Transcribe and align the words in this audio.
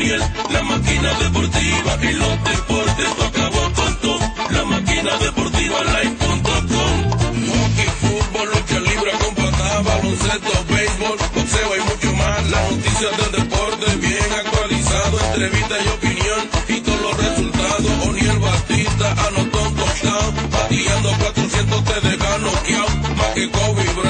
La 0.00 0.62
máquina 0.62 1.12
deportiva 1.18 1.98
y 2.00 2.12
los 2.14 2.44
deportes 2.44 3.10
acabó 3.28 3.72
con 3.74 3.96
todo. 4.00 4.18
La 4.48 4.64
máquina 4.64 5.14
deportiva 5.18 5.78
live.com. 5.84 7.10
Hockey, 7.50 7.90
fútbol, 8.00 8.48
lucha 8.48 8.80
libre 8.80 9.10
con 9.20 9.34
baloncesto, 9.84 10.64
béisbol, 10.70 11.18
boxeo 11.34 11.76
y 11.76 11.80
mucho 11.80 12.16
más. 12.16 12.50
Las 12.50 12.70
noticias 12.70 13.12
del 13.18 13.42
deporte 13.42 13.96
bien 13.96 14.32
actualizado, 14.42 15.20
entrevista 15.20 15.74
y 15.84 15.88
opinión 15.88 16.40
y 16.68 16.80
todos 16.80 17.00
los 17.02 17.16
resultados. 17.18 18.08
O'Neill 18.08 18.38
Batista 18.38 19.10
anotó 19.28 19.62
un 19.62 19.76
touchdown, 19.76 20.34
bateando 20.50 21.12
400 21.18 21.84
te 21.84 22.08
deja 22.08 22.38
noqueado. 22.38 22.88
Más 23.18 23.26
que 23.34 23.50
Kobe 23.50 23.84
Bryant, 24.00 24.09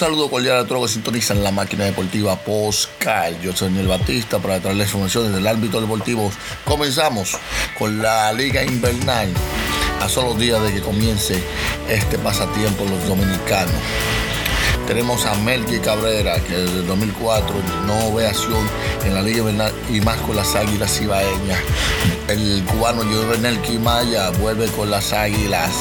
Saludo 0.00 0.30
cordial 0.30 0.56
a 0.56 0.64
todos 0.64 0.80
los 0.80 0.90
que 0.90 0.94
sintonizan 0.94 1.44
la 1.44 1.50
máquina 1.50 1.84
deportiva 1.84 2.34
Postcal. 2.36 3.38
Yo 3.42 3.54
soy 3.54 3.68
Daniel 3.68 3.88
Batista 3.88 4.38
para 4.38 4.58
traerles 4.58 4.86
informaciones 4.86 5.34
del 5.34 5.46
ámbito 5.46 5.78
deportivo. 5.78 6.32
Comenzamos 6.64 7.36
con 7.78 8.00
la 8.00 8.32
Liga 8.32 8.64
Invernal. 8.64 9.28
A 10.00 10.08
solo 10.08 10.32
días 10.32 10.62
de 10.62 10.72
que 10.72 10.80
comience 10.80 11.42
este 11.90 12.16
pasatiempo 12.16 12.86
los 12.86 13.06
dominicanos. 13.06 13.74
Tenemos 14.86 15.26
a 15.26 15.34
Melqui 15.34 15.80
Cabrera, 15.80 16.42
que 16.44 16.56
desde 16.56 16.78
el 16.78 16.86
2004 16.86 17.54
no 17.86 18.14
ve 18.14 18.26
acción 18.26 18.66
en 19.04 19.12
la 19.12 19.20
Liga 19.20 19.40
Invernal 19.40 19.74
y 19.90 20.00
más 20.00 20.18
con 20.20 20.34
las 20.34 20.54
Águilas 20.54 20.98
Cibaeñas. 20.98 21.60
El 22.26 22.64
cubano 22.64 23.02
Jovenel 23.02 23.60
Quimaya 23.60 24.30
vuelve 24.30 24.66
con 24.68 24.90
las 24.90 25.12
Águilas. 25.12 25.72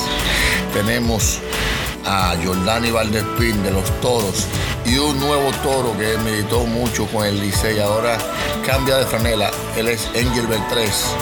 Tenemos 0.73 1.39
a 2.05 2.35
Jordani 2.43 2.91
Valdespín 2.91 3.61
de 3.63 3.71
los 3.71 3.89
Toros 4.01 4.45
y 4.85 4.97
un 4.97 5.19
nuevo 5.19 5.51
toro 5.63 5.97
que 5.97 6.17
militó 6.19 6.65
mucho 6.65 7.05
con 7.07 7.25
el 7.25 7.39
Licey. 7.39 7.79
Ahora 7.79 8.17
cambia 8.65 8.97
de 8.97 9.05
franela. 9.05 9.51
Él 9.77 9.87
es 9.87 10.07
Angel 10.07 10.47
Beltrés. 10.47 11.15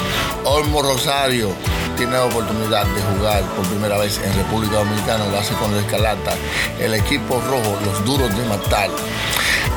Olmo 0.43 0.81
Rosario 0.81 1.49
tiene 1.97 2.13
la 2.13 2.25
oportunidad 2.25 2.85
de 2.85 3.01
jugar 3.01 3.43
por 3.55 3.65
primera 3.67 3.97
vez 3.97 4.19
en 4.23 4.33
República 4.35 4.77
Dominicana. 4.77 5.25
Lo 5.27 5.39
hace 5.39 5.53
con 5.55 5.73
el 5.73 5.79
Escalata. 5.79 6.33
El 6.79 6.93
equipo 6.93 7.41
rojo, 7.49 7.77
los 7.85 8.05
duros 8.05 8.35
de 8.37 8.45
matar. 8.45 8.89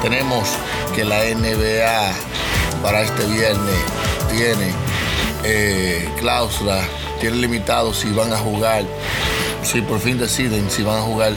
Tenemos 0.03 0.49
que 0.95 1.05
la 1.05 1.19
NBA 1.25 2.13
para 2.83 3.03
este 3.03 3.25
viernes 3.27 3.77
tiene 4.31 4.73
eh, 5.45 6.09
cláusula, 6.19 6.83
tiene 7.21 7.37
limitado 7.37 7.93
si 7.93 8.11
van 8.13 8.33
a 8.33 8.39
jugar 8.39 8.85
si 9.63 9.81
por 9.83 10.01
fin 10.01 10.19
deciden 10.19 10.71
si 10.71 10.83
van 10.83 10.99
a 10.99 11.03
jugar 11.03 11.33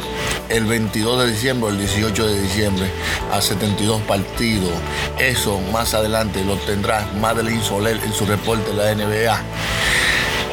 el 0.49 0.65
22 0.65 1.25
de 1.25 1.31
diciembre 1.31 1.67
o 1.67 1.71
el 1.71 1.79
18 1.79 2.27
de 2.27 2.41
diciembre 2.41 2.91
a 3.31 3.41
72 3.41 4.01
partidos. 4.03 4.71
Eso 5.19 5.59
más 5.71 5.93
adelante 5.93 6.43
lo 6.43 6.55
tendrá 6.57 7.07
Madeline 7.19 7.61
Soler 7.61 7.99
en 8.03 8.13
su 8.13 8.25
reporte 8.25 8.71
de 8.71 8.75
la 8.75 8.95
NBA. 8.95 9.41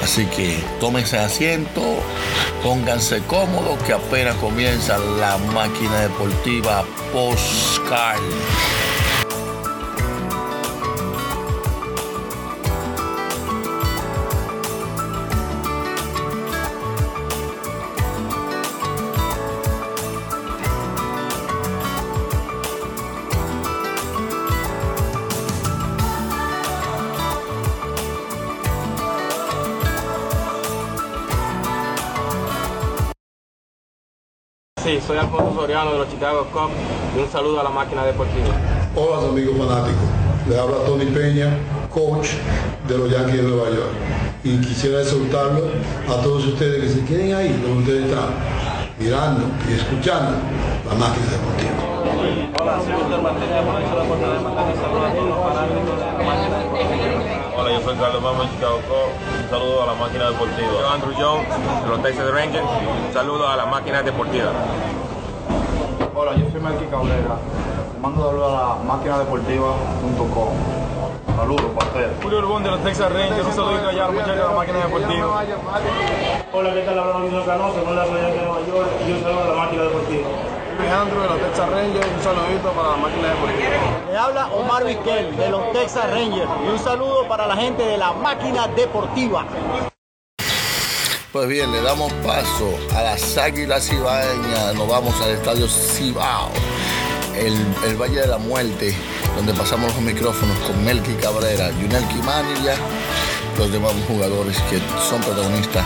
Así 0.03 0.25
que 0.27 0.59
tómense 0.81 1.19
asiento, 1.19 1.83
pónganse 2.63 3.21
cómodos 3.23 3.83
que 3.83 3.93
apenas 3.93 4.35
comienza 4.37 4.99
la 4.99 5.37
máquina 5.39 6.01
deportiva 6.01 6.85
Postcard. 7.13 8.21
Soy 35.11 35.19
Alfonso 35.19 35.53
Soriano 35.57 35.93
de 35.93 35.99
los 35.99 36.09
Chicago 36.09 36.47
Cubs 36.53 36.71
y 37.17 37.19
un 37.19 37.29
saludo 37.29 37.59
a 37.59 37.65
la 37.65 37.71
máquina 37.71 38.05
deportiva. 38.05 38.55
Hola 38.95 39.29
amigos 39.29 39.57
fanáticos, 39.59 40.07
les 40.49 40.57
habla 40.57 40.77
Tony 40.87 41.07
Peña, 41.07 41.51
coach 41.93 42.29
de 42.87 42.97
los 42.97 43.11
Yankees 43.11 43.39
de 43.39 43.43
Nueva 43.43 43.71
York. 43.71 43.91
Y 44.45 44.61
quisiera 44.61 45.03
exhortarlo 45.03 45.63
a 46.09 46.23
todos 46.23 46.47
ustedes 46.47 46.81
que 46.81 46.89
se 46.89 47.05
queden 47.07 47.35
ahí 47.35 47.49
donde 47.61 47.81
ustedes 47.81 48.05
están, 48.05 48.31
mirando 49.01 49.47
y 49.69 49.73
escuchando 49.73 50.39
la 50.87 50.95
máquina 50.95 51.27
deportiva. 51.27 51.75
Hola, 52.61 52.79
soy 52.79 52.95
Víctor 52.95 53.23
Martínez, 53.23 53.65
por 53.67 53.99
la 53.99 54.05
puerta 54.05 54.33
de 54.33 54.39
Matar 54.39 54.67
y 54.71 54.79
saludo 54.79 55.07
a 55.07 55.13
todos 55.13 55.29
los 55.29 55.39
fanáticos 55.43 55.99
de 55.99 56.07
la 56.07 56.23
máquina 56.23 56.59
deportiva. 56.63 57.53
Hola, 57.59 57.71
yo 57.73 57.81
soy 57.83 57.97
Carlos 57.97 58.23
Mamo 58.23 58.43
de 58.45 58.51
Chicago 58.51 58.79
Cubs. 58.87 59.40
Un 59.51 59.59
saludo 59.59 59.83
a 59.83 59.87
la 59.87 59.95
máquina 59.95 60.31
deportiva. 60.31 60.69
Yo 60.81 60.89
Andrew 60.89 61.13
Jones 61.19 61.49
de 61.83 61.89
los 61.89 62.03
Texas 62.05 62.31
Rangers. 62.31 62.65
Un 62.65 63.13
saludo 63.13 63.49
a 63.49 63.57
la 63.57 63.67
máquina 63.67 64.01
deportiva. 64.01 64.53
Hola, 66.15 66.37
yo 66.37 66.49
soy 66.53 66.61
Melqui 66.61 66.85
Cabrera. 66.85 67.37
Mando 68.01 68.31
saludos 68.31 68.47
a 68.47 68.69
la 68.69 68.75
máquina 68.85 69.19
deportiva.com. 69.19 70.53
Saludos 71.35 71.67
para 71.75 71.87
ustedes. 71.89 72.11
Julio 72.23 72.39
Urbón 72.39 72.63
de 72.63 72.71
los 72.71 72.81
Texas 72.85 73.13
Rangers, 73.13 73.45
un 73.45 73.53
saludito 73.53 73.89
allá 73.89 74.05
a 74.05 74.07
los 74.07 74.15
muchachos 74.15 74.37
de 74.37 74.45
la 74.45 74.53
máquina 74.53 74.79
deportiva. 74.79 75.45
Hola, 76.53 76.73
¿qué 76.73 76.81
tal? 76.83 76.99
Habla 77.01 77.19
Luis 77.19 77.45
Canoso, 77.45 77.83
con 77.83 77.97
la 77.97 78.05
Royal 78.05 78.33
de 78.33 78.39
Nueva 78.39 78.61
York 78.69 78.89
y 79.05 79.11
un 79.11 79.21
saludo 79.21 79.43
a 79.43 79.49
la 79.49 79.55
máquina 79.55 79.83
deportiva. 79.83 80.29
Alejandro 80.81 81.23
de 81.23 81.29
los 81.29 81.39
Texas 81.41 81.71
Rangers, 81.71 82.07
un 82.17 82.23
saludito 82.23 82.73
para 82.73 82.89
la 82.91 82.97
máquina 82.97 83.29
deportiva. 83.29 83.71
Le 84.11 84.17
habla 84.17 84.47
Omar 84.49 84.85
Vizquel 84.85 85.37
de 85.37 85.49
los 85.51 85.73
Texas 85.73 86.11
Rangers 86.11 86.49
y 86.65 86.69
un 86.69 86.79
saludo 86.79 87.29
para 87.29 87.47
la 87.47 87.57
gente 87.57 87.83
de 87.83 87.99
la 87.99 88.13
máquina 88.13 88.67
deportiva. 88.69 89.45
Pues 91.33 91.49
bien, 91.49 91.71
le 91.71 91.83
damos 91.83 92.11
paso 92.27 92.75
a 92.97 93.03
las 93.03 93.37
Águilas 93.37 93.89
Cibaeñas. 93.89 94.75
Nos 94.75 94.89
vamos 94.89 95.15
al 95.21 95.31
estadio 95.33 95.69
Cibao, 95.69 96.49
el, 97.37 97.55
el 97.87 97.97
Valle 98.01 98.23
de 98.23 98.27
la 98.27 98.39
Muerte, 98.39 98.97
donde 99.37 99.53
pasamos 99.53 99.93
los 99.95 100.03
micrófonos 100.03 100.57
con 100.61 100.83
Melqui 100.85 101.13
Cabrera, 101.15 101.71
Junel 101.81 102.05
Manilla, 102.25 102.75
los 103.59 103.71
demás 103.71 103.93
jugadores 104.09 104.59
que 104.71 104.81
son 105.09 105.21
protagonistas 105.21 105.85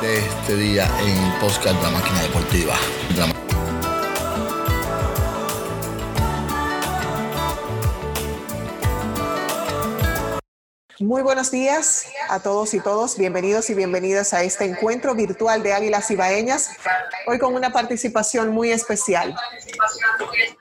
de 0.00 0.18
este 0.18 0.56
día 0.56 0.90
en 1.04 1.32
podcast 1.40 1.76
de 1.76 1.82
la 1.82 1.90
máquina 1.90 2.22
deportiva. 2.22 2.74
La- 3.16 3.49
Muy 11.00 11.22
buenos 11.22 11.50
días 11.50 12.04
a 12.28 12.40
todos 12.40 12.74
y 12.74 12.80
todos. 12.80 13.16
Bienvenidos 13.16 13.70
y 13.70 13.74
bienvenidas 13.74 14.34
a 14.34 14.42
este 14.42 14.66
encuentro 14.66 15.14
virtual 15.14 15.62
de 15.62 15.72
Águilas 15.72 16.10
Ibaeñas. 16.10 16.72
Hoy 17.26 17.38
con 17.38 17.54
una 17.54 17.72
participación 17.72 18.50
muy 18.50 18.70
especial. 18.70 19.34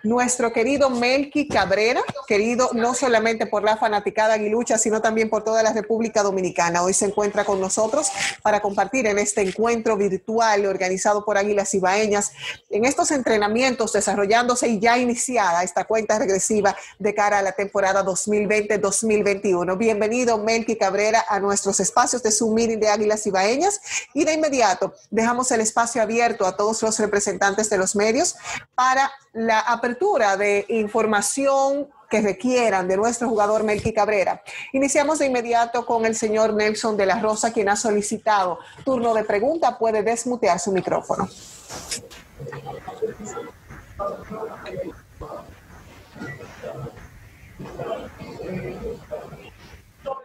Nuestro 0.02 0.54
querido 0.54 0.90
Melqui 0.90 1.50
Cabrera, 1.50 2.00
querido 2.26 2.70
no 2.72 2.94
solamente 2.94 3.48
por 3.48 3.64
la 3.64 3.76
fanaticada 3.76 4.36
aguilucha, 4.36 4.78
sino 4.78 5.02
también 5.02 5.30
por 5.30 5.44
toda 5.44 5.62
la 5.62 5.74
República 5.74 6.24
Dominicana. 6.24 6.84
Hoy 6.84 6.94
se 6.94 7.06
encuentra 7.06 7.44
con 7.44 7.60
nosotros 7.60 8.10
para 8.42 8.62
compartir 8.62 9.08
en 9.08 9.20
este 9.20 9.42
encuentro 9.42 9.98
virtual 9.98 10.66
organizado 10.66 11.26
por 11.26 11.38
Águilas 11.38 11.74
Ibaeñas, 11.74 12.32
en 12.70 12.86
estos 12.86 13.12
entrenamientos 13.12 13.92
desarrollándose 13.92 14.70
y 14.70 14.80
ya 14.80 14.98
iniciada 14.98 15.64
esta 15.64 15.84
cuenta 15.84 16.18
regresiva 16.18 16.78
de 16.98 17.14
cara 17.14 17.40
a 17.40 17.42
la 17.42 17.52
temporada 17.52 18.06
2020-2021. 18.06 19.78
Bienvenido, 19.78 20.29
Melqui 20.38 20.78
Cabrera, 20.78 21.26
a 21.28 21.40
nuestros 21.40 21.80
espacios 21.80 22.22
de 22.24 22.32
Zoom 22.32 22.54
Meeting 22.54 22.80
de 22.80 22.90
Águilas 22.90 23.26
Ibaeñas. 23.26 23.82
Y 24.14 24.24
de 24.24 24.34
inmediato 24.34 24.94
dejamos 25.10 25.52
el 25.52 25.62
espacio 25.62 26.02
abierto 26.02 26.46
a 26.46 26.56
todos 26.56 26.82
los 26.82 27.00
representantes 27.00 27.70
de 27.70 27.78
los 27.78 27.96
medios 27.96 28.36
para 28.76 29.12
la 29.34 29.60
apertura 29.60 30.38
de 30.38 30.66
información 30.70 31.90
que 32.10 32.22
requieran 32.22 32.88
de 32.88 32.98
nuestro 32.98 33.30
jugador 33.30 33.64
Melqui 33.64 33.94
Cabrera. 33.94 34.42
Iniciamos 34.74 35.20
de 35.20 35.28
inmediato 35.28 35.86
con 35.86 36.06
el 36.06 36.16
señor 36.16 36.54
Nelson 36.54 36.98
de 36.98 37.06
la 37.06 37.20
Rosa, 37.20 37.54
quien 37.54 37.70
ha 37.70 37.76
solicitado 37.76 38.60
turno 38.84 39.14
de 39.14 39.24
pregunta. 39.24 39.78
Puede 39.78 40.02
desmutear 40.02 40.60
su 40.60 40.72
micrófono. 40.72 41.30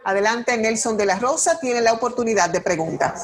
Adelante, 0.05 0.55
Nelson 0.55 0.95
de 0.97 1.07
la 1.07 1.17
Rosa, 1.17 1.59
tiene 1.59 1.81
la 1.81 1.91
oportunidad 1.91 2.51
de 2.51 2.61
pregunta. 2.61 3.15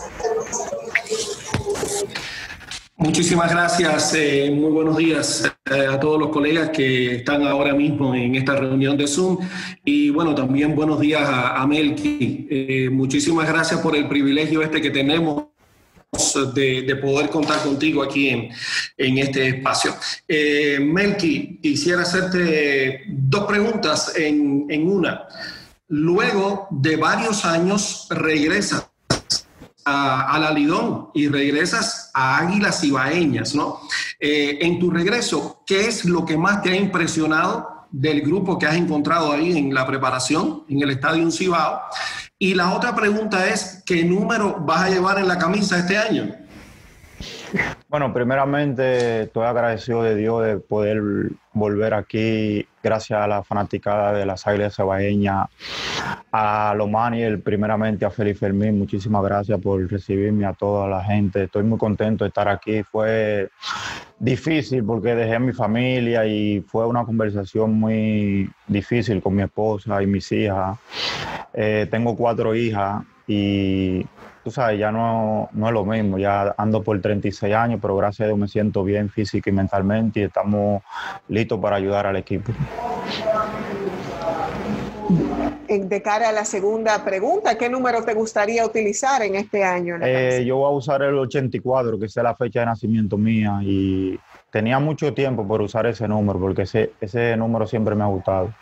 Muchísimas 2.96 3.52
gracias. 3.52 4.16
Eh, 4.16 4.52
muy 4.52 4.72
buenos 4.72 4.98
días 4.98 5.44
eh, 5.70 5.88
a 5.88 6.00
todos 6.00 6.20
los 6.20 6.30
colegas 6.30 6.72
que 6.72 7.18
están 7.18 7.46
ahora 7.46 7.76
mismo 7.76 8.16
en 8.16 8.34
esta 8.34 8.56
reunión 8.56 8.98
de 8.98 9.06
Zoom. 9.08 9.38
Y 9.86 10.10
bueno, 10.10 10.34
también 10.34 10.76
buenos 10.76 11.00
días 11.00 11.22
a, 11.24 11.64
Melqui. 11.68 12.48
Eh, 12.50 12.90
muchísimas 12.92 13.48
gracias 13.48 13.80
por 13.80 13.96
el 13.96 14.08
privilegio 14.08 14.64
este 14.64 14.82
que 14.82 14.90
tenemos 14.90 15.46
de, 16.56 16.98
poder 17.00 17.30
contar 17.30 17.62
contigo 17.62 18.02
aquí 18.02 18.30
en, 18.98 19.18
este 19.20 19.50
espacio. 19.50 19.96
Melqui, 20.28 21.60
quisiera 21.62 22.02
hacerte 22.02 23.04
dos 23.08 23.46
preguntas 23.46 24.14
en 24.16 24.90
una 24.90 25.28
luego 25.92 26.68
de 26.72 26.96
varios 26.96 27.44
años 27.44 28.08
regresas 28.10 28.90
a, 29.84 30.38
la 30.40 30.52
Lidón 30.52 31.10
y 31.14 31.28
regresas 31.28 32.12
a 32.14 32.38
Águilas 32.38 32.82
Ibaeñas, 32.84 33.54
¿no? 33.56 33.80
Eh, 34.20 34.60
en 34.62 34.80
tu 34.80 34.90
regreso, 34.90 35.64
¿qué 35.66 35.88
es 35.88 36.06
lo 36.06 36.26
que 36.26 36.38
más 36.38 36.62
te 36.62 36.72
ha 36.72 36.76
impresionado 36.76 37.88
del 37.92 38.22
grupo 38.22 38.58
que 38.58 38.68
has 38.68 38.76
encontrado 38.76 39.34
ahí 39.34 39.58
en 39.58 39.74
la 39.74 39.86
preparación, 39.86 40.64
en 40.70 40.82
el 40.82 40.92
Estadio 40.92 41.30
Cibao? 41.30 41.82
Y 42.40 42.54
la 42.54 42.74
otra 42.74 42.96
pregunta 42.96 43.50
es, 43.50 43.84
¿qué 43.86 44.06
número 44.06 44.62
vas 44.62 44.84
a 44.84 44.90
llevar 44.90 45.20
en 45.20 45.28
la 45.28 45.38
camisa 45.38 45.80
este 45.80 45.98
año? 45.98 46.34
Bueno, 47.90 48.14
primeramente 48.14 49.24
estoy 49.24 49.46
agradecido 49.46 50.04
de 50.04 50.16
Dios 50.16 50.46
de 50.46 50.58
poder 50.58 51.02
volver 51.52 51.94
aquí 51.94 52.66
gracias 52.84 53.22
a 53.22 53.28
la 53.28 53.44
fanaticada 53.44 54.14
de 54.14 54.26
las 54.26 54.46
Águilas 54.48 54.76
Cebaeñas, 54.76 55.48
a 56.32 56.74
Lomani, 56.76 57.38
primeramente 57.38 58.06
a 58.06 58.10
Felipe 58.10 58.40
Fermín, 58.40 58.80
muchísimas 58.80 59.24
gracias 59.24 59.60
por 59.60 59.90
recibirme, 59.90 60.46
a 60.46 60.54
toda 60.54 60.88
la 60.88 61.04
gente, 61.04 61.44
estoy 61.44 61.64
muy 61.64 61.78
contento 61.78 62.24
de 62.24 62.30
estar 62.30 62.48
aquí, 62.48 62.84
fue 62.84 63.50
difícil 64.20 64.84
porque 64.84 65.16
dejé 65.16 65.40
mi 65.40 65.52
familia 65.52 66.26
y 66.26 66.62
fue 66.62 66.86
una 66.86 67.04
conversación 67.04 67.74
muy 67.74 68.50
difícil 68.68 69.22
con 69.22 69.36
mi 69.36 69.44
esposa 69.44 70.02
y 70.02 70.08
mis 70.08 70.32
hijas, 70.32 70.78
eh, 71.54 71.88
tengo 71.90 72.16
cuatro 72.16 72.56
hijas 72.56 73.04
y 73.28 74.06
tú 74.44 74.52
sabes, 74.52 74.80
ya 74.80 74.92
no, 74.92 75.50
no 75.54 75.68
es 75.68 75.74
lo 75.74 75.86
mismo, 75.86 76.18
ya 76.18 76.54
ando 76.58 76.82
por 76.84 77.00
36 77.00 77.54
años, 77.54 77.80
pero 77.82 77.96
gracias 77.96 78.26
a 78.26 78.28
Dios 78.28 78.40
me 78.40 78.48
siento 78.48 78.84
bien 78.84 79.10
física 79.10 79.50
y 79.50 79.54
mentalmente 79.54 80.20
y 80.20 80.24
estamos 80.24 80.82
listos 81.28 81.60
para 81.60 81.76
ayudar 81.76 82.08
al 82.08 82.16
equipo. 82.16 82.52
De 85.68 86.02
cara 86.02 86.30
a 86.30 86.32
la 86.34 86.44
segunda 86.44 87.04
pregunta, 87.04 87.58
¿qué 87.58 87.70
número 87.70 88.04
te 88.04 88.14
gustaría 88.14 88.66
utilizar 88.66 89.22
en 89.22 89.36
este 89.36 89.64
año? 89.64 89.96
Eh, 90.02 90.44
yo 90.46 90.58
voy 90.58 90.66
a 90.66 90.76
usar 90.76 91.02
el 91.02 91.18
84, 91.18 91.98
que 91.98 92.08
es 92.08 92.16
la 92.18 92.36
fecha 92.36 92.60
de 92.62 92.66
nacimiento 92.66 93.18
mía, 93.18 93.60
y 93.62 94.20
tenía 94.50 94.80
mucho 94.80 95.14
tiempo 95.14 95.48
por 95.48 95.62
usar 95.62 95.86
ese 95.86 96.08
número, 96.10 96.40
porque 96.40 96.64
ese, 96.64 96.92
ese 97.00 97.38
número 97.38 97.68
siempre 97.68 97.96
me 97.96 98.04
ha 98.04 98.08
gustado. 98.08 98.54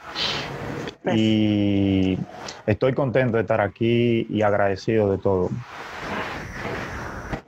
Y 1.14 2.18
estoy 2.66 2.94
contento 2.94 3.38
de 3.38 3.44
estar 3.44 3.62
aquí 3.62 4.28
y 4.30 4.42
agradecido 4.42 5.12
de 5.12 5.18
todo. 5.18 5.50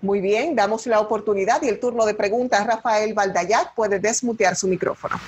Muy 0.01 0.19
bien, 0.19 0.55
damos 0.55 0.87
la 0.87 0.99
oportunidad 0.99 1.61
y 1.61 1.67
el 1.67 1.79
turno 1.79 2.05
de 2.05 2.15
preguntas. 2.15 2.65
Rafael 2.65 3.13
Valdayac 3.13 3.75
puede 3.75 3.99
desmutear 3.99 4.55
su 4.55 4.67
micrófono. 4.67 5.19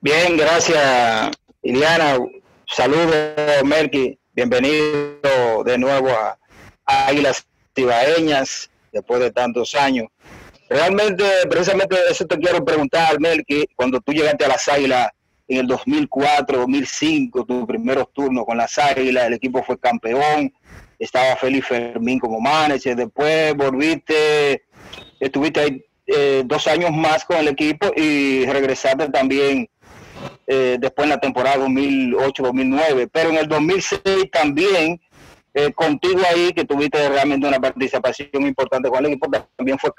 Bien, 0.00 0.36
gracias, 0.36 1.30
Iliana. 1.62 2.18
Saludos, 2.66 3.36
Merky. 3.64 4.18
Bienvenido 4.34 5.64
de 5.64 5.78
nuevo 5.78 6.10
a 6.10 6.36
Águilas 7.06 7.46
Tibaeñas 7.72 8.70
después 8.92 9.20
de 9.20 9.30
tantos 9.30 9.74
años. 9.74 10.08
Realmente, 10.68 11.24
precisamente 11.48 11.96
eso 12.08 12.26
te 12.26 12.38
quiero 12.38 12.64
preguntar, 12.64 13.18
Merky, 13.18 13.66
cuando 13.74 14.00
tú 14.00 14.12
llegaste 14.12 14.44
a 14.44 14.48
las 14.48 14.68
Águilas, 14.68 15.08
en 15.50 15.58
el 15.58 15.66
2004, 15.66 16.58
2005, 16.58 17.44
tus 17.44 17.66
primeros 17.66 18.12
turnos 18.12 18.44
con 18.46 18.56
las 18.56 18.78
Águilas, 18.78 19.26
el 19.26 19.34
equipo 19.34 19.64
fue 19.64 19.76
campeón, 19.80 20.52
estaba 20.96 21.34
Félix 21.34 21.66
Fermín 21.66 22.20
como 22.20 22.40
manager, 22.40 22.94
después 22.94 23.56
volviste, 23.56 24.62
estuviste 25.18 25.60
ahí 25.60 25.84
eh, 26.06 26.42
dos 26.46 26.68
años 26.68 26.92
más 26.92 27.24
con 27.24 27.38
el 27.38 27.48
equipo 27.48 27.92
y 27.96 28.46
regresaste 28.46 29.08
también 29.08 29.68
eh, 30.46 30.76
después 30.78 31.06
en 31.06 31.10
la 31.10 31.20
temporada 31.20 31.66
2008-2009, 31.66 33.10
pero 33.12 33.30
en 33.30 33.36
el 33.38 33.48
2006 33.48 34.30
también 34.30 35.00
eh, 35.52 35.72
contigo 35.72 36.20
ahí, 36.32 36.52
que 36.52 36.64
tuviste 36.64 37.08
realmente 37.08 37.48
una 37.48 37.58
participación 37.58 38.46
importante 38.46 38.88
con 38.88 39.04
el 39.04 39.06
equipo, 39.10 39.28
también 39.56 39.80
fue 39.80 39.90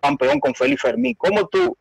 campeón 0.00 0.38
con 0.38 0.54
Félix 0.54 0.82
Fermín. 0.82 1.16
¿Cómo 1.18 1.48
tú 1.48 1.76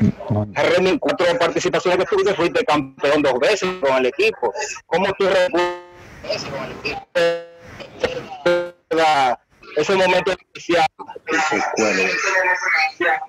en 0.00 0.98
cuatro 0.98 1.26
participaciones 1.38 1.98
que 1.98 2.06
tuviste, 2.06 2.34
fuiste 2.34 2.64
campeón 2.64 3.22
dos 3.22 3.38
veces 3.38 3.68
con 3.80 3.96
el 3.96 4.06
equipo. 4.06 4.52
¿Cómo 4.86 5.06
tú 5.18 5.26
ese 9.76 9.96
momento 9.96 10.30
especial? 10.30 10.86
El 11.26 11.40
recuerdo. 11.50 12.02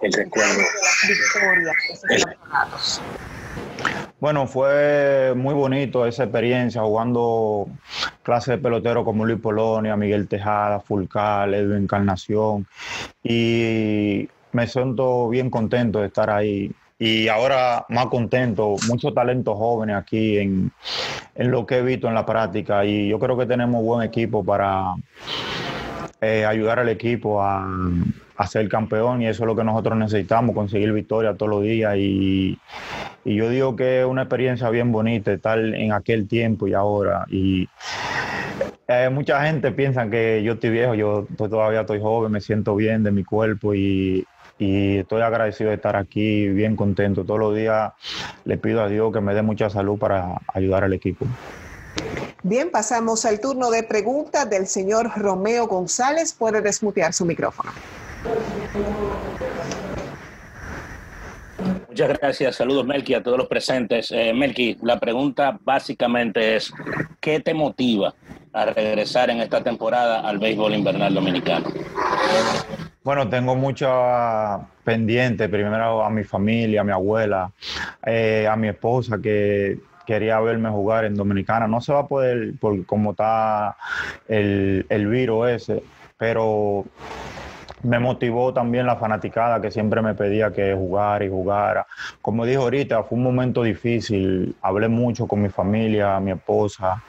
El 0.02 0.14
recuerdo. 0.14 1.62
Bueno, 4.20 4.48
fue 4.48 5.34
muy 5.36 5.54
bonito 5.54 6.06
esa 6.06 6.24
experiencia 6.24 6.82
jugando 6.82 7.68
clases 8.24 8.56
de 8.56 8.58
pelotero 8.58 9.04
como 9.04 9.26
Luis 9.26 9.40
Polonia, 9.40 9.96
Miguel 9.96 10.28
Tejada, 10.28 10.80
Fulcal, 10.80 11.54
Edwin 11.54 11.84
Encarnación. 11.84 12.66
Y 13.24 14.30
me 14.56 14.68
siento 14.68 15.28
bien 15.28 15.50
contento 15.50 16.00
de 16.00 16.08
estar 16.08 16.30
ahí. 16.30 16.72
Y 16.98 17.28
ahora 17.28 17.86
más 17.90 18.06
contento, 18.06 18.78
muchos 18.88 19.14
talentos 19.14 19.58
jóvenes 19.58 19.98
aquí 19.98 20.38
en, 20.38 20.72
lo 21.36 21.66
que 21.66 21.80
he 21.80 21.82
visto 21.82 22.08
en 22.08 22.14
la 22.14 22.26
práctica. 22.26 22.86
Y 22.86 23.10
yo 23.10 23.20
creo 23.20 23.38
que 23.38 23.46
tenemos 23.46 23.84
buen 23.84 24.08
equipo 24.08 24.46
para 24.46 24.96
eh, 26.22 26.46
ayudar 26.46 26.80
al 26.80 26.88
equipo 26.88 27.44
a, 27.44 27.68
ser 28.48 28.70
campeón. 28.70 29.22
Y 29.22 29.28
eso 29.28 29.44
es 29.44 29.48
lo 29.48 29.58
que 29.58 29.66
nosotros 29.66 29.98
necesitamos, 29.98 30.56
conseguir 30.56 30.94
victoria 30.94 31.36
todos 31.36 31.50
los 31.50 31.64
días. 31.64 31.96
Y, 31.98 32.58
yo 33.26 33.50
digo 33.50 33.76
que 33.76 34.02
es 34.02 34.06
una 34.06 34.22
experiencia 34.22 34.70
bien 34.70 34.92
bonita 34.92 35.34
estar 35.34 35.60
en 35.60 35.92
aquel 35.92 36.30
tiempo 36.30 36.66
y 36.66 36.74
ahora. 36.74 37.26
Y 37.30 37.68
eh, 38.88 39.10
mucha 39.10 39.44
gente 39.46 39.72
piensa 39.72 40.10
que 40.10 40.44
yo 40.44 40.54
estoy 40.54 40.70
viejo, 40.70 40.94
yo 40.94 41.28
todavía 41.38 41.82
estoy 41.82 42.00
joven, 42.00 42.32
me 42.32 42.40
siento 42.40 42.74
bien 42.76 43.04
de 43.04 43.12
mi 43.12 43.26
cuerpo. 43.26 43.74
Y 43.74 44.26
y 44.58 45.00
estoy 45.00 45.22
agradecido 45.22 45.70
de 45.70 45.76
estar 45.76 45.96
aquí, 45.96 46.48
bien 46.48 46.76
contento. 46.76 47.26
Todos 47.26 47.40
los 47.40 47.56
días 47.56 47.94
le 48.46 48.58
pido 48.58 48.82
a 48.82 48.88
Dios 48.88 49.12
que 49.12 49.22
me 49.22 49.34
dé 49.34 49.42
mucha 49.42 49.70
salud 49.70 49.98
para 49.98 50.42
ayudar 50.54 50.84
al 50.84 50.94
equipo. 50.94 51.26
Bien, 52.44 52.70
pasamos 52.70 53.26
al 53.26 53.40
turno 53.40 53.72
de 53.72 53.84
preguntas 53.84 54.50
del 54.50 54.68
señor 54.68 55.12
Romeo 55.16 55.68
González. 55.68 56.34
Puede 56.34 56.62
desmutear 56.62 57.12
su 57.14 57.26
micrófono. 57.26 57.72
Muchas 61.88 62.20
gracias. 62.20 62.56
Saludos, 62.58 62.86
Melqui, 62.86 63.14
a 63.14 63.24
todos 63.24 63.38
los 63.38 63.48
presentes. 63.48 64.12
Eh, 64.12 64.34
Melqui, 64.34 64.78
la 64.82 65.00
pregunta 65.00 65.58
básicamente 65.64 66.58
es, 66.58 66.72
¿qué 67.20 67.40
te 67.40 67.54
motiva 67.54 68.14
a 68.54 68.66
regresar 68.66 69.30
en 69.30 69.40
esta 69.40 69.64
temporada 69.64 70.20
al 70.20 70.38
béisbol 70.38 70.76
invernal 70.76 71.14
dominicano? 71.14 71.68
Bueno, 73.06 73.30
tengo 73.30 73.56
mucho 73.56 73.88
pendiente, 74.84 75.48
primero 75.48 76.04
a 76.04 76.10
mi 76.10 76.24
familia, 76.24 76.82
a 76.82 76.84
mi 76.84 76.92
abuela, 76.92 77.52
eh, 78.04 78.48
a 78.50 78.56
mi 78.56 78.68
esposa 78.68 79.20
que 79.22 79.78
quería 80.08 80.40
verme 80.40 80.72
jugar 80.72 81.06
en 81.06 81.14
Dominicana. 81.14 81.68
No 81.68 81.82
se 81.82 81.94
va 81.94 82.00
a 82.00 82.08
poder 82.08 82.54
por 82.60 82.84
cómo 82.88 83.12
está 83.12 83.78
el, 84.28 84.88
el 84.90 85.06
virus 85.06 85.50
ese, 85.50 85.84
pero 86.18 86.84
me 87.84 88.00
motivó 88.00 88.52
también 88.52 88.88
la 88.88 88.96
fanaticada 88.96 89.62
que 89.62 89.70
siempre 89.70 90.02
me 90.02 90.16
pedía 90.16 90.52
que 90.52 90.74
jugara 90.74 91.24
y 91.24 91.30
jugara. 91.30 91.86
Como 92.24 92.44
dijo 92.44 92.64
ahorita, 92.64 93.04
fue 93.04 93.20
un 93.20 93.24
momento 93.24 93.62
difícil. 93.62 94.56
Hablé 94.64 94.88
mucho 94.88 95.28
con 95.28 95.44
mi 95.44 95.50
familia, 95.50 96.20
mi 96.20 96.32
esposa, 96.32 97.04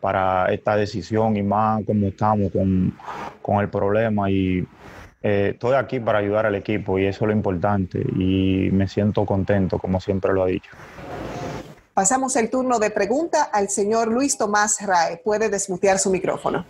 para 0.00 0.52
esta 0.52 0.74
decisión 0.74 1.36
y 1.36 1.44
más 1.44 1.84
como 1.86 2.08
estamos 2.08 2.50
con, 2.50 2.92
con 3.40 3.60
el 3.60 3.68
problema. 3.68 4.28
Y 4.28 4.66
eh, 5.22 5.50
estoy 5.54 5.74
aquí 5.74 6.00
para 6.00 6.18
ayudar 6.18 6.46
al 6.46 6.54
equipo 6.54 6.98
y 6.98 7.06
eso 7.06 7.24
es 7.24 7.28
lo 7.28 7.32
importante 7.32 7.98
y 7.98 8.68
me 8.72 8.86
siento 8.88 9.24
contento, 9.24 9.78
como 9.78 10.00
siempre 10.00 10.32
lo 10.32 10.44
ha 10.44 10.46
dicho. 10.46 10.70
Pasamos 11.94 12.36
el 12.36 12.50
turno 12.50 12.78
de 12.78 12.90
pregunta 12.90 13.44
al 13.44 13.70
señor 13.70 14.08
Luis 14.08 14.36
Tomás 14.36 14.84
Rae. 14.86 15.16
Puede 15.24 15.48
desmutear 15.48 15.98
su 15.98 16.10
micrófono. 16.10 16.66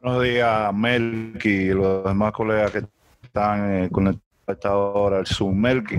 Buenos 0.00 0.22
días, 0.22 0.74
Melky 0.74 1.48
y 1.48 1.68
los 1.68 2.02
demás 2.04 2.32
colegas 2.32 2.70
que 2.70 2.86
están 3.22 3.84
eh, 3.84 3.88
conectados 3.90 4.31
a 4.46 4.52
esta 4.52 4.76
hora 4.76 5.18
al 5.18 5.26
Zoom. 5.26 5.56
Melky, 5.56 5.96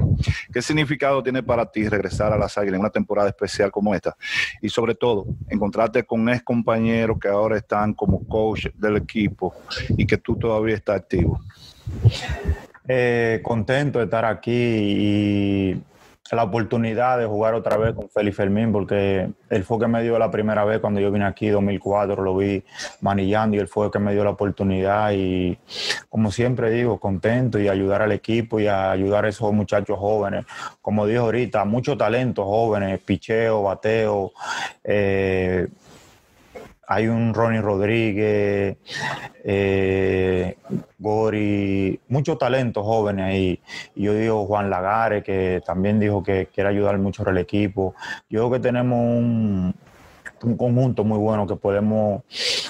¿qué 0.51 0.61
significado 0.61 1.21
tiene 1.23 1.41
para 1.43 1.65
ti 1.65 1.87
regresar 1.87 2.33
a 2.33 2.37
las 2.37 2.57
Águilas 2.57 2.75
en 2.75 2.81
una 2.81 2.89
temporada 2.89 3.29
especial 3.29 3.71
como 3.71 3.93
esta? 3.95 4.15
Y 4.61 4.69
sobre 4.69 4.95
todo, 4.95 5.25
encontrarte 5.49 6.03
con 6.03 6.27
ex 6.29 6.43
compañeros 6.43 7.17
que 7.19 7.27
ahora 7.27 7.57
están 7.57 7.93
como 7.93 8.27
coach 8.27 8.67
del 8.75 8.97
equipo 8.97 9.53
y 9.97 10.05
que 10.05 10.17
tú 10.17 10.35
todavía 10.35 10.75
estás 10.75 10.97
activo. 10.97 11.41
Eh, 12.87 13.39
contento 13.43 13.99
de 13.99 14.05
estar 14.05 14.25
aquí 14.25 14.51
y 14.51 15.83
la 16.31 16.43
oportunidad 16.43 17.17
de 17.17 17.25
jugar 17.25 17.53
otra 17.53 17.77
vez 17.77 17.93
con 17.93 18.09
Félix 18.09 18.37
Fermín, 18.37 18.71
porque 18.71 19.29
él 19.49 19.63
fue 19.63 19.77
que 19.79 19.87
me 19.87 20.01
dio 20.01 20.17
la 20.17 20.31
primera 20.31 20.63
vez 20.63 20.79
cuando 20.79 20.99
yo 20.99 21.11
vine 21.11 21.25
aquí, 21.25 21.49
2004, 21.49 22.23
lo 22.23 22.35
vi 22.37 22.63
manillando 23.01 23.57
y 23.57 23.59
él 23.59 23.67
fue 23.67 23.91
que 23.91 23.99
me 23.99 24.13
dio 24.13 24.23
la 24.23 24.31
oportunidad 24.31 25.11
y 25.13 25.57
como 26.09 26.31
siempre 26.31 26.71
digo, 26.71 26.99
contento 26.99 27.59
y 27.59 27.67
ayudar 27.67 28.01
al 28.01 28.13
equipo 28.13 28.59
y 28.59 28.67
ayudar 28.67 29.25
a 29.25 29.29
esos 29.29 29.51
muchachos 29.51 29.99
jóvenes. 29.99 30.45
Como 30.81 31.05
dijo 31.05 31.23
ahorita, 31.23 31.65
muchos 31.65 31.97
talentos 31.97 32.45
jóvenes, 32.45 32.99
picheo, 33.01 33.63
bateo, 33.63 34.31
eh, 34.83 35.67
hay 36.87 37.07
un 37.07 37.33
Ronnie 37.33 37.61
Rodríguez, 37.61 38.77
eh, 39.43 40.57
Gori, 40.99 41.99
muchos 42.07 42.37
talentos 42.37 42.85
jóvenes 42.85 43.25
ahí. 43.25 43.61
Yo 43.95 44.13
digo 44.13 44.45
Juan 44.45 44.69
Lagares, 44.69 45.23
que 45.23 45.61
también 45.65 45.99
dijo 45.99 46.23
que 46.23 46.47
quiere 46.53 46.69
ayudar 46.69 46.97
mucho 46.97 47.27
al 47.27 47.37
equipo. 47.37 47.95
Yo 48.29 48.41
creo 48.41 48.51
que 48.51 48.59
tenemos 48.59 48.99
un, 48.99 49.75
conjunto 50.57 51.05
muy 51.05 51.17
bueno 51.17 51.47
que 51.47 51.55
podemos 51.55 52.23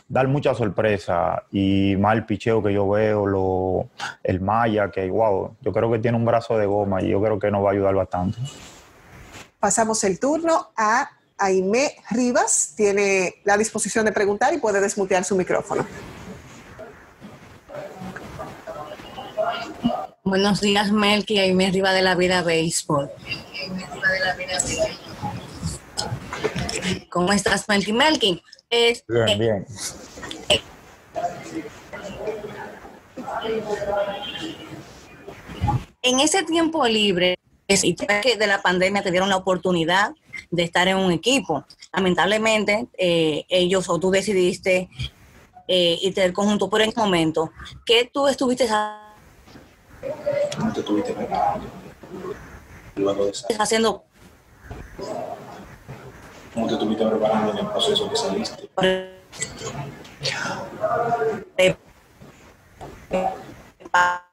dar 0.08 0.28
mucha 0.28 0.54
sorpresa 0.54 1.44
y 1.52 1.96
más 1.98 2.14
el 2.14 2.26
picheo 2.26 2.62
que 2.62 2.72
yo 2.72 2.88
veo, 2.88 3.26
lo, 3.26 3.90
el 4.24 4.42
Maya, 4.42 4.92
que 4.92 5.10
wow, 5.10 5.56
yo 5.60 5.72
creo 5.72 5.92
que 5.92 5.98
tiene 5.98 6.18
un 6.18 6.26
brazo 6.26 6.56
de 6.58 6.68
goma 6.68 7.02
y 7.02 7.10
yo 7.10 7.22
creo 7.22 7.40
que 7.40 7.50
nos 7.50 7.64
va 7.64 7.70
a 7.70 7.72
ayudar 7.74 7.96
bastante. 7.96 8.38
Pasamos 9.60 10.04
el 10.04 10.20
turno 10.20 10.72
a 10.78 11.10
Aime 11.38 11.96
Rivas 12.12 12.74
tiene 12.76 13.36
la 13.44 13.58
disposición 13.58 14.06
de 14.06 14.12
preguntar 14.12 14.54
y 14.54 14.60
puede 14.60 14.80
desmutear 14.80 15.24
su 15.24 15.36
micrófono. 15.36 15.86
Buenos 20.24 20.62
días, 20.62 20.92
Melky, 20.92 21.40
Aime 21.40 21.70
Rivas 21.72 21.94
de 21.94 22.02
la 22.02 22.16
Vida 22.16 22.42
Béisbol. 22.42 23.10
¿Cómo 27.10 27.34
estás, 27.34 27.68
Melky? 27.68 27.94
Melky. 27.94 28.42
bien, 28.70 29.40
bien. 29.40 29.66
en 36.04 36.20
ese 36.20 36.44
tiempo 36.44 36.86
libre, 36.86 37.40
y 37.68 37.96
que 37.96 38.38
de 38.38 38.48
la 38.48 38.62
pandemia 38.62 39.02
te 39.02 39.10
dieron 39.10 39.30
la 39.30 39.38
oportunidad 39.38 40.12
de 40.54 40.64
estar 40.64 40.88
en 40.88 40.98
un 40.98 41.12
equipo. 41.12 41.66
Lamentablemente, 41.92 42.88
eh, 42.96 43.44
ellos 43.50 43.90
o 43.90 44.00
tú 44.00 44.12
decidiste 44.12 44.88
eh, 45.68 45.98
irte 46.02 46.22
del 46.22 46.32
conjunto 46.32 46.70
por 46.70 46.82
el 46.82 46.94
momento. 46.96 47.52
¿Qué 47.86 48.08
tú 48.14 48.28
estuviste 48.28 48.68
de 48.68 48.78
haciendo. 53.60 54.04
¿Cómo 56.54 56.68
te 56.68 56.74
estuviste 56.74 57.04
preparando 57.04 57.52
en 57.52 57.58
el 57.58 57.68
proceso 57.68 58.08
que 58.12 58.16
saliste? 58.16 58.70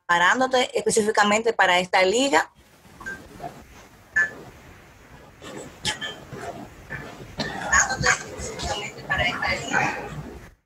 Preparándote 0.06 0.78
específicamente 0.78 1.54
para 1.54 1.78
esta 1.78 2.02
liga 2.02 2.52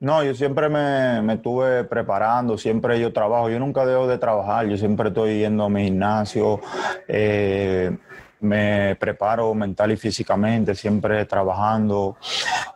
No, 0.05 0.23
yo 0.23 0.35
siempre 0.35 0.69
me, 0.69 1.23
me, 1.23 1.35
estuve 1.35 1.85
preparando, 1.85 2.59
siempre 2.59 3.01
yo 3.01 3.11
trabajo, 3.11 3.49
yo 3.49 3.59
nunca 3.59 3.87
dejo 3.87 4.07
de 4.07 4.19
trabajar, 4.19 4.67
yo 4.67 4.77
siempre 4.77 5.09
estoy 5.09 5.39
yendo 5.39 5.65
a 5.65 5.71
mi 5.71 5.85
gimnasio, 5.85 6.61
eh, 7.09 7.97
me 8.41 8.97
preparo 8.97 9.55
mental 9.55 9.93
y 9.93 9.97
físicamente, 9.97 10.75
siempre 10.75 11.25
trabajando, 11.25 12.19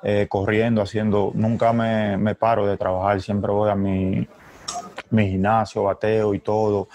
eh, 0.02 0.26
corriendo, 0.26 0.80
haciendo, 0.80 1.30
nunca 1.34 1.74
me, 1.74 2.16
me, 2.16 2.34
paro 2.34 2.66
de 2.66 2.78
trabajar, 2.78 3.20
siempre 3.20 3.52
voy 3.52 3.68
a 3.68 3.74
mi, 3.74 4.26
mi 5.10 5.28
gimnasio, 5.28 5.82
bateo 5.82 6.32
y 6.32 6.38
todo, 6.38 6.88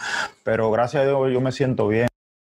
pero 0.43 0.71
gracias 0.71 1.03
a 1.03 1.05
Dios 1.05 1.31
yo 1.31 1.41
me 1.41 1.51
siento 1.51 1.87
bien 1.87 2.07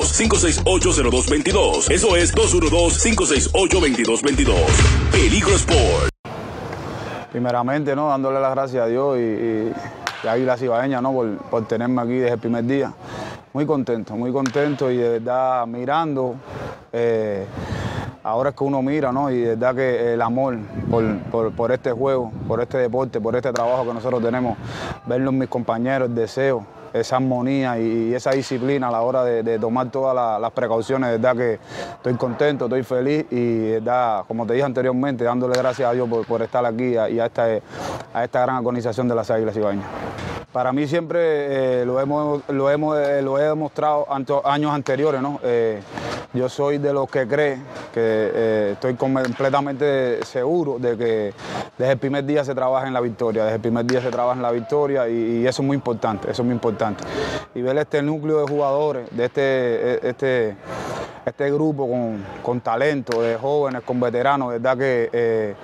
568-0222. 0.00 1.90
Eso 1.90 2.16
es 2.16 2.34
212-568-2222. 2.34 4.54
Peligro 5.10 5.54
Sport. 5.54 6.08
Primeramente, 7.30 7.94
¿no? 7.94 8.08
Dándole 8.08 8.40
las 8.40 8.52
gracias 8.52 8.84
a 8.84 8.86
Dios 8.86 9.18
y 9.18 9.70
a 10.26 10.32
Águila 10.32 10.56
Cibaeña, 10.56 11.00
¿no? 11.00 11.12
Por, 11.12 11.36
por, 11.38 11.64
tenerme 11.66 12.02
aquí 12.02 12.14
desde 12.14 12.34
el 12.34 12.40
primer 12.40 12.64
día. 12.64 12.92
Muy 13.52 13.66
contento, 13.66 14.16
muy 14.16 14.32
contento 14.32 14.90
y 14.90 14.96
de 14.96 15.18
verdad 15.18 15.64
mirando. 15.66 16.34
Eh, 16.92 17.46
ahora 18.22 18.50
es 18.50 18.56
que 18.56 18.64
uno 18.64 18.82
mira, 18.82 19.12
¿no? 19.12 19.30
Y 19.30 19.40
de 19.40 19.56
verdad 19.56 19.74
que 19.74 20.14
el 20.14 20.22
amor 20.22 20.58
por, 20.90 21.18
por, 21.30 21.52
por, 21.52 21.72
este 21.72 21.92
juego, 21.92 22.32
por 22.48 22.60
este 22.60 22.78
deporte, 22.78 23.20
por 23.20 23.36
este 23.36 23.52
trabajo 23.52 23.86
que 23.86 23.94
nosotros 23.94 24.20
tenemos, 24.22 24.56
verlo 25.06 25.30
en 25.30 25.38
mis 25.38 25.48
compañeros, 25.48 26.08
el 26.08 26.14
deseo 26.14 26.66
esa 26.92 27.16
armonía 27.16 27.78
y, 27.78 28.14
esa 28.14 28.32
disciplina 28.32 28.88
a 28.88 28.90
la 28.90 29.00
hora 29.02 29.24
de, 29.24 29.58
tomar 29.58 29.90
todas 29.90 30.40
las 30.40 30.50
precauciones, 30.52 31.10
de 31.10 31.18
verdad 31.18 31.36
que 31.36 31.58
estoy 31.96 32.14
contento, 32.14 32.66
estoy 32.66 32.82
feliz 32.82 33.26
y 33.30 33.78
como 34.26 34.46
te 34.46 34.54
dije 34.54 34.64
anteriormente, 34.64 35.24
dándole 35.24 35.56
gracias 35.56 35.88
a 35.88 35.92
Dios 35.92 36.08
por, 36.26 36.42
estar 36.42 36.64
aquí 36.64 36.94
y 36.94 36.96
a 36.96 37.26
esta, 37.26 37.46
a 38.14 38.24
esta 38.24 38.42
gran 38.42 38.56
organización 38.56 39.08
de 39.08 39.14
las 39.14 39.30
Águilas 39.30 39.56
Ibañas. 39.56 39.86
Para 40.52 40.70
mí 40.70 40.86
siempre 40.86 41.80
eh, 41.80 41.86
lo, 41.86 41.98
hemos, 41.98 42.42
lo, 42.48 42.70
hemos, 42.70 42.98
eh, 42.98 43.22
lo 43.22 43.38
he 43.38 43.44
demostrado 43.44 44.06
años 44.44 44.70
anteriores, 44.70 45.22
¿no? 45.22 45.40
Eh, 45.42 45.80
yo 46.34 46.48
soy 46.50 46.76
de 46.76 46.92
los 46.92 47.10
que 47.10 47.26
cree 47.26 47.58
que 47.92 48.72
estoy 48.72 48.94
completamente 48.94 50.22
seguro 50.24 50.78
de 50.78 50.96
que 50.96 51.34
desde 51.78 51.92
el 51.92 51.98
primer 51.98 52.24
día 52.24 52.44
se 52.44 52.54
trabaja 52.54 52.86
en 52.86 52.92
la 52.92 53.00
victoria, 53.00 53.44
desde 53.44 53.56
el 53.56 53.60
primer 53.62 53.86
día 53.86 54.02
se 54.02 54.10
trabaja 54.10 54.36
en 54.36 54.42
la 54.42 54.50
victoria 54.50 55.08
y, 55.08 55.46
eso 55.46 55.62
es 55.62 55.66
muy 55.66 55.74
importante, 55.74 56.30
eso 56.30 56.42
es 56.42 56.46
muy 56.46 56.54
importante. 56.54 57.04
Y 57.54 57.62
ver 57.62 57.76
este 57.78 58.02
núcleo 58.02 58.40
de 58.40 58.46
jugadores, 58.46 59.08
de 59.10 59.24
este, 59.24 60.08
este, 60.08 60.56
este 61.24 61.50
grupo 61.50 61.88
con, 61.88 62.24
con 62.42 62.60
talento, 62.60 63.22
de 63.22 63.36
jóvenes, 63.36 63.82
con 63.82 64.00
veteranos, 64.00 64.50
verdad 64.50 64.76
que 64.78 65.54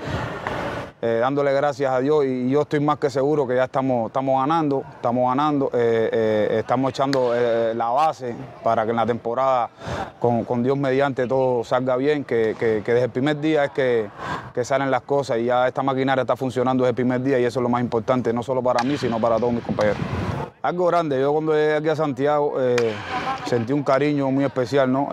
eh, 1.01 1.19
dándole 1.21 1.53
gracias 1.53 1.93
a 1.93 2.01
Dios 2.01 2.25
y 2.25 2.51
yo 2.51 2.63
estoy 2.63 2.81
más 2.81 2.99
que 2.99 3.09
seguro 3.09 3.47
que 3.47 3.55
ya 3.55 3.65
estamos, 3.65 4.09
estamos 4.09 4.41
ganando, 4.41 4.83
estamos 4.97 5.29
ganando, 5.29 5.71
eh, 5.73 6.11
eh, 6.13 6.57
estamos 6.59 6.91
echando 6.91 7.33
la 7.75 7.89
base 7.91 8.35
para 8.65 8.85
que 8.85 8.91
en 8.91 8.97
la 8.97 9.07
temporada 9.07 9.71
con, 10.19 10.63
Dios 10.65 10.77
mediante 10.77 11.29
todo 11.29 11.63
salga 11.63 11.97
bien, 11.97 12.25
que, 12.25 12.57
desde 12.85 13.05
el 13.05 13.11
primer 13.11 13.41
día 13.41 13.67
es 13.67 13.71
que, 13.71 14.11
que, 14.53 14.65
salen 14.65 14.91
las 14.91 15.03
cosas 15.03 15.39
y 15.39 15.45
ya 15.45 15.69
esta 15.69 15.85
maquinaria 15.85 16.23
está 16.23 16.35
funcionando 16.35 16.83
desde 16.83 16.91
el 16.91 16.97
primer 16.97 17.23
día 17.23 17.39
y 17.39 17.45
eso 17.45 17.61
es 17.61 17.63
lo 17.63 17.69
más 17.69 17.81
importante, 17.81 18.33
no 18.33 18.43
solo 18.43 18.61
para 18.61 18.83
mí, 18.83 18.99
sino 18.99 19.21
para 19.21 19.37
todos 19.37 19.53
mis 19.53 19.63
compañeros. 19.63 19.99
Algo 20.69 20.85
grande, 20.85 21.19
yo 21.19 21.33
cuando 21.33 21.55
llegué 21.55 21.77
aquí 21.77 21.89
a 21.89 21.97
Santiago 21.97 22.57
sentí 23.47 23.73
un 23.73 23.83
cariño 23.83 24.31
muy 24.31 24.45
especial, 24.45 24.93
¿no? 24.93 25.09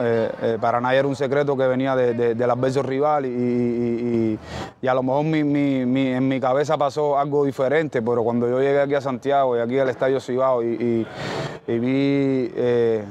para 0.59 0.81
nadie 0.81 0.99
era 0.99 1.07
un 1.07 1.15
secreto 1.15 1.55
que 1.55 1.65
venía 1.65 1.95
de, 1.95 2.35
del 2.35 2.51
adverso 2.51 2.83
rival 2.83 3.25
y, 3.25 4.37
y, 4.81 4.87
a 4.87 4.93
lo 4.93 5.01
mejor 5.01 5.23
mi 5.23 6.11
en 6.11 6.27
mi 6.27 6.41
cabeza 6.41 6.77
pasó 6.77 7.17
algo 7.17 7.45
diferente, 7.45 8.01
pero 8.01 8.21
cuando 8.21 8.49
yo 8.49 8.59
llegué 8.59 8.81
aquí 8.81 8.95
a 8.95 8.99
Santiago 8.99 9.55
y 9.55 9.61
aquí 9.61 9.79
al 9.79 9.87
Estadio 9.87 10.19
Cibao 10.19 10.61
y, 10.61 11.07
vi 11.67 12.51
eh, 12.53 13.05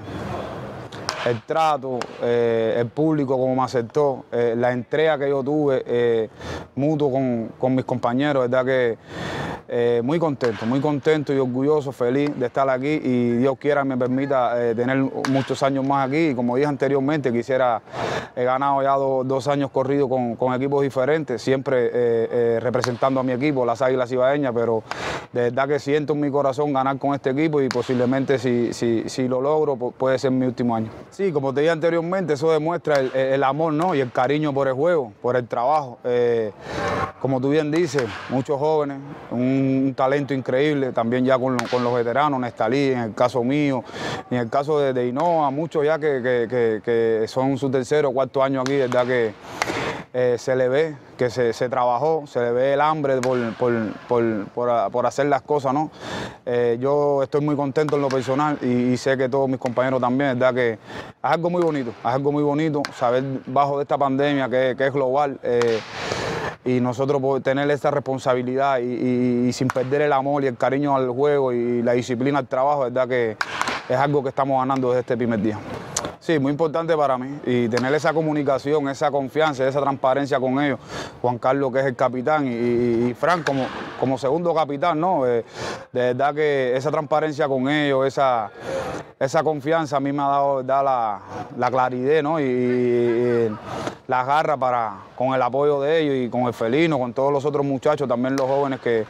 el 1.24 1.42
trato, 1.42 1.98
eh, 2.22 2.76
el 2.78 2.88
público 2.88 3.38
como 3.38 3.54
me 3.54 3.62
aceptó, 3.62 4.26
eh, 4.30 4.54
la 4.56 4.72
entrega 4.72 5.18
que 5.18 5.28
yo 5.28 5.42
tuve 5.42 5.82
eh, 5.86 6.28
mutuo 6.74 7.10
con, 7.58 7.74
mis 7.74 7.84
compañeros, 7.84 8.48
verdad 8.48 8.64
que 8.64 8.98
muy 10.02 10.18
contento, 10.18 10.66
muy 10.66 10.80
contento 10.80 11.32
y 11.32 11.38
orgulloso, 11.38 11.90
feliz 11.90 12.30
de 12.38 12.46
estar 12.46 12.68
aquí 12.68 13.00
y 13.02 13.30
Dios 13.38 13.56
quiera 13.58 13.82
me 13.82 13.96
permita 13.96 14.54
tener 14.76 14.98
muchos 15.30 15.62
años 15.64 15.84
más 15.84 16.06
aquí 16.06 16.28
y 16.28 16.34
como 16.34 16.54
dije 16.54 16.68
anteriormente 16.68 17.32
quisiera, 17.32 17.82
he 18.36 18.44
ganado 18.44 18.82
ya 18.82 18.92
dos 18.92 19.48
años 19.48 19.70
corridos 19.70 20.08
con, 20.08 20.54
equipos 20.54 20.82
diferentes, 20.82 21.42
siempre 21.42 22.60
representando 22.60 23.18
a 23.18 23.22
mi 23.22 23.32
equipo, 23.32 23.64
las 23.64 23.82
Águilas 23.82 24.12
Ibaeñas, 24.12 24.52
pero 24.54 24.84
de 25.32 25.42
verdad 25.42 25.66
que 25.66 25.78
siento 25.80 26.12
en 26.12 26.20
mi 26.20 26.30
corazón 26.30 26.72
ganar 26.72 26.98
con 26.98 27.14
este 27.14 27.30
equipo 27.30 27.60
y 27.60 27.68
posiblemente 27.68 28.38
si, 28.38 28.72
si, 28.72 29.08
si 29.08 29.26
lo 29.26 29.40
logro 29.40 29.76
puede 29.76 30.18
ser 30.18 30.30
mi 30.30 30.46
último 30.46 30.76
año. 30.76 30.90
Sí, 31.14 31.30
como 31.30 31.54
te 31.54 31.60
dije 31.60 31.70
anteriormente, 31.70 32.32
eso 32.32 32.50
demuestra 32.50 32.98
el, 32.98 33.44
amor 33.44 33.72
¿no? 33.72 33.94
y 33.94 34.00
el 34.00 34.10
cariño 34.10 34.52
por 34.52 34.66
el 34.66 34.74
juego, 34.74 35.12
por 35.22 35.36
el 35.36 35.46
trabajo. 35.46 36.00
Eh, 36.02 36.50
como 37.20 37.40
tú 37.40 37.50
bien 37.50 37.70
dices, 37.70 38.02
muchos 38.30 38.58
jóvenes, 38.58 38.98
un, 39.30 39.94
talento 39.96 40.34
increíble, 40.34 40.90
también 40.90 41.24
ya 41.24 41.38
con, 41.38 41.56
los 41.56 41.94
veteranos, 41.94 42.40
Nestalí, 42.40 42.90
en 42.90 42.98
el 42.98 43.14
caso 43.14 43.44
mío, 43.44 43.84
en 44.28 44.38
el 44.38 44.50
caso 44.50 44.80
de, 44.80 44.92
de 44.92 45.12
muchos 45.12 45.84
ya 45.84 46.00
que, 46.00 47.24
son 47.28 47.58
su 47.58 47.70
tercero 47.70 48.08
o 48.08 48.12
cuarto 48.12 48.42
año 48.42 48.62
aquí, 48.62 48.76
verdad 48.76 49.06
que 49.06 49.34
eh, 50.12 50.34
se 50.36 50.56
le 50.56 50.68
ve 50.68 50.96
que 51.16 51.30
se, 51.30 51.68
trabajó, 51.68 52.24
se 52.26 52.40
le 52.40 52.52
ve 52.52 52.74
el 52.74 52.80
hambre 52.80 53.20
por, 53.20 55.06
hacer 55.06 55.26
las 55.26 55.42
cosas, 55.42 55.72
¿no? 55.72 55.90
Eh, 56.44 56.76
yo 56.80 57.22
estoy 57.22 57.40
muy 57.40 57.56
contento 57.56 57.96
en 57.96 58.02
lo 58.02 58.08
personal 58.08 58.58
y, 58.62 58.96
sé 58.96 59.16
que 59.16 59.28
todos 59.28 59.48
mis 59.48 59.58
compañeros 59.58 60.00
también, 60.00 60.38
verdad 60.38 60.54
que 60.54 60.78
es 61.08 61.30
algo 61.30 61.50
muy 61.50 61.62
bonito, 61.62 61.90
es 61.90 62.06
algo 62.06 62.32
muy 62.32 62.42
bonito 62.42 62.82
saber 62.96 63.24
bajo 63.46 63.78
de 63.78 63.82
esta 63.82 63.98
pandemia 63.98 64.48
que, 64.48 64.76
es 64.78 64.92
global. 64.92 65.38
Eh, 65.42 65.80
y 66.64 66.80
nosotros 66.80 67.42
tener 67.42 67.70
esta 67.70 67.90
responsabilidad 67.90 68.78
y, 68.78 69.52
sin 69.52 69.68
perder 69.68 70.02
el 70.02 70.12
amor 70.12 70.44
y 70.44 70.46
el 70.46 70.56
cariño 70.56 70.96
al 70.96 71.10
juego 71.10 71.52
y 71.52 71.82
la 71.82 71.92
disciplina 71.92 72.38
al 72.38 72.46
trabajo, 72.46 72.80
verdad 72.80 73.08
que 73.08 73.36
es 73.88 73.96
algo 73.96 74.22
que 74.22 74.30
estamos 74.30 74.58
ganando 74.60 74.88
desde 74.88 75.00
este 75.00 75.16
primer 75.16 75.42
día. 75.42 75.58
Sí, 76.24 76.38
muy 76.38 76.52
importante 76.52 76.96
para 76.96 77.18
mí 77.18 77.38
y 77.44 77.68
tener 77.68 77.92
esa 77.92 78.14
comunicación, 78.14 78.88
esa 78.88 79.10
confianza, 79.10 79.68
esa 79.68 79.82
transparencia 79.82 80.40
con 80.40 80.58
ellos. 80.58 80.78
Juan 81.20 81.36
Carlos, 81.36 81.70
que 81.70 81.80
es 81.80 81.84
el 81.84 81.94
capitán, 81.94 82.46
y, 82.46 83.10
y 83.10 83.14
Fran 83.14 83.42
como, 83.42 84.16
segundo 84.16 84.54
capitán, 84.54 84.98
¿no? 84.98 85.26
Eh, 85.26 85.44
de 85.92 86.00
verdad 86.00 86.34
que 86.34 86.74
esa 86.74 86.90
transparencia 86.90 87.46
con 87.46 87.68
ellos, 87.68 88.06
esa, 88.06 88.50
confianza 89.42 89.98
a 89.98 90.00
mí 90.00 90.14
me 90.14 90.22
ha 90.22 90.28
dado 90.28 90.62
la, 90.62 91.20
la, 91.58 91.70
claridad 91.70 92.22
¿no? 92.22 92.40
y, 92.40 93.54
la 94.06 94.24
garra 94.24 94.56
para, 94.56 94.96
con 95.16 95.34
el 95.34 95.42
apoyo 95.42 95.80
de 95.82 96.00
ellos 96.00 96.14
y 96.16 96.30
con 96.30 96.42
el 96.42 96.54
felino, 96.54 96.98
con 96.98 97.12
todos 97.12 97.34
los 97.34 97.44
otros 97.44 97.66
muchachos, 97.66 98.08
también 98.08 98.34
los 98.34 98.46
jóvenes 98.46 98.80
que, 98.80 99.04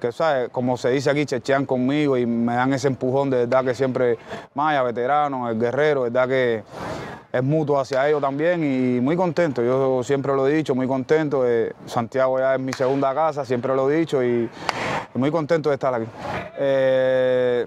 que 0.00 0.12
¿sabes? 0.12 0.48
como 0.50 0.76
se 0.76 0.90
dice 0.90 1.10
aquí, 1.10 1.26
chechean 1.26 1.66
conmigo 1.66 2.16
y 2.16 2.24
me 2.24 2.54
dan 2.54 2.72
ese 2.72 2.88
empujón 2.88 3.30
de 3.30 3.38
verdad 3.38 3.64
que 3.64 3.74
siempre, 3.74 4.16
Maya, 4.54 4.82
veterano, 4.82 5.48
el 5.48 5.58
guerrero, 5.58 6.02
verdad 6.02 6.28
que 6.28 6.47
es 7.30 7.44
mutuo 7.44 7.78
hacia 7.78 8.08
ellos 8.08 8.22
también 8.22 8.64
y 8.64 9.00
muy 9.00 9.14
contento, 9.14 9.62
yo 9.62 10.02
siempre 10.02 10.34
lo 10.34 10.48
he 10.48 10.54
dicho, 10.54 10.74
muy 10.74 10.86
contento, 10.86 11.46
eh, 11.46 11.72
Santiago 11.84 12.38
ya 12.38 12.54
es 12.54 12.60
mi 12.60 12.72
segunda 12.72 13.14
casa, 13.14 13.44
siempre 13.44 13.74
lo 13.74 13.90
he 13.90 13.98
dicho 13.98 14.24
y, 14.24 14.48
muy 15.14 15.32
contento 15.32 15.68
de 15.68 15.74
estar 15.74 15.92
aquí. 15.92 16.06
Eh, 16.58 17.66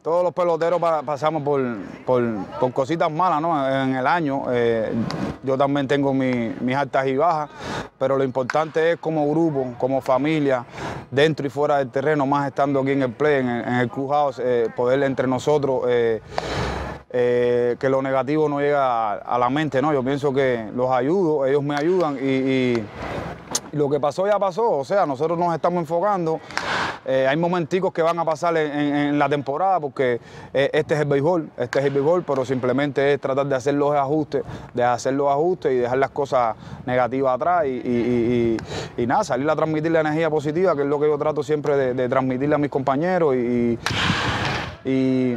todos 0.00 0.24
los 0.24 0.32
peloteros 0.32 0.80
pasamos 1.04 1.42
por, 1.42 1.60
por, 2.06 2.72
cositas 2.72 3.10
malas 3.12 3.42
¿no? 3.42 3.68
en 3.68 3.94
el 3.96 4.06
año, 4.06 4.44
eh, 4.50 4.92
yo 5.42 5.58
también 5.58 5.86
tengo 5.86 6.14
mis 6.14 6.76
altas 6.76 7.06
y 7.06 7.16
bajas, 7.16 7.50
pero 7.98 8.16
lo 8.16 8.24
importante 8.24 8.92
es 8.92 8.96
como 8.96 9.28
grupo, 9.30 9.74
como 9.78 10.00
familia, 10.00 10.64
dentro 11.10 11.46
y 11.46 11.50
fuera 11.50 11.78
del 11.78 11.90
terreno, 11.90 12.24
más 12.24 12.46
estando 12.48 12.80
aquí 12.80 12.92
en 12.92 13.02
el 13.02 13.12
play, 13.12 13.40
en, 13.40 13.48
el 13.48 13.90
clubhouse, 13.90 14.40
poder 14.74 15.02
entre 15.02 15.28
nosotros 15.28 15.82
eh, 17.18 17.76
que 17.78 17.88
lo 17.88 18.02
negativo 18.02 18.46
no 18.46 18.60
llega 18.60 19.14
a, 19.14 19.38
la 19.38 19.48
mente, 19.48 19.80
¿no? 19.80 19.90
Yo 19.90 20.02
pienso 20.02 20.34
que 20.34 20.70
los 20.74 20.90
ayudo, 20.90 21.46
ellos 21.46 21.62
me 21.62 21.74
ayudan 21.74 22.18
y, 22.20 22.76
lo 23.72 23.88
que 23.88 23.98
pasó 23.98 24.26
ya 24.26 24.38
pasó, 24.38 24.70
o 24.70 24.84
sea, 24.84 25.06
nosotros 25.06 25.38
nos 25.38 25.54
estamos 25.54 25.80
enfocando. 25.80 26.40
Eh, 27.06 27.26
hay 27.26 27.36
momenticos 27.38 27.90
que 27.92 28.02
van 28.02 28.18
a 28.18 28.24
pasar 28.24 28.54
en, 28.58 29.18
la 29.18 29.30
temporada 29.30 29.80
porque 29.80 30.20
eh, 30.52 30.68
este 30.74 30.94
es 30.94 31.00
el 31.00 31.06
béisbol, 31.06 31.48
este 31.56 31.78
es 31.78 31.84
el 31.86 31.92
béisbol, 31.92 32.22
pero 32.22 32.44
simplemente 32.44 33.14
es 33.14 33.20
tratar 33.20 33.46
de 33.46 33.54
hacer 33.54 33.74
los 33.74 33.94
ajustes, 33.94 34.42
de 34.74 34.84
hacer 34.84 35.14
los 35.14 35.30
ajustes 35.30 35.72
y 35.72 35.76
dejar 35.76 35.96
las 35.96 36.10
cosas 36.10 36.54
negativas 36.84 37.34
atrás 37.34 37.64
y, 37.66 38.58
nada, 39.06 39.24
salir 39.24 39.48
a 39.48 39.56
transmitir 39.56 39.90
la 39.90 40.00
energía 40.00 40.28
positiva, 40.28 40.76
que 40.76 40.82
es 40.82 40.88
lo 40.88 41.00
que 41.00 41.06
yo 41.06 41.16
trato 41.16 41.42
siempre 41.42 41.76
de, 41.78 41.94
de 41.94 42.08
transmitirle 42.10 42.54
a 42.54 42.58
mis 42.58 42.70
compañeros 42.70 43.34
y 43.36 43.78
y 44.88 45.36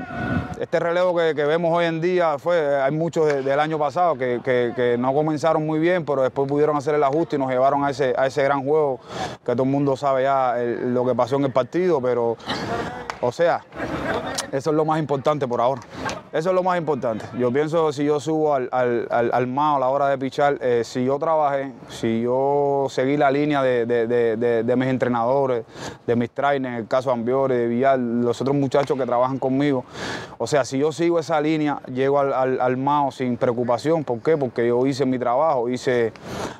este 0.59 0.79
relevo 0.79 1.15
que, 1.15 1.33
vemos 1.33 1.75
hoy 1.75 1.85
en 1.85 1.99
día 1.99 2.37
fue, 2.37 2.79
hay 2.79 2.91
muchos 2.91 3.25
del 3.25 3.59
año 3.59 3.79
pasado 3.79 4.15
que, 4.15 4.95
no 4.99 5.11
comenzaron 5.11 5.65
muy 5.65 5.79
bien, 5.79 6.05
pero 6.05 6.21
después 6.21 6.47
pudieron 6.47 6.77
hacer 6.77 6.93
el 6.93 7.03
ajuste 7.03 7.35
y 7.35 7.39
nos 7.39 7.49
llevaron 7.49 7.83
a 7.83 7.89
ese, 7.89 8.13
a 8.15 8.27
ese 8.27 8.43
gran 8.43 8.63
juego 8.63 8.99
que 9.43 9.53
todo 9.53 9.63
el 9.63 9.69
mundo 9.69 9.97
sabe 9.97 10.23
ya 10.23 10.55
lo 10.57 11.03
que 11.03 11.15
pasó 11.15 11.37
en 11.37 11.45
el 11.45 11.51
partido, 11.51 11.99
pero 11.99 12.37
o 13.21 13.31
sea, 13.31 13.65
eso 14.51 14.69
es 14.69 14.75
lo 14.75 14.85
más 14.85 14.99
importante 14.99 15.47
por 15.47 15.61
ahora. 15.61 15.81
Eso 16.31 16.49
es 16.49 16.55
lo 16.55 16.61
más 16.61 16.77
importante. 16.77 17.25
Yo 17.39 17.51
pienso 17.51 17.91
si 17.91 18.05
yo 18.05 18.19
subo 18.19 18.53
al, 18.53 18.69
al, 18.71 19.47
MAO 19.47 19.77
a 19.77 19.79
la 19.79 19.89
hora 19.89 20.09
de 20.09 20.17
pichar, 20.19 20.59
eh, 20.61 20.83
si 20.85 21.03
yo 21.03 21.17
trabajé, 21.17 21.71
si 21.87 22.21
yo 22.21 22.85
seguí 22.87 23.17
la 23.17 23.31
línea 23.31 23.63
de, 23.63 24.75
mis 24.77 24.87
entrenadores, 24.87 25.65
de 26.05 26.15
mis 26.15 26.29
trainers, 26.29 26.73
en 26.73 26.81
el 26.81 26.87
caso 26.87 27.09
de 27.09 27.15
Ambiore, 27.15 27.55
de 27.55 27.67
Villar, 27.67 27.97
los 27.97 28.39
otros 28.39 28.55
muchachos 28.55 28.95
que 28.95 29.07
trabajan 29.07 29.38
conmigo, 29.39 29.85
o 30.37 30.47
sea, 30.47 30.65
si 30.65 30.77
yo 30.77 30.91
sigo 30.91 31.19
esa 31.19 31.39
línea, 31.41 31.81
llego 31.91 32.19
al, 32.19 32.77
MAO 32.77 33.11
sin 33.11 33.37
preocupación. 33.37 34.03
¿Por 34.03 34.19
qué? 34.19 34.37
Porque 34.37 34.67
yo 34.67 34.85
hice 34.85 35.05
mi 35.05 35.17
trabajo, 35.17 35.69
hice 35.69 36.13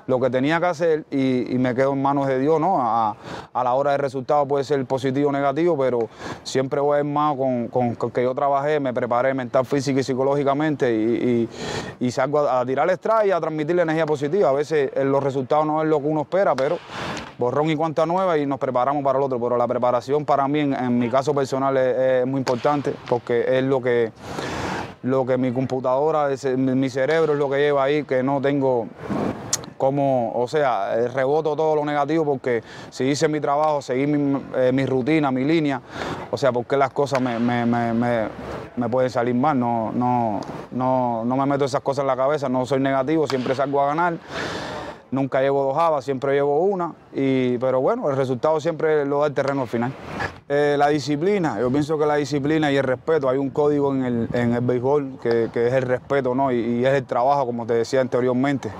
lo 0.07 0.19
que 0.19 0.29
tenía 0.29 0.59
que 0.59 0.65
hacer 0.65 1.05
y, 1.11 1.57
me 1.59 1.75
quedo 1.75 1.91
en 1.93 2.01
manos 2.01 2.27
de 2.27 2.39
Dios, 2.39 2.59
¿no? 2.59 2.77
A, 2.81 3.15
la 3.53 3.73
hora 3.73 3.91
del 3.91 3.99
resultado 3.99 4.47
puede 4.47 4.63
ser 4.63 4.83
positivo 4.85 5.29
o 5.29 5.31
negativo, 5.31 5.77
pero 5.77 6.07
siempre 6.43 6.79
voy 6.79 6.99
al 6.99 7.05
MAO 7.05 7.37
con, 7.37 7.67
con, 7.67 8.11
que 8.11 8.23
yo 8.23 8.33
trabajé, 8.33 8.79
me 8.79 8.93
preparé 8.93 9.33
mentalmente 9.33 9.69
física 9.69 9.99
y 9.99 10.03
psicológicamente 10.03 11.47
y, 11.99 12.11
salgo 12.11 12.39
a, 12.39 12.65
tirar 12.65 12.89
el 12.89 12.95
strike 12.95 13.27
y 13.27 13.31
a 13.31 13.39
transmitir 13.39 13.79
energía 13.79 14.05
positiva. 14.05 14.49
A 14.49 14.53
veces 14.53 14.91
eh, 14.93 15.03
los 15.03 15.23
resultados 15.23 15.65
no 15.65 15.81
es 15.81 15.87
lo 15.87 15.99
que 15.99 16.07
uno 16.07 16.21
espera, 16.21 16.55
pero 16.55 16.77
borrón 17.37 17.69
y 17.69 17.75
cuanta 17.75 18.05
nueva 18.05 18.37
y 18.37 18.45
nos 18.45 18.59
preparamos 18.59 19.03
para 19.03 19.17
el 19.17 19.25
otro. 19.25 19.39
Pero 19.39 19.57
la 19.57 19.67
preparación 19.67 20.25
para 20.25 20.47
mí, 20.47 20.59
en, 20.59 20.99
mi 20.99 21.09
caso 21.09 21.33
personal, 21.33 21.75
es, 21.77 22.25
muy 22.25 22.39
importante 22.39 22.68
porque 23.07 23.57
es 23.57 23.63
lo 23.63 23.81
que 23.81 24.11
lo 25.01 25.25
que 25.25 25.37
mi 25.37 25.51
computadora, 25.53 26.27
mi 26.57 26.89
cerebro 26.89 27.33
es 27.33 27.39
lo 27.39 27.49
que 27.49 27.57
lleva 27.57 27.83
ahí, 27.83 28.03
que 28.03 28.21
no 28.21 28.41
tengo 28.41 28.87
como, 29.77 30.33
o 30.33 30.45
sea, 30.45 30.93
eh, 30.97 31.07
reboto 31.07 31.55
todo 31.55 31.77
lo 31.77 31.85
negativo 31.85 32.25
porque 32.25 32.61
si 32.89 33.05
hice 33.05 33.29
mi 33.29 33.39
trabajo, 33.39 33.81
seguí 33.81 34.03
eh, 34.57 34.71
mi, 34.73 34.85
rutina, 34.85 35.31
mi 35.31 35.45
línea, 35.45 35.81
o 36.29 36.37
sea, 36.37 36.51
porque 36.51 36.75
las 36.75 36.91
cosas 36.91 37.21
me, 37.21 37.39
me, 37.39 38.89
pueden 38.89 39.09
salir 39.09 39.33
mal, 39.33 39.57
no, 39.57 39.93
no, 39.93 40.41
no, 40.71 41.23
no 41.23 41.37
me 41.37 41.45
meto 41.45 41.63
esas 41.63 41.81
cosas 41.81 42.03
en 42.03 42.07
la 42.07 42.17
cabeza, 42.17 42.49
no 42.49 42.65
soy 42.65 42.81
negativo, 42.81 43.25
siempre 43.25 43.55
salgo 43.55 43.81
a 43.81 43.87
ganar. 43.87 44.15
Nunca 45.11 45.41
llevo 45.41 45.63
dos 45.63 45.77
habas, 45.77 46.05
siempre 46.05 46.33
llevo 46.33 46.59
una, 46.59 46.93
y, 47.13 47.57
pero 47.57 47.81
bueno, 47.81 48.09
el 48.09 48.15
resultado 48.15 48.59
siempre 48.59 49.05
lo 49.05 49.21
da 49.21 49.27
el 49.27 49.33
terreno 49.33 49.63
al 49.63 49.67
final. 49.67 49.91
Eh, 50.47 50.75
la 50.77 50.87
disciplina, 50.89 51.59
yo 51.59 51.71
pienso 51.71 51.97
que 51.97 52.05
la 52.05 52.15
disciplina 52.15 52.71
y 52.71 52.77
el 52.77 52.83
respeto, 52.83 53.27
hay 53.27 53.37
un 53.37 53.49
código 53.49 53.93
en 53.93 54.03
el, 54.03 54.29
en 54.33 54.53
el 54.53 54.61
béisbol 54.61 55.19
que, 55.21 55.45
es 55.45 55.73
el 55.73 55.83
respeto 55.83 56.35
¿no? 56.35 56.51
y, 56.51 56.85
es 56.85 56.93
el 56.93 57.05
trabajo, 57.05 57.45
como 57.45 57.65
te 57.65 57.73
decía 57.73 58.01
anteriormente. 58.01 58.71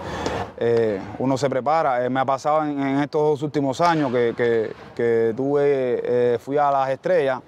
Eh, 0.62 1.00
uno 1.20 1.38
se 1.38 1.50
prepara. 1.50 2.06
Eh, 2.06 2.10
me 2.10 2.20
ha 2.20 2.26
pasado 2.26 2.64
en, 2.66 3.00
estos 3.00 3.42
últimos 3.42 3.80
años 3.82 4.12
que, 4.12 5.34
tuve, 5.36 6.02
eh, 6.04 6.38
fui 6.40 6.58
a 6.58 6.70
las 6.70 6.90
estrellas. 6.90 7.40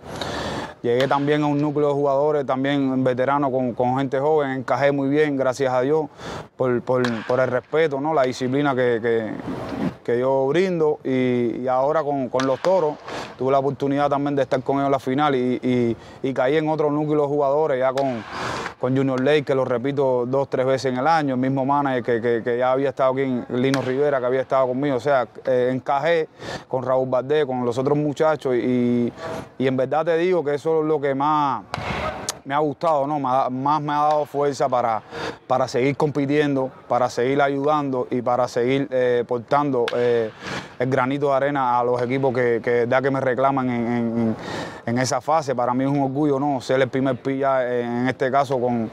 Llegué 0.82 1.08
también 1.08 1.44
a 1.44 1.46
un 1.46 1.62
núcleo 1.62 1.90
de 1.90 1.94
jugadores, 1.94 2.46
también 2.46 3.04
veteranos 3.04 3.52
con, 3.76 3.98
gente 3.98 4.20
joven, 4.20 4.52
encajé 4.52 4.92
muy 4.92 5.10
bien, 5.10 5.38
gracias 5.38 5.72
a 5.72 5.82
Dios, 5.82 6.08
por, 6.58 6.72
el 6.72 7.48
respeto, 7.48 8.02
¿no? 8.02 8.14
la 8.14 8.24
disciplina 8.24 8.74
que, 8.76 9.32
yo 10.20 10.48
brindo 10.48 11.00
y, 11.04 11.68
ahora 11.68 12.04
con, 12.04 12.30
los 12.46 12.60
toros 12.62 12.96
tuve 13.38 13.52
la 13.52 13.60
oportunidad 13.60 14.10
también 14.10 14.36
de 14.36 14.42
estar 14.42 14.62
con 14.64 14.78
ellos 14.78 14.88
en 14.88 14.92
la 14.92 15.00
final 15.00 15.36
y, 15.36 15.96
y 16.24 16.34
caí 16.34 16.58
en 16.58 16.68
otro 16.68 16.92
núcleo 16.92 17.22
de 17.22 17.28
jugadores 17.28 17.80
ya 17.80 17.94
con, 17.94 18.24
con 18.82 18.98
Junior 18.98 19.22
Lake, 19.22 19.44
que 19.44 19.54
lo 19.54 19.64
repito 19.64 20.26
dos, 20.26 20.50
tres 20.50 20.66
veces 20.66 20.92
en 20.92 20.98
el 20.98 21.06
año, 21.06 21.36
el 21.36 21.40
mismo 21.40 21.64
manager 21.64 22.44
que, 22.44 22.58
ya 22.58 22.72
había 22.72 22.90
estado 22.90 23.12
aquí, 23.12 23.22
Lino 23.50 23.80
Rivera, 23.84 24.20
que 24.20 24.26
había 24.26 24.42
estado 24.42 24.70
conmigo, 24.70 24.96
o 24.96 25.00
sea, 25.00 25.28
eh, 25.46 25.70
encajé 25.72 26.28
con 26.68 26.84
Raúl 26.84 27.08
Bardé, 27.08 27.46
con 27.46 27.64
los 27.64 27.78
otros 27.78 27.96
muchachos 27.96 28.56
y, 28.56 29.14
en 29.60 29.78
verdad 29.78 30.04
te 30.04 30.18
digo 30.18 30.44
que 30.44 30.56
eso 30.56 30.71
lo 30.80 31.02
que 31.02 31.14
más 31.14 31.64
me 32.46 32.54
ha 32.54 32.60
gustado, 32.60 33.08
¿no? 33.08 33.20
más 33.20 33.82
me 33.82 33.94
ha 33.94 33.98
dado 33.98 34.26
fuerza 34.26 34.68
para, 34.68 35.02
para 35.48 35.68
seguir 35.68 35.96
compitiendo, 35.98 36.72
para 36.88 37.10
seguir 37.10 37.42
ayudando 37.42 38.08
y 38.10 38.22
para 38.22 38.48
seguir 38.48 38.88
eh, 38.92 39.24
portando 39.28 39.86
eh, 39.96 40.32
el 40.80 40.90
granito 40.90 41.30
de 41.30 41.36
arena 41.36 41.80
a 41.80 41.84
los 41.84 42.02
equipos 42.02 42.34
que, 42.34 42.62
que, 42.64 42.88
que 43.02 43.12
me 43.12 43.20
reclaman 43.20 43.70
en, 43.70 44.36
en, 44.86 44.98
esa 45.00 45.22
fase. 45.22 45.56
Para 45.56 45.74
mí 45.74 45.84
es 45.84 45.90
un 45.90 46.02
orgullo 46.02 46.40
¿no? 46.40 46.62
ser 46.62 46.82
el 46.82 46.90
primer 46.90 47.18
pilla 47.18 47.68
en 47.80 48.08
este 48.08 48.32
caso 48.32 48.60
con 48.60 48.90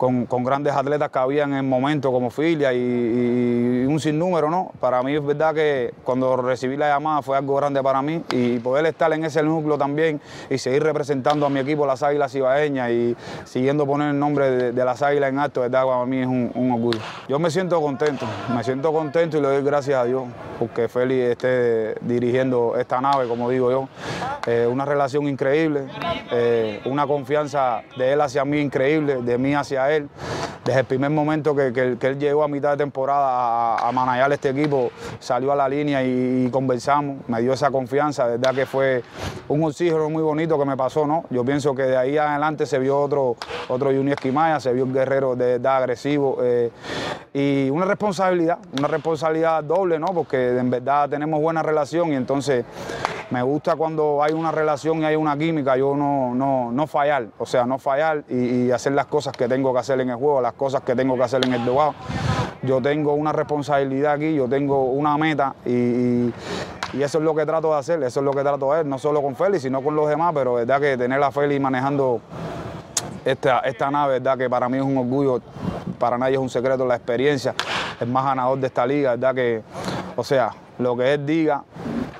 con, 0.00 0.44
grandes 0.44 0.72
atletas 0.72 1.10
que 1.10 1.18
había 1.18 1.44
en 1.44 1.52
el 1.52 1.62
momento 1.62 2.10
como 2.10 2.30
Filia 2.30 2.72
y, 2.72 3.84
un 3.86 4.00
sinnúmero, 4.00 4.48
¿no? 4.48 4.72
Para 4.80 5.02
mí 5.02 5.14
es 5.14 5.22
verdad 5.22 5.54
que 5.54 5.92
cuando 6.04 6.38
recibí 6.38 6.78
la 6.78 6.88
llamada 6.88 7.20
fue 7.20 7.36
algo 7.36 7.54
grande 7.56 7.82
para 7.82 8.00
mí 8.00 8.22
y 8.30 8.58
poder 8.60 8.86
estar 8.86 9.12
en 9.12 9.24
ese 9.24 9.42
núcleo 9.42 9.76
también 9.76 10.18
y 10.48 10.56
seguir 10.56 10.84
representando 10.84 11.44
a 11.44 11.50
mi 11.50 11.60
equipo, 11.60 11.84
las 11.86 12.02
Águilas 12.02 12.34
Ibaeñas 12.34 12.69
y 12.76 13.16
siguiendo 13.44 13.86
poner 13.86 14.10
el 14.10 14.18
nombre 14.18 14.72
de, 14.72 14.84
las 14.84 15.02
Águilas 15.02 15.30
en 15.30 15.38
alto, 15.38 15.60
verdad, 15.60 15.84
para 15.84 16.04
mí 16.06 16.18
es 16.18 16.26
un, 16.26 16.70
orgullo. 16.72 16.98
Yo 17.28 17.38
me 17.38 17.50
siento 17.50 17.80
contento, 17.80 18.26
me 18.54 18.62
siento 18.64 18.92
contento 18.92 19.38
y 19.38 19.40
le 19.40 19.48
doy 19.48 19.62
gracias 19.62 19.98
a 19.98 20.04
Dios 20.04 20.24
porque 20.58 20.88
Félix 20.88 21.30
esté 21.30 21.94
dirigiendo 22.02 22.76
esta 22.76 23.00
nave, 23.00 23.26
como 23.26 23.50
digo 23.50 23.70
yo. 23.70 23.88
Eh, 24.46 24.66
una 24.70 24.84
relación 24.84 25.26
increíble, 25.28 25.86
eh, 26.30 26.80
una 26.84 27.06
confianza 27.06 27.82
de 27.96 28.12
él 28.12 28.20
hacia 28.20 28.44
mí 28.44 28.60
increíble, 28.60 29.22
de 29.22 29.38
mí 29.38 29.54
hacia 29.54 29.90
él. 29.90 30.08
Desde 30.70 30.82
el 30.82 30.86
primer 30.86 31.10
momento 31.10 31.52
que, 31.56 31.96
él 32.00 32.18
llegó 32.20 32.44
a 32.44 32.48
mitad 32.48 32.70
de 32.70 32.76
temporada 32.76 33.74
a, 33.74 33.88
a 33.88 34.26
este 34.28 34.50
equipo, 34.50 34.92
salió 35.18 35.50
a 35.50 35.56
la 35.56 35.68
línea 35.68 36.00
y, 36.04 36.48
conversamos, 36.52 37.28
me 37.28 37.42
dio 37.42 37.52
esa 37.52 37.72
confianza, 37.72 38.28
de 38.28 38.36
verdad 38.36 38.54
que 38.54 38.66
fue 38.66 39.02
un 39.48 39.64
oxígeno 39.64 40.08
muy 40.08 40.22
bonito 40.22 40.56
que 40.56 40.64
me 40.64 40.76
pasó, 40.76 41.08
¿no? 41.08 41.24
Yo 41.28 41.44
pienso 41.44 41.74
que 41.74 41.82
de 41.82 41.96
ahí 41.96 42.16
adelante 42.16 42.66
se 42.66 42.78
vio 42.78 43.00
otro, 43.00 43.34
otro 43.66 43.88
Junior 43.88 44.10
Esquimaya, 44.12 44.60
se 44.60 44.72
vio 44.72 44.84
un 44.84 44.92
guerrero 44.92 45.34
de 45.34 45.58
verdad 45.58 45.78
agresivo 45.78 46.38
eh, 46.40 46.70
y 47.34 47.68
una 47.70 47.84
responsabilidad, 47.84 48.58
una 48.78 48.86
responsabilidad 48.86 49.64
doble, 49.64 49.98
¿no? 49.98 50.06
Porque 50.14 50.56
en 50.56 50.70
verdad 50.70 51.08
tenemos 51.08 51.40
buena 51.40 51.64
relación 51.64 52.12
y 52.12 52.14
entonces 52.14 52.64
me 53.30 53.42
gusta 53.42 53.76
cuando 53.76 54.22
hay 54.22 54.32
una 54.32 54.50
relación 54.50 55.02
y 55.02 55.04
hay 55.04 55.14
una 55.14 55.38
química, 55.38 55.76
yo 55.76 55.94
no, 55.94 56.34
no, 56.34 56.72
no 56.72 56.86
fallar, 56.88 57.28
o 57.38 57.46
sea, 57.46 57.64
no 57.64 57.78
fallar 57.78 58.24
y, 58.28 58.70
hacer 58.70 58.92
las 58.92 59.06
cosas 59.06 59.36
que 59.36 59.48
tengo 59.48 59.72
que 59.72 59.78
hacer 59.78 60.00
en 60.00 60.10
el 60.10 60.16
juego, 60.16 60.40
las 60.40 60.52
cosas 60.60 60.82
que 60.82 60.94
tengo 60.94 61.16
que 61.16 61.22
hacer 61.22 61.42
en 61.46 61.54
el 61.54 61.64
dogado. 61.64 61.94
Yo 62.60 62.82
tengo 62.82 63.14
una 63.14 63.32
responsabilidad 63.32 64.12
aquí, 64.12 64.34
yo 64.34 64.46
tengo 64.46 64.84
una 64.90 65.16
meta 65.16 65.54
y, 65.64 66.30
eso 67.00 67.18
es 67.18 67.24
lo 67.24 67.34
que 67.34 67.46
trato 67.46 67.72
de 67.72 67.78
hacer, 67.78 68.02
eso 68.02 68.20
es 68.20 68.24
lo 68.26 68.32
que 68.32 68.42
trato 68.42 68.66
de 68.66 68.72
hacer, 68.74 68.86
no 68.86 68.98
solo 68.98 69.22
con 69.22 69.34
Félix, 69.36 69.62
sino 69.62 69.80
con 69.80 69.96
los 69.96 70.06
demás, 70.06 70.32
pero 70.34 70.54
verdad 70.54 70.78
que 70.78 70.98
tener 70.98 71.22
a 71.22 71.30
Félix 71.30 71.58
manejando 71.62 72.20
esta, 73.24 73.60
esta 73.60 73.90
nave, 73.90 74.18
verdad 74.18 74.36
que 74.36 74.50
para 74.50 74.68
mí 74.68 74.76
es 74.76 74.82
un 74.82 74.98
orgullo, 74.98 75.40
para 75.98 76.18
nadie 76.18 76.34
es 76.34 76.40
un 76.40 76.50
secreto 76.50 76.84
la 76.84 76.96
experiencia, 76.96 77.54
el 77.98 78.08
más 78.08 78.26
ganador 78.26 78.58
de 78.58 78.66
esta 78.66 78.84
liga, 78.86 79.12
verdad 79.12 79.34
que, 79.34 79.62
o 80.14 80.24
sea, 80.24 80.50
lo 80.78 80.94
que 80.94 81.14
él 81.14 81.24
diga, 81.24 81.64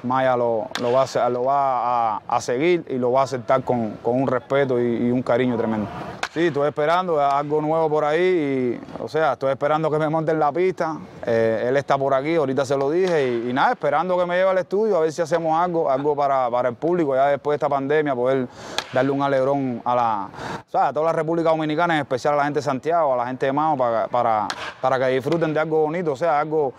Maya 0.02 0.36
lo, 0.36 0.68
va, 0.80 2.20
a, 2.28 2.40
seguir 2.40 2.84
y 2.88 2.96
lo 2.96 3.12
va 3.12 3.20
a 3.20 3.24
aceptar 3.24 3.62
con, 3.62 3.98
un 4.02 4.26
respeto 4.26 4.80
y, 4.80 5.10
un 5.10 5.22
cariño 5.22 5.56
tremendo. 5.56 5.86
Sí, 6.32 6.46
estoy 6.46 6.68
esperando 6.68 7.20
algo 7.20 7.60
nuevo 7.60 7.90
por 7.90 8.04
ahí, 8.04 8.78
y, 8.78 9.02
o 9.02 9.08
sea, 9.08 9.32
estoy 9.32 9.50
esperando 9.50 9.90
que 9.90 9.98
me 9.98 10.08
monten 10.08 10.38
la 10.38 10.52
pista, 10.52 10.96
eh, 11.26 11.66
él 11.68 11.76
está 11.76 11.98
por 11.98 12.14
aquí, 12.14 12.36
ahorita 12.36 12.64
se 12.64 12.76
lo 12.76 12.88
dije, 12.88 13.42
y, 13.48 13.52
nada, 13.52 13.72
esperando 13.72 14.16
que 14.16 14.26
me 14.26 14.36
lleve 14.36 14.50
al 14.50 14.58
estudio 14.58 14.96
a 14.96 15.00
ver 15.00 15.12
si 15.12 15.22
hacemos 15.22 15.58
algo, 15.58 15.90
algo 15.90 16.14
para, 16.14 16.68
el 16.68 16.74
público, 16.74 17.16
ya 17.16 17.26
después 17.26 17.54
de 17.54 17.56
esta 17.56 17.68
pandemia, 17.68 18.14
poder 18.14 18.46
darle 18.92 19.10
un 19.10 19.22
alegrón 19.22 19.82
a 19.84 19.94
la, 19.94 20.28
a 20.72 20.92
toda 20.92 21.06
la 21.06 21.12
República 21.12 21.50
Dominicana, 21.50 21.94
en 21.94 22.00
especial 22.02 22.34
a 22.34 22.36
la 22.36 22.44
gente 22.44 22.60
de 22.60 22.64
Santiago, 22.64 23.12
a 23.14 23.16
la 23.16 23.26
gente 23.26 23.46
de 23.46 23.52
Mao, 23.52 23.76
para 23.76 24.98
que 24.98 25.08
disfruten 25.08 25.52
de 25.52 25.60
algo 25.60 25.82
bonito, 25.82 26.12
o 26.12 26.16
sea, 26.16 26.38
algo, 26.38 26.72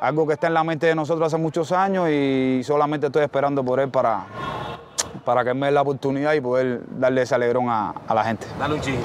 algo 0.00 0.26
que 0.26 0.32
está 0.34 0.46
en 0.46 0.54
la 0.54 0.64
mente 0.64 0.86
de 0.86 0.94
nosotros 0.94 1.26
hace 1.26 1.36
muchos 1.36 1.72
años 1.72 2.08
y 2.08 2.37
solamente 2.62 3.06
estoy 3.06 3.22
esperando 3.22 3.64
por 3.64 3.80
él 3.80 3.88
para, 3.88 4.26
para 5.24 5.44
que 5.44 5.54
me 5.54 5.66
dé 5.66 5.72
la 5.72 5.82
oportunidad 5.82 6.32
y 6.34 6.40
poder 6.40 6.80
darle 6.98 7.22
ese 7.22 7.34
alegrón 7.34 7.68
a, 7.68 7.94
la 8.14 8.24
gente. 8.24 8.46
Dale 8.58 8.74
un 8.74 8.80
chingo. 8.80 9.02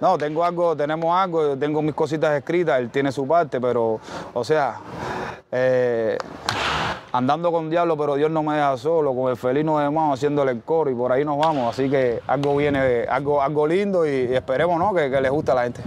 No, 0.00 0.16
tengo 0.16 0.44
algo, 0.44 0.76
tenemos 0.76 1.16
algo, 1.16 1.56
tengo 1.56 1.82
mis 1.82 1.94
cositas 1.94 2.36
escritas, 2.36 2.78
él 2.78 2.90
tiene 2.90 3.10
su 3.10 3.26
parte, 3.26 3.60
pero, 3.60 3.98
o 4.32 4.44
sea, 4.44 4.76
eh, 5.50 6.16
andando 7.12 7.50
con 7.50 7.68
diablo, 7.68 7.96
pero 7.96 8.14
Dios 8.14 8.30
no 8.30 8.42
me 8.42 8.54
deja 8.54 8.76
solo, 8.76 9.14
con 9.14 9.30
el 9.30 9.36
felino 9.36 9.78
de 9.78 9.90
mano 9.90 10.12
haciéndole 10.12 10.52
el 10.52 10.62
coro 10.62 10.90
y 10.90 10.94
por 10.94 11.10
ahí 11.10 11.24
nos 11.24 11.38
vamos, 11.38 11.74
así 11.74 11.90
que 11.90 12.20
algo 12.28 12.56
viene, 12.56 13.06
algo, 13.08 13.42
algo 13.42 13.66
lindo 13.66 14.06
y, 14.06 14.34
esperemos 14.34 14.78
¿no? 14.78 14.94
que, 14.94 15.10
que 15.10 15.20
le 15.20 15.30
guste 15.30 15.50
a 15.50 15.54
la 15.54 15.62
gente. 15.64 15.82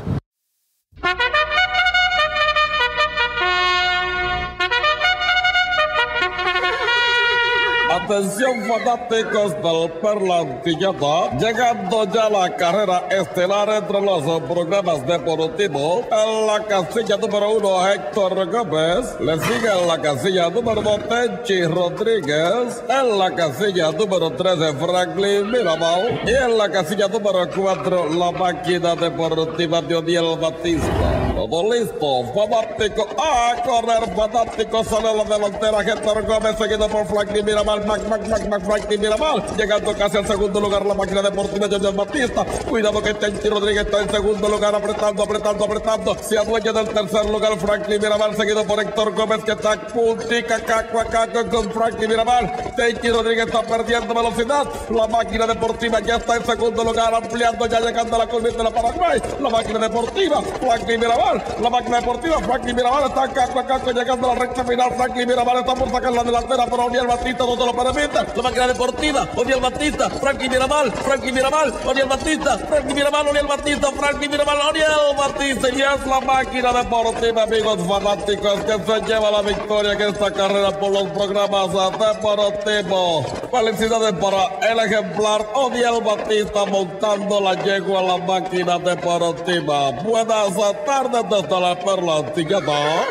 Atención 8.04 8.64
fanáticos 8.68 9.54
del 9.62 9.92
Perlantilleta, 10.02 11.38
llegando 11.38 12.04
ya 12.06 12.30
la 12.30 12.56
carrera 12.56 13.04
estelar 13.10 13.70
entre 13.70 14.02
los 14.02 14.24
programas 14.42 15.06
deportivos. 15.06 16.06
En 16.12 16.48
la 16.48 16.64
casilla 16.66 17.18
número 17.18 17.52
uno, 17.58 17.88
Héctor 17.88 18.52
Gómez. 18.52 19.16
Le 19.20 19.40
sigue 19.40 19.70
en 19.80 19.88
la 19.88 20.02
casilla 20.02 20.50
número 20.50 20.82
dos, 20.82 21.00
Tenchi 21.08 21.64
Rodríguez. 21.64 22.84
En 22.90 23.18
la 23.18 23.32
casilla 23.36 23.92
número 23.92 24.32
tres, 24.32 24.58
Franklin 24.80 25.52
Mirabal. 25.52 26.22
Y 26.26 26.32
en 26.32 26.58
la 26.58 26.70
casilla 26.70 27.08
número 27.08 27.48
cuatro, 27.56 28.10
la 28.10 28.32
máquina 28.32 28.96
deportiva 28.96 29.82
de 29.82 29.96
Odiel 29.96 30.38
Batista. 30.40 31.21
Todo 31.42 31.74
listo, 31.74 32.24
fanático. 32.36 33.08
A 33.18 33.56
correr, 33.64 34.16
fanático. 34.16 34.84
Sale 34.84 35.12
la 35.12 35.24
delantera, 35.24 35.82
Héctor 35.82 36.24
Gómez, 36.28 36.56
seguido 36.56 36.88
por 36.88 37.08
Franklin 37.08 37.44
Mirabal. 37.44 37.84
Mac, 37.88 38.08
Mac, 38.08 38.48
Mac, 38.48 38.64
Franklin 38.64 39.02
Miramar. 39.02 39.58
Llegando 39.58 39.92
casi 39.98 40.18
al 40.18 40.28
segundo 40.28 40.60
lugar 40.60 40.86
la 40.86 40.94
máquina 40.94 41.24
deportiva 41.24 41.68
Junior 41.68 41.96
Batista. 41.96 42.46
Cuidado 42.70 43.02
que 43.02 43.16
Tenchi 43.16 43.50
Rodríguez 43.50 43.88
está 43.88 44.04
en 44.04 44.12
segundo 44.12 44.48
lugar, 44.48 44.76
apretando, 44.76 45.24
apretando, 45.24 45.66
apretando. 45.66 46.16
Se 46.22 46.38
adueña 46.38 46.74
del 46.74 46.90
tercer 46.90 47.26
lugar 47.26 47.58
Franklin 47.58 48.00
Miramar, 48.00 48.36
seguido 48.36 48.64
por 48.64 48.80
Héctor 48.80 49.16
Gómez, 49.16 49.44
que 49.44 49.54
está 49.54 49.76
puntica, 49.88 50.60
caco 50.60 51.00
a 51.00 51.06
caco 51.06 51.50
con 51.50 51.72
Franklin 51.72 52.08
Miramar. 52.08 52.76
Tenchi 52.76 53.10
Rodríguez 53.10 53.48
está 53.48 53.64
perdiendo 53.64 54.14
velocidad. 54.14 54.68
La 54.92 55.08
máquina 55.08 55.48
deportiva 55.48 56.02
ya 56.02 56.18
está 56.18 56.36
en 56.36 56.46
segundo 56.46 56.84
lugar, 56.84 57.16
ampliando, 57.16 57.66
ya 57.66 57.80
llegando 57.80 58.16
a 58.16 58.20
la 58.20 58.28
curva 58.28 58.50
de 58.50 58.64
la 58.64 58.70
Paraguay. 58.70 59.20
La 59.42 59.50
máquina 59.50 59.80
deportiva, 59.80 60.40
Franklin 60.60 61.00
Miramar. 61.00 61.31
La 61.62 61.70
máquina 61.70 62.00
deportiva, 62.00 62.40
Franklin 62.40 62.76
Miramar 62.76 63.04
está 63.04 63.28
caco 63.28 63.60
a 63.60 63.66
caco, 63.66 63.92
llegando 63.92 64.32
a 64.32 64.34
la 64.36 64.40
recta 64.42 64.64
final. 64.64 64.92
Franklin 64.96 65.28
Miramar 65.28 65.58
está 65.58 65.76
por 65.76 65.92
sacar 65.92 66.12
la 66.12 66.24
delantera, 66.24 66.66
pero 66.66 66.86
Oniel 66.86 67.08
Batista 67.08 67.46
no 67.46 67.58
te 67.58 67.66
lo 67.66 67.72
la 67.82 68.42
máquina 68.44 68.68
deportiva, 68.68 69.28
Odiel 69.36 69.60
Batista, 69.60 70.10
Frankie 70.10 70.50
Miramal, 70.50 70.92
Frankie 70.92 71.32
Miramal, 71.32 71.74
Odiel 71.86 72.08
Batista, 72.08 72.58
Frankie 72.58 72.94
Miramal, 72.94 73.28
Odiel 73.28 73.48
Batista, 73.48 73.92
Frankie 73.92 74.30
Miramal, 74.30 74.58
Odiel 74.70 75.16
Batista, 75.18 75.70
y 75.70 75.82
es 75.82 76.08
la 76.08 76.20
máquina 76.22 76.74
deportiva, 76.74 77.44
amigos 77.44 77.80
fanáticos, 77.88 78.60
que 78.62 78.74
se 78.86 79.02
lleva 79.08 79.32
la 79.32 79.42
victoria 79.42 79.94
en 79.94 80.02
esta 80.02 80.32
carrera 80.32 80.72
por 80.80 80.92
los 80.92 81.08
programas 81.10 81.72
deportivos. 81.72 83.26
Felicidades 83.52 84.14
para 84.14 84.72
el 84.72 84.80
ejemplar 84.80 85.46
Odiel 85.54 86.02
Batista 86.04 86.66
montando 86.66 87.42
la 87.42 87.56
yegua 87.64 88.00
a 88.00 88.04
la 88.04 88.18
máquina 88.18 88.78
deportiva. 88.80 89.92
Buenas 90.04 90.56
tardes 90.86 91.21
desde 91.30 91.60
la 91.60 91.80
Perla 91.80 92.18
Antigua. 92.18 93.06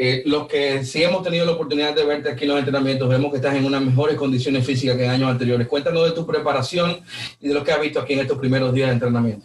Eh, 0.00 0.22
los 0.26 0.46
que 0.46 0.84
sí 0.84 1.02
hemos 1.02 1.24
tenido 1.24 1.44
la 1.44 1.52
oportunidad 1.52 1.92
de 1.92 2.04
verte 2.04 2.30
aquí 2.30 2.44
en 2.44 2.50
los 2.50 2.58
entrenamientos, 2.60 3.08
vemos 3.08 3.32
que 3.32 3.38
estás 3.38 3.56
en 3.56 3.64
unas 3.64 3.82
mejores 3.82 4.16
condiciones 4.16 4.64
físicas 4.64 4.96
que 4.96 5.04
en 5.04 5.10
años 5.10 5.28
anteriores. 5.28 5.66
Cuéntanos 5.66 6.04
de 6.04 6.12
tu 6.12 6.24
preparación 6.24 7.00
y 7.40 7.48
de 7.48 7.54
lo 7.54 7.64
que 7.64 7.72
has 7.72 7.80
visto 7.80 7.98
aquí 7.98 8.12
en 8.12 8.20
estos 8.20 8.38
primeros 8.38 8.72
días 8.72 8.88
de 8.88 8.94
entrenamiento. 8.94 9.44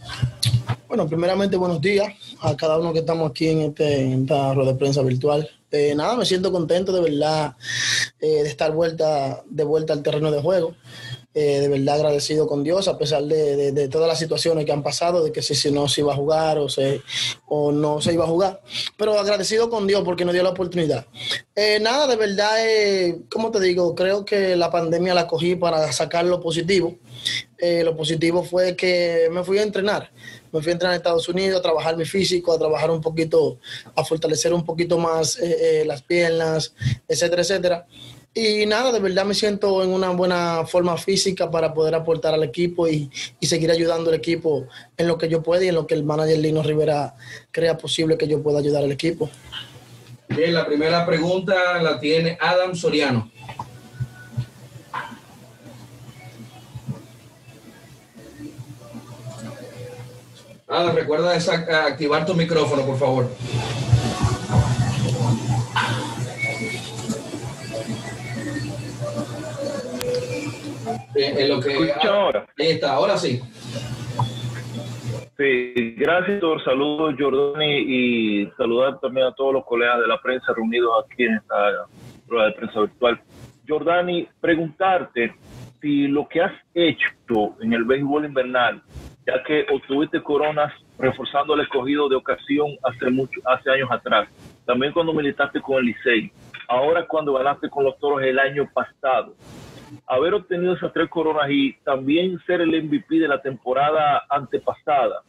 Bueno, 0.88 1.08
primeramente 1.08 1.58
buenos 1.58 1.82
días 1.82 2.14
a 2.40 2.56
cada 2.56 2.78
uno 2.78 2.94
que 2.94 3.00
estamos 3.00 3.32
aquí 3.32 3.48
en, 3.48 3.62
este, 3.62 4.14
esta 4.14 4.54
rueda 4.54 4.74
de 4.74 4.78
prensa 4.78 5.02
virtual. 5.02 5.50
Eh, 5.74 5.96
nada, 5.96 6.16
me 6.16 6.24
siento 6.26 6.52
contento 6.52 6.92
de 6.94 7.02
verdad 7.02 7.56
eh, 8.20 8.44
de 8.44 8.48
estar 8.50 8.72
vuelta, 8.72 9.44
de 9.50 9.64
vuelta 9.64 9.92
al 9.94 10.04
terreno 10.04 10.30
de 10.32 10.40
juego. 10.40 10.76
eh, 11.36 11.62
de 11.62 11.68
verdad 11.68 11.96
agradecido 11.96 12.46
con 12.46 12.64
Dios, 12.64 12.88
a 12.88 12.96
pesar 13.00 13.24
de, 13.24 13.72
de- 13.72 13.88
todas 13.88 14.08
las 14.08 14.20
situaciones 14.20 14.66
que 14.66 14.72
han 14.72 14.84
pasado, 14.84 15.24
de 15.24 15.32
que 15.32 15.42
si, 15.42 15.56
si 15.56 15.72
no 15.72 15.88
se 15.88 16.02
iba 16.02 16.14
a 16.14 16.16
jugar 16.16 16.60
o, 16.60 16.70
se, 16.70 17.02
o 17.48 17.72
no 17.72 18.02
se 18.02 18.14
iba 18.14 18.24
a 18.24 18.28
jugar. 18.28 18.62
Pero 18.98 19.18
agradecido 19.20 19.68
con 19.72 19.88
Dios 19.88 20.04
porque 20.06 20.26
nos 20.26 20.34
dio 20.36 20.44
la 20.44 20.52
oportunidad. 20.52 21.08
Eh, 21.56 21.80
nada, 21.82 22.06
de 22.06 22.18
verdad, 22.18 22.52
eh, 22.64 23.22
como 23.32 23.50
te 23.50 23.60
digo, 23.60 23.96
creo 23.96 24.26
que 24.26 24.56
la 24.56 24.70
pandemia 24.70 25.16
la 25.16 25.26
cogí 25.28 25.56
para 25.56 25.92
sacar 25.92 26.26
lo 26.26 26.40
positivo. 26.40 26.98
Lo 27.86 27.96
positivo 27.96 28.44
fue 28.44 28.76
que 28.76 29.30
me 29.32 29.44
fui 29.46 29.58
a 29.58 29.64
entrenar. 29.64 30.12
Me 30.54 30.62
fui 30.62 30.70
a 30.70 30.74
entrenar 30.74 30.94
a 30.94 30.98
Estados 30.98 31.28
Unidos, 31.28 31.60
a 31.60 31.64
trabajar 31.64 31.98
mi 31.98 32.06
físico, 32.06 32.54
a 32.54 32.60
trabajar 32.60 32.92
un 32.92 33.02
poquito, 33.02 33.58
a 33.96 34.06
fortalecer 34.06 34.54
un 34.54 34.64
poquito 34.64 35.00
más 35.00 35.38
eh, 35.40 35.82
eh, 35.82 35.86
las 35.86 36.04
piernas, 36.04 36.74
etcétera, 37.08 37.42
etcétera. 37.42 37.88
Y 38.36 38.66
nada, 38.68 38.92
de 38.92 39.00
verdad 39.00 39.26
me 39.26 39.34
siento 39.34 39.84
en 39.84 39.90
una 39.90 40.10
buena 40.12 40.66
forma 40.66 40.96
física 40.98 41.52
para 41.52 41.74
poder 41.74 41.96
aportar 41.96 42.34
al 42.36 42.44
equipo 42.44 42.88
y, 42.88 43.10
y 43.40 43.48
seguir 43.48 43.70
ayudando 43.72 44.12
al 44.12 44.16
equipo 44.16 44.68
en 44.96 45.08
lo 45.08 45.18
que 45.18 45.28
yo 45.28 45.42
pueda 45.44 45.66
y 45.66 45.70
en 45.70 45.76
lo 45.76 45.86
que 45.88 45.96
el 45.96 46.04
manager 46.04 46.38
Lino 46.38 46.64
Rivera 46.64 47.16
crea 47.52 47.78
posible 47.78 48.18
que 48.18 48.28
yo 48.28 48.42
pueda 48.42 48.60
ayudar 48.60 48.84
al 48.84 48.92
equipo. 48.92 49.30
Bien, 50.30 50.54
la 50.54 50.66
primera 50.66 51.06
pregunta 51.06 51.82
la 51.82 52.00
tiene 52.00 52.38
Adam 52.40 52.76
Soriano. 52.76 53.32
Adam, 60.68 60.96
recuerda 60.96 61.36
esa- 61.36 61.86
activar 61.88 62.26
tu 62.26 62.34
micrófono, 62.34 62.84
por 62.86 62.98
favor. 62.98 63.30
Bien, 71.16 71.38
en 71.38 71.50
lo 71.50 71.60
que 71.60 71.92
ahora. 72.08 72.46
Ahí 72.58 72.72
está, 72.72 72.94
ahora 72.94 73.18
sí. 73.18 73.40
Sí, 75.38 75.96
gracias, 75.98 76.40
doctor. 76.42 76.64
Saludos, 76.64 77.16
Jordani, 77.18 77.78
y 77.80 78.46
saludar 78.58 79.00
también 79.00 79.28
a 79.28 79.34
todos 79.34 79.54
los 79.54 79.66
colegas 79.66 80.00
de 80.00 80.08
la 80.08 80.20
prensa 80.22 80.54
reunidos 80.56 80.92
aquí 81.06 81.24
en 81.24 81.36
esta 81.36 81.88
rueda 82.28 82.48
de 82.48 82.52
prensa 82.54 82.80
virtual. 82.82 83.22
Jordani, 83.68 84.28
preguntarte 84.42 85.34
si 85.82 86.08
lo 86.08 86.28
que 86.28 86.42
has 86.42 86.52
hecho 86.74 87.08
en 87.62 87.74
el 87.74 87.84
béisbol 87.84 88.26
invernal, 88.26 88.82
ya 89.26 89.42
que 89.44 89.66
obtuviste 89.72 90.22
coronas 90.22 90.74
reforzando 90.98 91.54
el 91.54 91.62
escogido 91.62 92.10
de 92.10 92.16
ocasión 92.16 92.72
hace 92.84 93.10
mucho, 93.10 93.40
hace 93.46 93.72
años 93.72 93.90
atrás, 93.92 94.28
también 94.66 94.94
cuando 94.94 95.14
militaste 95.14 95.62
con 95.62 95.78
el 95.78 95.86
Licey, 95.86 96.32
ahora 96.68 97.06
cuando 97.08 97.34
ganaste 97.34 97.70
con 97.70 97.84
los 97.84 97.98
toros 98.00 98.22
el 98.22 98.40
año 98.40 98.70
pasado, 98.74 99.36
haber 100.08 100.34
obtenido 100.34 100.74
esas 100.74 100.94
tres 100.94 101.10
coronas 101.10 101.50
y 101.50 101.74
también 101.84 102.40
ser 102.46 102.62
el 102.62 102.84
MVP 102.84 103.20
de 103.20 103.28
la 103.28 103.42
temporada 103.42 104.24
antepasada, 104.30 105.22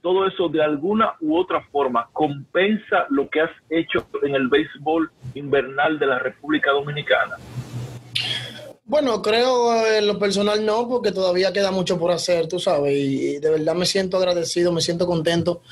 todo 0.00 0.26
eso 0.26 0.48
de 0.48 0.62
alguna 0.62 1.14
u 1.20 1.36
otra 1.36 1.62
forma 1.70 2.08
compensa 2.12 3.06
lo 3.10 3.28
que 3.28 3.40
has 3.40 3.50
hecho 3.70 4.06
en 4.22 4.34
el 4.34 4.48
béisbol 4.48 5.10
invernal 5.34 5.98
de 5.98 6.06
la 6.06 6.18
República 6.18 6.72
Dominicana. 6.72 7.36
Bueno, 8.92 9.22
creo 9.22 9.86
en 9.86 10.06
lo 10.06 10.18
personal 10.18 10.66
no, 10.66 10.86
porque 10.86 11.12
todavía 11.12 11.50
queda 11.50 11.70
mucho 11.70 11.98
por 11.98 12.10
hacer, 12.10 12.46
tú 12.46 12.60
sabes, 12.60 12.94
y, 12.94 13.38
de 13.38 13.48
verdad 13.48 13.74
me 13.74 13.86
siento 13.86 14.18
agradecido, 14.18 14.70
me 14.70 14.82
siento 14.82 15.06
contento 15.06 15.62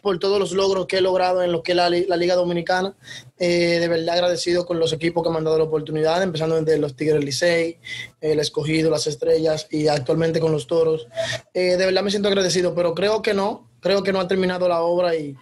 por 0.00 0.18
todos 0.18 0.38
los 0.38 0.52
logros 0.52 0.86
que 0.86 0.96
he 0.96 1.00
logrado 1.02 1.42
en 1.42 1.52
lo 1.52 1.62
que 1.62 1.72
es 1.72 1.76
la 1.76 2.16
Liga 2.16 2.36
Dominicana. 2.36 2.94
Eh, 3.38 3.80
de 3.80 3.86
verdad 3.86 4.14
agradecido 4.14 4.64
con 4.64 4.78
los 4.78 4.94
equipos 4.94 5.22
que 5.22 5.28
me 5.28 5.36
han 5.36 5.44
dado 5.44 5.58
la 5.58 5.64
oportunidad, 5.64 6.22
empezando 6.22 6.58
desde 6.58 6.78
los 6.78 6.96
Tigres 6.96 7.22
Licey, 7.22 7.76
el 8.22 8.40
Escogido, 8.40 8.90
las 8.90 9.06
Estrellas 9.06 9.66
y 9.70 9.88
actualmente 9.88 10.40
con 10.40 10.50
los 10.50 10.66
Toros. 10.66 11.06
Eh, 11.52 11.76
de 11.76 11.84
verdad 11.84 12.02
me 12.02 12.10
siento 12.10 12.28
agradecido, 12.28 12.74
pero 12.74 12.94
creo 12.94 13.20
que 13.20 13.34
no, 13.34 13.68
creo 13.80 14.02
que 14.02 14.10
no 14.10 14.20
ha 14.20 14.26
terminado 14.26 14.66
la 14.66 14.80
obra 14.80 15.14
y, 15.14 15.36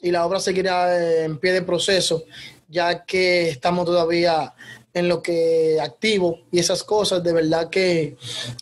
y 0.00 0.10
la 0.10 0.24
obra 0.24 0.40
seguirá 0.40 0.98
eh, 0.98 1.24
en 1.24 1.36
pie 1.36 1.52
de 1.52 1.60
proceso, 1.60 2.24
ya 2.66 3.04
que 3.04 3.50
estamos 3.50 3.84
todavía 3.84 4.54
en 4.98 5.08
lo 5.08 5.22
que 5.22 5.78
activo 5.80 6.40
y 6.50 6.58
esas 6.58 6.82
cosas, 6.84 7.22
de 7.22 7.32
verdad 7.32 7.70
que 7.70 8.16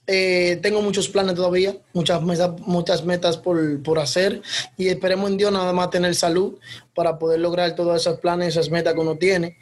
eh, 0.07 0.59
tengo 0.62 0.83
muchos 0.83 1.09
planes 1.09 1.35
todavía, 1.35 1.77
muchas 1.92 2.22
metas, 2.22 2.61
muchas 2.61 3.05
metas 3.05 3.37
por, 3.37 3.83
por 3.83 3.99
hacer 3.99 4.42
y 4.77 4.88
esperemos 4.88 5.31
en 5.31 5.37
Dios 5.37 5.53
nada 5.53 5.72
más 5.72 5.90
tener 5.90 6.14
salud 6.14 6.55
para 6.94 7.18
poder 7.18 7.40
lograr 7.40 7.75
todos 7.75 8.01
esos 8.01 8.20
planes, 8.20 8.49
esas 8.49 8.70
metas 8.70 8.94
que 8.94 9.01
uno 9.01 9.16
tiene. 9.16 9.57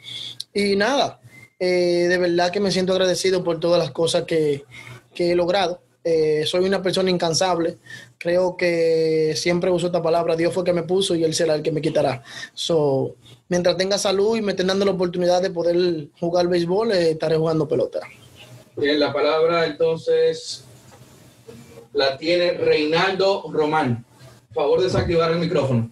Y 0.53 0.75
nada, 0.75 1.19
eh, 1.59 2.07
de 2.09 2.17
verdad 2.17 2.51
que 2.51 2.59
me 2.59 2.71
siento 2.71 2.93
agradecido 2.93 3.43
por 3.43 3.59
todas 3.59 3.79
las 3.79 3.91
cosas 3.91 4.23
que, 4.23 4.65
que 5.13 5.31
he 5.31 5.35
logrado. 5.35 5.81
Eh, 6.07 6.43
soy 6.45 6.65
una 6.65 6.83
persona 6.83 7.09
incansable. 7.09 7.79
Creo 8.19 8.55
que 8.55 9.33
siempre 9.35 9.71
uso 9.71 9.87
esta 9.87 10.03
palabra. 10.03 10.35
Dios 10.35 10.53
fue 10.53 10.63
que 10.63 10.71
me 10.71 10.83
puso 10.83 11.15
y 11.15 11.23
Él 11.23 11.33
será 11.33 11.55
el 11.55 11.63
que 11.63 11.71
me 11.71 11.81
quitará. 11.81 12.21
So, 12.53 13.15
mientras 13.49 13.77
tenga 13.77 13.97
salud 13.97 14.37
y 14.37 14.41
me 14.41 14.51
estén 14.51 14.67
dando 14.67 14.85
la 14.85 14.91
oportunidad 14.91 15.41
de 15.41 15.49
poder 15.49 16.07
jugar 16.19 16.47
béisbol, 16.47 16.91
eh, 16.91 17.11
estaré 17.11 17.37
jugando 17.37 17.67
pelota. 17.67 17.99
Bien, 18.75 18.99
la 18.99 19.13
palabra 19.13 19.65
entonces 19.65 20.65
la 21.93 22.17
tiene 22.17 22.51
Reinaldo 22.53 23.45
Román. 23.51 24.03
Por 24.53 24.63
favor, 24.63 24.81
desactivar 24.81 25.31
el 25.31 25.39
micrófono. 25.39 25.89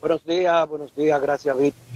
Buenos 0.00 0.24
días, 0.24 0.68
buenos 0.68 0.94
días, 0.94 1.20
gracias 1.20 1.56
Víctor 1.58 1.88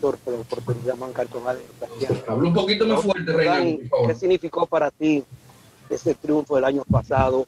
por 0.00 0.34
la 0.34 0.40
oportunidad 0.40 0.94
de 0.94 1.00
mancar 1.00 1.26
con 1.28 1.46
Ale 1.46 1.60
Sebastián. 1.78 2.22
Habla 2.28 2.48
un 2.48 2.54
poquito 2.54 2.86
más 2.86 3.02
fuerte, 3.02 3.32
Reinaldo, 3.32 3.64
Dani, 3.64 3.76
por 3.78 3.88
favor. 3.88 4.08
¿Qué 4.08 4.14
significó 4.14 4.66
para 4.66 4.90
ti 4.90 5.24
ese 5.90 6.14
triunfo 6.14 6.54
del 6.54 6.64
año 6.64 6.84
pasado? 6.90 7.46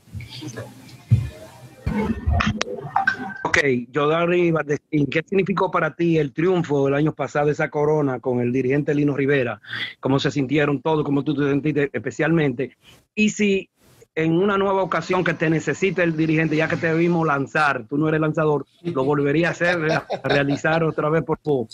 Ok, 3.44 3.58
Jodani 3.92 4.50
Bardestín, 4.52 5.06
¿qué 5.06 5.22
significó 5.26 5.70
para 5.70 5.94
ti 5.94 6.18
el 6.18 6.32
triunfo 6.32 6.84
del 6.84 6.94
año 6.94 7.12
pasado, 7.12 7.50
esa 7.50 7.68
corona 7.68 8.20
con 8.20 8.40
el 8.40 8.52
dirigente 8.52 8.94
Lino 8.94 9.16
Rivera? 9.16 9.60
¿Cómo 9.98 10.20
se 10.20 10.30
sintieron 10.30 10.80
todos? 10.80 11.04
¿Cómo 11.04 11.24
tú 11.24 11.34
te 11.34 11.48
sentiste 11.48 11.90
especialmente? 11.92 12.76
Y 13.14 13.30
si 13.30 13.68
en 14.14 14.32
una 14.32 14.58
nueva 14.58 14.82
ocasión 14.82 15.24
que 15.24 15.34
te 15.34 15.50
necesite 15.50 16.02
el 16.02 16.16
dirigente, 16.16 16.56
ya 16.56 16.68
que 16.68 16.76
te 16.76 16.92
vimos 16.94 17.26
lanzar, 17.26 17.86
tú 17.88 17.96
no 17.96 18.08
eres 18.08 18.20
lanzador, 18.20 18.66
lo 18.82 19.04
volvería 19.04 19.48
a 19.48 19.50
hacer, 19.52 19.78
a 19.90 20.06
realizar 20.28 20.84
otra 20.84 21.08
vez 21.08 21.24
por 21.24 21.38
favor. 21.40 21.66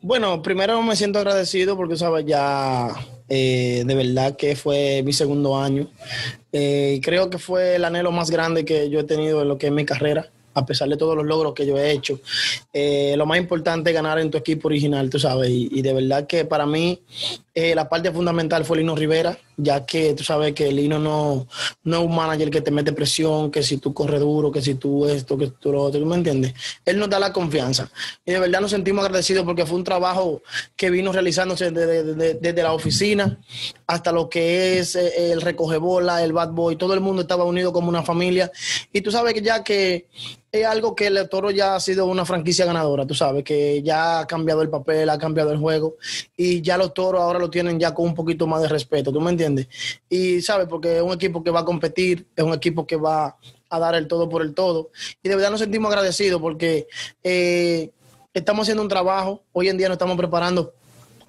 Bueno, 0.00 0.42
primero 0.42 0.82
me 0.82 0.96
siento 0.96 1.18
agradecido 1.20 1.76
porque, 1.76 1.96
sabes, 1.96 2.26
ya 2.26 2.88
eh, 3.34 3.82
de 3.86 3.94
verdad 3.94 4.36
que 4.36 4.54
fue 4.56 5.02
mi 5.02 5.14
segundo 5.14 5.58
año. 5.58 5.88
Eh, 6.52 7.00
creo 7.02 7.30
que 7.30 7.38
fue 7.38 7.76
el 7.76 7.84
anhelo 7.86 8.12
más 8.12 8.30
grande 8.30 8.62
que 8.62 8.90
yo 8.90 9.00
he 9.00 9.04
tenido 9.04 9.40
en 9.40 9.48
lo 9.48 9.56
que 9.56 9.68
es 9.68 9.72
mi 9.72 9.86
carrera, 9.86 10.30
a 10.52 10.66
pesar 10.66 10.90
de 10.90 10.98
todos 10.98 11.16
los 11.16 11.24
logros 11.24 11.54
que 11.54 11.64
yo 11.64 11.78
he 11.78 11.92
hecho. 11.92 12.20
Eh, 12.74 13.14
lo 13.16 13.24
más 13.24 13.38
importante 13.38 13.88
es 13.88 13.94
ganar 13.94 14.18
en 14.18 14.30
tu 14.30 14.36
equipo 14.36 14.68
original, 14.68 15.08
tú 15.08 15.18
sabes. 15.18 15.48
Y, 15.48 15.70
y 15.72 15.80
de 15.80 15.94
verdad 15.94 16.26
que 16.26 16.44
para 16.44 16.66
mí 16.66 17.00
eh, 17.54 17.74
la 17.74 17.88
parte 17.88 18.10
fundamental 18.10 18.64
fue 18.64 18.78
Lino 18.78 18.96
Rivera, 18.96 19.36
ya 19.58 19.84
que 19.84 20.14
tú 20.14 20.24
sabes 20.24 20.54
que 20.54 20.72
Lino 20.72 20.98
no, 20.98 21.46
no 21.84 21.98
es 21.98 22.02
un 22.06 22.14
manager 22.16 22.50
que 22.50 22.62
te 22.62 22.70
mete 22.70 22.92
presión, 22.94 23.50
que 23.50 23.62
si 23.62 23.76
tú 23.76 23.92
corres 23.92 24.20
duro, 24.20 24.50
que 24.50 24.62
si 24.62 24.76
tú 24.76 25.06
esto, 25.06 25.36
que 25.36 25.48
tú 25.48 25.70
lo 25.72 25.82
otro, 25.82 26.00
¿tú 26.00 26.06
me 26.06 26.16
entiendes? 26.16 26.54
Él 26.84 26.98
nos 26.98 27.10
da 27.10 27.18
la 27.20 27.32
confianza. 27.32 27.90
Y 28.24 28.32
de 28.32 28.38
verdad 28.40 28.60
nos 28.62 28.70
sentimos 28.70 29.04
agradecidos 29.04 29.44
porque 29.44 29.66
fue 29.66 29.76
un 29.76 29.84
trabajo 29.84 30.40
que 30.76 30.88
vino 30.90 31.12
realizándose 31.12 31.70
desde, 31.70 32.02
desde- 32.04 32.34
desde 32.40 32.62
la 32.62 32.72
oficina 32.72 33.38
hasta 33.86 34.12
lo 34.12 34.30
que 34.30 34.78
es 34.78 34.96
eh, 34.96 35.32
el 35.32 35.42
recogebola, 35.42 36.24
el 36.24 36.32
bad 36.32 36.52
boy, 36.52 36.76
todo 36.76 36.94
el 36.94 37.00
mundo 37.00 37.22
estaba 37.22 37.44
unido 37.44 37.72
como 37.72 37.88
una 37.90 38.02
familia. 38.02 38.50
Y 38.92 39.02
tú 39.02 39.10
sabes 39.10 39.34
que 39.34 39.42
ya 39.42 39.62
que 39.62 40.06
es 40.52 40.66
algo 40.66 40.94
que 40.94 41.06
el 41.06 41.28
Toro 41.30 41.50
ya 41.50 41.74
ha 41.74 41.80
sido 41.80 42.04
una 42.04 42.26
franquicia 42.26 42.66
ganadora, 42.66 43.06
tú 43.06 43.14
sabes, 43.14 43.42
que 43.42 43.82
ya 43.82 44.20
ha 44.20 44.26
cambiado 44.26 44.60
el 44.60 44.68
papel, 44.68 45.08
ha 45.08 45.16
cambiado 45.16 45.50
el 45.50 45.58
juego 45.58 45.96
y 46.36 46.60
ya 46.60 46.76
los 46.76 46.92
Toros 46.92 47.22
ahora 47.22 47.38
lo 47.38 47.48
tienen 47.48 47.80
ya 47.80 47.94
con 47.94 48.04
un 48.04 48.14
poquito 48.14 48.46
más 48.46 48.60
de 48.60 48.68
respeto, 48.68 49.10
¿tú 49.10 49.18
me 49.18 49.30
entiendes? 49.30 49.66
Y 50.10 50.42
sabes, 50.42 50.68
porque 50.68 50.98
es 50.98 51.02
un 51.02 51.12
equipo 51.12 51.42
que 51.42 51.50
va 51.50 51.60
a 51.60 51.64
competir, 51.64 52.26
es 52.36 52.44
un 52.44 52.52
equipo 52.52 52.86
que 52.86 52.96
va 52.96 53.34
a 53.70 53.78
dar 53.78 53.94
el 53.94 54.06
todo 54.06 54.28
por 54.28 54.42
el 54.42 54.52
todo 54.52 54.90
y 55.22 55.28
de 55.30 55.34
verdad 55.34 55.50
nos 55.50 55.60
sentimos 55.60 55.90
agradecidos 55.90 56.38
porque 56.38 56.86
eh, 57.24 57.90
estamos 58.34 58.64
haciendo 58.64 58.82
un 58.82 58.90
trabajo, 58.90 59.42
hoy 59.52 59.70
en 59.70 59.78
día 59.78 59.88
nos 59.88 59.94
estamos 59.94 60.18
preparando 60.18 60.74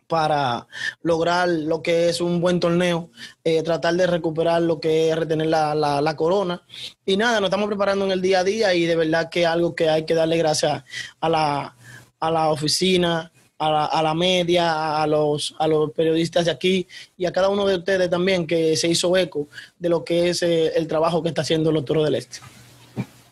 para 0.07 0.67
lograr 1.01 1.47
lo 1.49 1.81
que 1.81 2.09
es 2.09 2.21
un 2.21 2.41
buen 2.41 2.59
torneo, 2.59 3.09
eh, 3.43 3.63
tratar 3.63 3.93
de 3.95 4.07
recuperar 4.07 4.61
lo 4.61 4.79
que 4.79 5.09
es 5.09 5.15
retener 5.15 5.47
la, 5.47 5.73
la- 5.75 6.15
corona. 6.15 6.61
Y 7.05 7.17
nada, 7.17 7.39
nos 7.39 7.47
estamos 7.47 7.67
preparando 7.67 8.05
en 8.05 8.11
el 8.11 8.21
día 8.21 8.39
a 8.39 8.43
día 8.43 8.73
y 8.73 8.85
de 8.85 8.95
verdad 8.95 9.29
que 9.29 9.45
algo 9.45 9.75
que 9.75 9.89
hay 9.89 10.05
que 10.05 10.13
darle 10.13 10.37
gracias 10.37 10.83
a 11.19 11.29
la, 11.29 11.75
a 12.19 12.31
la 12.31 12.49
oficina, 12.49 13.31
a 13.57 13.71
la, 13.71 13.85
a 13.85 14.03
la 14.03 14.13
media, 14.13 15.01
a 15.01 15.07
los, 15.07 15.55
a 15.57 15.67
los 15.67 15.91
periodistas 15.91 16.45
de 16.45 16.51
aquí 16.51 16.87
y 17.17 17.25
a 17.25 17.31
cada 17.31 17.49
uno 17.49 17.65
de 17.65 17.75
ustedes 17.77 18.09
también 18.09 18.45
que 18.45 18.75
se 18.77 18.87
hizo 18.87 19.15
eco 19.17 19.47
de 19.79 19.89
lo 19.89 20.03
que 20.03 20.29
es 20.29 20.43
eh, 20.43 20.73
el 20.75 20.87
trabajo 20.87 21.23
que 21.23 21.29
está 21.29 21.41
haciendo 21.41 21.71
los 21.71 21.85
Toros 21.85 22.03
del 22.05 22.15
Este. 22.15 22.39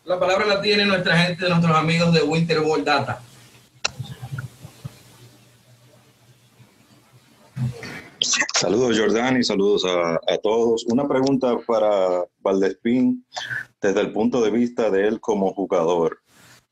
La 0.04 0.18
palabra 0.18 0.46
la 0.46 0.60
tiene 0.60 0.84
nuestra 0.84 1.16
gente, 1.18 1.48
nuestros 1.48 1.76
amigos 1.76 2.12
de 2.12 2.22
Winter 2.22 2.60
Ball 2.60 2.84
Data. 2.84 3.20
Saludos 8.62 8.96
Jordani, 8.96 9.42
saludos 9.42 9.84
a, 9.84 10.20
a, 10.32 10.38
todos. 10.40 10.86
Una 10.86 11.08
pregunta 11.08 11.58
para 11.66 12.24
Valdespín 12.38 13.26
desde 13.80 14.00
el 14.00 14.12
punto 14.12 14.40
de 14.40 14.52
vista 14.52 14.88
de 14.88 15.08
él 15.08 15.18
como 15.18 15.52
jugador. 15.52 16.20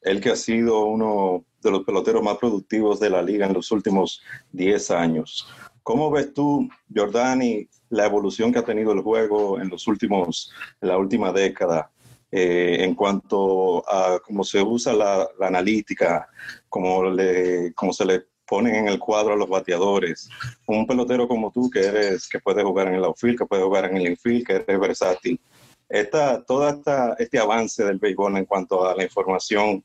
Él 0.01 0.21
que 0.21 0.31
ha 0.31 0.37
sido 0.37 0.85
uno 0.85 1.45
de 1.61 1.73
los 1.73 1.83
peloteros 1.83 2.23
más 2.23 2.39
productivos 2.39 3.01
de 3.01 3.11
la 3.11 3.21
liga 3.23 3.47
en 3.47 3.55
los 3.55 3.73
últimos 3.73 4.23
10 4.53 4.89
años. 4.93 5.49
¿Cómo 5.83 6.13
ves 6.13 6.33
tú, 6.33 6.69
Jordani, 6.95 7.69
la 7.89 8.07
evolución 8.07 8.53
que 8.53 8.61
ha 8.61 8.65
tenido 8.65 8.93
el 8.93 9.01
juego 9.01 9.61
en 9.61 9.69
los 9.69 9.89
últimos, 9.89 10.53
en 10.81 10.91
la 10.91 10.97
última 10.97 11.33
década? 11.33 11.91
Eh, 12.31 12.85
en 12.85 12.95
cuanto 12.95 13.83
a 13.93 14.21
cómo 14.25 14.45
se 14.45 14.63
usa 14.63 14.93
la, 14.93 15.29
la 15.41 15.49
analítica, 15.49 16.29
cómo, 16.69 17.11
le, 17.11 17.75
cómo 17.75 17.93
se 17.93 18.05
le 18.05 18.30
ponen 18.51 18.75
en 18.75 18.89
el 18.89 18.99
cuadro 18.99 19.35
a 19.35 19.37
los 19.37 19.49
bateadores. 19.49 20.29
Un 20.67 20.85
pelotero 20.85 21.29
como 21.29 21.53
tú, 21.53 21.71
que 21.71 21.87
eres, 21.87 22.29
que 22.29 22.41
puede 22.41 22.65
jugar 22.65 22.89
en 22.89 22.97
el 22.97 23.05
outfield, 23.05 23.39
que 23.39 23.47
puede 23.47 23.63
jugar 23.63 23.85
en 23.85 23.97
el 23.97 24.09
infield, 24.09 24.45
que 24.45 24.55
eres 24.55 24.81
versátil. 24.81 25.41
Esta, 25.89 26.43
todo 26.43 26.69
esta, 26.69 27.15
este 27.19 27.39
avance 27.39 27.85
del 27.85 27.99
béisbol 27.99 28.37
en 28.37 28.45
cuanto 28.45 28.85
a 28.89 28.97
la 28.97 29.05
información 29.05 29.85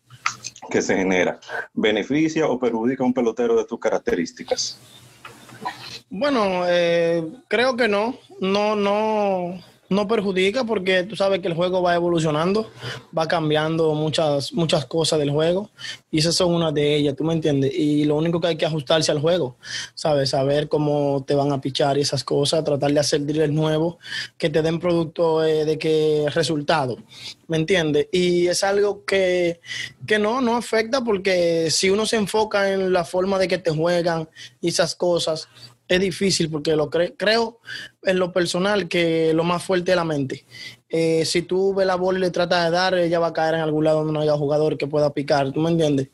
que 0.70 0.82
se 0.82 0.98
genera, 0.98 1.40
¿beneficia 1.74 2.48
o 2.48 2.60
perjudica 2.60 3.04
a 3.04 3.08
un 3.08 3.14
pelotero 3.14 3.56
de 3.56 3.66
tus 3.66 3.80
características? 3.80 4.80
Bueno, 6.10 6.64
eh, 6.68 7.24
creo 7.48 7.76
que 7.76 7.88
no. 7.88 8.18
No, 8.40 8.76
no 8.76 9.60
no 9.90 10.08
perjudica 10.08 10.64
porque 10.64 11.04
tú 11.04 11.16
sabes 11.16 11.40
que 11.40 11.48
el 11.48 11.54
juego 11.54 11.82
va 11.82 11.96
evolucionando, 11.96 12.72
va 13.18 13.28
cambiando 13.28 13.94
muchas, 13.94 14.54
muchas 14.54 14.86
cosas 14.86 15.20
del 15.20 15.32
juego 15.32 15.70
y 16.10 16.20
esas 16.20 16.36
son 16.36 16.54
una 16.54 16.72
de 16.72 16.96
ellas, 16.96 17.16
¿tú 17.16 17.24
me 17.24 17.34
entiendes? 17.34 17.72
Y 17.74 18.06
lo 18.06 18.16
único 18.16 18.40
que 18.40 18.48
hay 18.48 18.58
que 18.58 18.66
ajustarse 18.66 19.12
al 19.12 19.20
juego, 19.20 19.58
¿sabes? 19.94 20.30
Saber 20.30 20.68
cómo 20.68 21.24
te 21.26 21.36
van 21.36 21.52
a 21.52 21.62
pichar 21.62 21.98
y 21.98 22.02
esas 22.02 22.24
cosas, 22.24 22.64
tratar 22.64 22.92
de 22.92 23.00
hacer 23.00 23.26
drills 23.26 23.52
nuevos 23.52 23.98
que 24.38 24.50
te 24.50 24.62
den 24.62 24.80
producto 24.80 25.44
eh, 25.44 25.66
de 25.66 25.78
qué 25.78 26.26
resultado, 26.34 26.98
¿me 27.48 27.58
entiendes? 27.58 28.08
Y 28.12 28.48
es 28.48 28.64
algo 28.64 29.06
que, 29.06 29.60
que 30.08 30.20
no, 30.20 30.42
no 30.42 30.56
afecta 30.56 31.02
porque 31.02 31.70
si 31.70 31.90
uno 31.90 32.06
se 32.06 32.18
enfoca 32.18 32.72
en 32.72 32.92
la 32.92 33.06
forma 33.06 33.38
de 33.38 33.48
que 33.48 33.58
te 33.58 33.72
juegan 33.72 34.30
y 34.62 34.70
esas 34.70 34.96
cosas, 34.96 35.48
es 35.88 36.00
difícil 36.00 36.50
porque 36.50 36.76
lo 36.76 36.90
creo 36.90 37.60
en 38.04 38.20
lo 38.20 38.32
personal 38.32 38.88
que 38.88 39.34
lo 39.34 39.44
más 39.44 39.64
fuerte 39.64 39.92
es 39.92 39.98
la 39.98 40.04
mente. 40.04 40.46
Eh, 40.90 41.26
si 41.26 41.42
tú 41.42 41.74
ves 41.74 41.86
la 41.86 41.96
bola 41.96 42.18
y 42.18 42.22
le 42.22 42.32
tratas 42.32 42.66
de 42.66 42.72
dar, 42.72 42.96
ella 42.96 43.20
va 43.20 43.28
a 43.28 43.34
caer 43.34 43.56
en 43.56 43.62
algún 43.62 43.84
lado 43.84 44.00
donde 44.00 44.14
no 44.14 44.22
haya 44.22 44.38
jugador 44.38 44.78
que 44.78 44.88
pueda 44.88 45.14
picar, 45.14 45.52
¿tú 45.52 45.60
me 45.60 45.70
entiendes? 45.70 46.10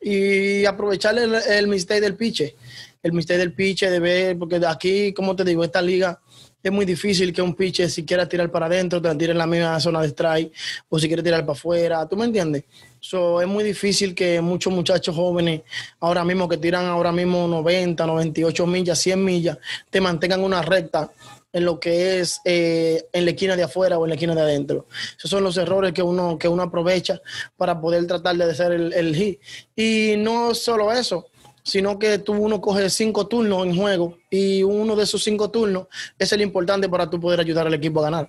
Y 0.00 0.64
aprovechar 0.66 1.18
el, 1.18 1.34
el 1.34 1.66
mistake 1.66 2.00
del 2.00 2.14
piche, 2.14 2.56
el 3.02 3.12
mistake 3.12 3.38
del 3.38 3.52
piche, 3.52 3.90
de 3.90 4.00
ver, 4.00 4.38
porque 4.38 4.60
aquí, 4.66 5.12
como 5.12 5.34
te 5.34 5.44
digo, 5.44 5.64
esta 5.64 5.80
liga 5.80 6.20
es 6.62 6.72
muy 6.72 6.84
difícil 6.84 7.32
que 7.32 7.40
un 7.40 7.54
pitcher 7.54 7.88
si 7.90 8.04
quiera 8.04 8.28
tirar 8.28 8.50
para 8.50 8.66
adentro, 8.66 9.00
te 9.00 9.08
la 9.08 9.16
tire 9.16 9.32
en 9.32 9.38
la 9.38 9.46
misma 9.46 9.78
zona 9.80 10.02
de 10.02 10.08
strike, 10.08 10.52
o 10.88 10.98
si 10.98 11.06
quiere 11.06 11.22
tirar 11.22 11.40
para 11.40 11.52
afuera, 11.52 12.08
¿tú 12.08 12.16
me 12.16 12.24
entiendes? 12.24 12.64
So, 13.00 13.40
es 13.40 13.46
muy 13.46 13.64
difícil 13.64 14.14
que 14.14 14.40
muchos 14.40 14.72
muchachos 14.72 15.14
jóvenes, 15.14 15.62
ahora 16.00 16.24
mismo 16.24 16.48
que 16.48 16.56
tiran 16.56 16.86
ahora 16.86 17.12
mismo 17.12 17.46
90, 17.46 18.06
98 18.06 18.66
millas, 18.66 18.98
100 18.98 19.24
millas, 19.24 19.58
te 19.90 20.00
mantengan 20.00 20.42
una 20.42 20.62
recta 20.62 21.10
en 21.52 21.64
lo 21.64 21.80
que 21.80 22.20
es 22.20 22.40
eh, 22.44 23.06
en 23.12 23.24
la 23.24 23.30
esquina 23.30 23.56
de 23.56 23.62
afuera 23.62 23.98
o 23.98 24.04
en 24.04 24.10
la 24.10 24.14
esquina 24.16 24.34
de 24.34 24.42
adentro. 24.42 24.86
Esos 25.16 25.30
son 25.30 25.42
los 25.42 25.56
errores 25.56 25.92
que 25.92 26.02
uno, 26.02 26.38
que 26.38 26.48
uno 26.48 26.62
aprovecha 26.62 27.20
para 27.56 27.80
poder 27.80 28.06
tratar 28.06 28.36
de 28.36 28.44
hacer 28.44 28.72
el, 28.72 28.92
el 28.92 29.14
hit. 29.14 29.40
Y 29.74 30.14
no 30.18 30.54
solo 30.54 30.92
eso, 30.92 31.26
sino 31.62 31.98
que 31.98 32.18
tú 32.18 32.32
uno 32.32 32.60
coge 32.60 32.88
cinco 32.90 33.26
turnos 33.26 33.66
en 33.66 33.76
juego 33.76 34.18
y 34.30 34.62
uno 34.62 34.96
de 34.96 35.04
esos 35.04 35.22
cinco 35.22 35.50
turnos 35.50 35.86
es 36.18 36.32
el 36.32 36.40
importante 36.40 36.88
para 36.88 37.08
tú 37.08 37.20
poder 37.20 37.40
ayudar 37.40 37.66
al 37.66 37.74
equipo 37.74 38.00
a 38.00 38.04
ganar. 38.04 38.28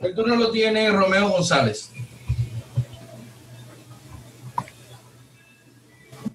El 0.00 0.14
turno 0.14 0.36
lo 0.36 0.50
tiene 0.50 0.90
Romeo 0.90 1.28
González. 1.30 1.90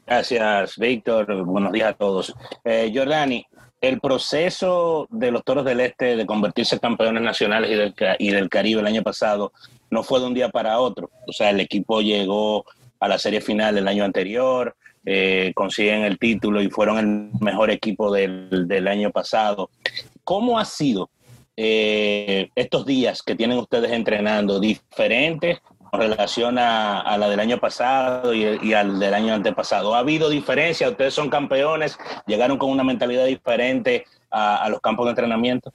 Gracias, 0.09 0.75
Víctor. 0.79 1.43
Buenos 1.43 1.71
días 1.71 1.89
a 1.89 1.93
todos. 1.93 2.33
Eh, 2.63 2.91
Jordani, 2.91 3.45
el 3.79 3.99
proceso 3.99 5.07
de 5.11 5.29
los 5.29 5.43
Toros 5.43 5.63
del 5.63 5.81
Este 5.81 6.15
de 6.15 6.25
convertirse 6.25 6.73
en 6.73 6.79
campeones 6.79 7.21
nacionales 7.21 7.69
y 7.69 7.75
del, 7.75 7.93
y 8.17 8.31
del 8.31 8.49
Caribe 8.49 8.81
el 8.81 8.87
año 8.87 9.03
pasado 9.03 9.53
no 9.91 10.01
fue 10.01 10.19
de 10.19 10.25
un 10.25 10.33
día 10.33 10.49
para 10.49 10.79
otro. 10.79 11.11
O 11.27 11.31
sea, 11.31 11.51
el 11.51 11.59
equipo 11.59 12.01
llegó 12.01 12.65
a 12.99 13.07
la 13.07 13.19
serie 13.19 13.39
final 13.39 13.75
del 13.75 13.87
año 13.87 14.03
anterior, 14.03 14.75
eh, 15.05 15.51
consiguen 15.53 16.03
el 16.03 16.17
título 16.17 16.59
y 16.63 16.71
fueron 16.71 16.97
el 16.97 17.39
mejor 17.39 17.69
equipo 17.69 18.11
del, 18.11 18.67
del 18.67 18.87
año 18.87 19.11
pasado. 19.11 19.69
¿Cómo 20.23 20.57
ha 20.57 20.65
sido 20.65 21.11
eh, 21.55 22.49
estos 22.55 22.83
días 22.83 23.21
que 23.21 23.35
tienen 23.35 23.59
ustedes 23.59 23.91
entrenando 23.91 24.59
diferentes 24.59 25.59
relación 25.91 26.57
a, 26.57 27.01
a 27.01 27.17
la 27.17 27.29
del 27.29 27.39
año 27.39 27.57
pasado 27.59 28.33
y, 28.33 28.73
al 28.73 28.99
del 28.99 29.13
año 29.13 29.33
antepasado? 29.33 29.95
¿Ha 29.95 29.99
habido 29.99 30.29
diferencia? 30.29 30.89
¿Ustedes 30.89 31.13
son 31.13 31.29
campeones? 31.29 31.97
¿Llegaron 32.25 32.57
con 32.57 32.69
una 32.69 32.83
mentalidad 32.83 33.25
diferente 33.25 34.05
a 34.31 34.67
los 34.69 34.79
campos 34.79 35.05
de 35.05 35.11
entrenamiento? 35.11 35.71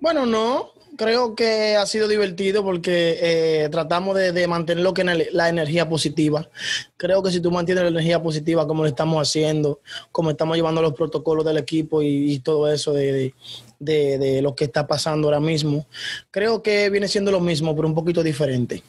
Bueno, 0.00 0.24
no, 0.24 0.72
creo 1.00 1.34
que 1.34 1.76
ha 1.76 1.86
sido 1.86 2.08
divertido 2.08 2.62
porque 2.62 3.18
eh, 3.22 3.68
tratamos 3.70 4.14
de, 4.18 4.32
de, 4.32 4.46
mantener 4.46 4.84
lo 4.84 4.92
que 4.92 5.02
la 5.02 5.48
energía 5.48 5.88
positiva. 5.88 6.50
Creo 6.98 7.22
que 7.22 7.30
si 7.30 7.40
tú 7.40 7.50
mantienes 7.50 7.84
la 7.84 7.88
energía 7.88 8.22
positiva 8.22 8.66
como 8.66 8.82
lo 8.82 8.88
estamos 8.90 9.26
haciendo, 9.26 9.80
como 10.12 10.28
estamos 10.28 10.58
llevando 10.58 10.82
los 10.82 10.92
protocolos 10.92 11.46
del 11.46 11.56
equipo 11.56 12.02
y, 12.02 12.38
todo 12.40 12.70
eso 12.70 12.92
de, 12.92 13.32
de, 13.78 14.42
lo 14.42 14.54
que 14.54 14.64
está 14.64 14.86
pasando 14.86 15.28
ahora 15.28 15.40
mismo, 15.40 15.86
creo 16.30 16.62
que 16.62 16.90
viene 16.90 17.08
siendo 17.08 17.32
lo 17.32 17.40
mismo, 17.40 17.74
pero 17.74 17.88
un 17.88 17.94
poquito 17.94 18.22
diferente. 18.22 18.82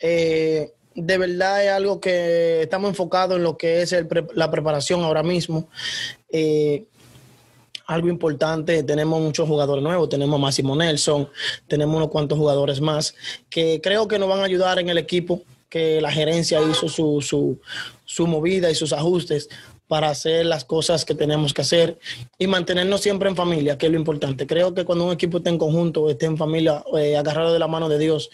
Eh, 0.00 0.72
de 0.96 1.18
verdad 1.18 1.64
es 1.64 1.70
algo 1.70 2.00
que 2.00 2.62
estamos 2.62 2.90
enfocados 2.90 3.36
en 3.36 3.44
lo 3.44 3.56
que 3.56 3.82
es 3.82 3.92
el, 3.92 4.08
la 4.34 4.50
preparación 4.50 5.04
ahora 5.04 5.22
mismo. 5.22 5.68
Eh, 6.28 6.86
algo 7.92 8.08
importante, 8.08 8.82
tenemos 8.82 9.20
muchos 9.20 9.48
jugadores 9.48 9.82
nuevos, 9.82 10.08
tenemos 10.08 10.36
a 10.36 10.42
Máximo 10.42 10.74
Nelson, 10.76 11.28
tenemos 11.68 11.96
unos 11.96 12.08
cuantos 12.08 12.38
jugadores 12.38 12.80
más 12.80 13.14
que 13.48 13.80
creo 13.82 14.08
que 14.08 14.18
nos 14.18 14.28
van 14.28 14.40
a 14.40 14.44
ayudar 14.44 14.78
en 14.78 14.88
el 14.88 14.98
equipo, 14.98 15.42
que 15.68 16.00
la 16.00 16.10
gerencia 16.10 16.60
hizo 16.60 16.88
su, 16.88 17.20
su, 17.22 17.58
su 18.04 18.26
movida 18.26 18.70
y 18.70 18.74
sus 18.74 18.92
ajustes 18.92 19.48
para 19.92 20.08
hacer 20.08 20.46
las 20.46 20.64
cosas 20.64 21.04
que 21.04 21.14
tenemos 21.14 21.52
que 21.52 21.60
hacer 21.60 21.98
y 22.38 22.46
mantenernos 22.46 23.02
siempre 23.02 23.28
en 23.28 23.36
familia, 23.36 23.76
que 23.76 23.84
es 23.84 23.92
lo 23.92 23.98
importante. 23.98 24.46
Creo 24.46 24.72
que 24.72 24.86
cuando 24.86 25.04
un 25.04 25.12
equipo 25.12 25.36
esté 25.36 25.50
en 25.50 25.58
conjunto, 25.58 26.08
esté 26.08 26.24
en 26.24 26.38
familia, 26.38 26.82
eh, 26.96 27.14
agarrado 27.14 27.52
de 27.52 27.58
la 27.58 27.68
mano 27.68 27.90
de 27.90 27.98
Dios, 27.98 28.30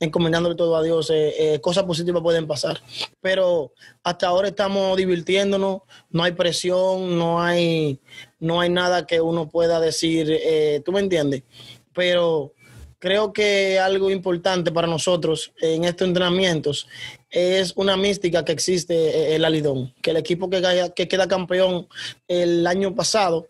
encomendándole 0.00 0.54
todo 0.54 0.74
a 0.74 0.82
Dios, 0.82 1.10
eh, 1.10 1.34
eh, 1.38 1.60
cosas 1.60 1.84
positivas 1.84 2.22
pueden 2.22 2.46
pasar. 2.46 2.80
Pero 3.20 3.74
hasta 4.02 4.26
ahora 4.26 4.48
estamos 4.48 4.96
divirtiéndonos, 4.96 5.82
no 6.08 6.22
hay 6.22 6.32
presión, 6.32 7.18
no 7.18 7.42
hay, 7.42 8.00
no 8.42 8.60
hay 8.60 8.70
nada 8.70 9.06
que 9.06 9.20
uno 9.20 9.48
pueda 9.48 9.78
decir, 9.78 10.26
eh, 10.28 10.82
¿tú 10.84 10.90
me 10.90 10.98
entiendes? 11.00 11.44
Pero 11.94 12.52
creo 12.98 13.32
que 13.32 13.78
algo 13.78 14.10
importante 14.10 14.72
para 14.72 14.88
nosotros 14.88 15.52
en 15.60 15.84
estos 15.84 16.08
entrenamientos 16.08 16.88
es 17.30 17.72
una 17.76 17.96
mística 17.96 18.44
que 18.44 18.50
existe 18.50 19.34
en 19.34 19.42
la 19.42 19.48
Lidón, 19.48 19.94
que 20.02 20.10
el 20.10 20.16
equipo 20.16 20.50
que, 20.50 20.60
que 20.94 21.06
queda 21.06 21.28
campeón 21.28 21.86
el 22.26 22.66
año 22.66 22.96
pasado, 22.96 23.46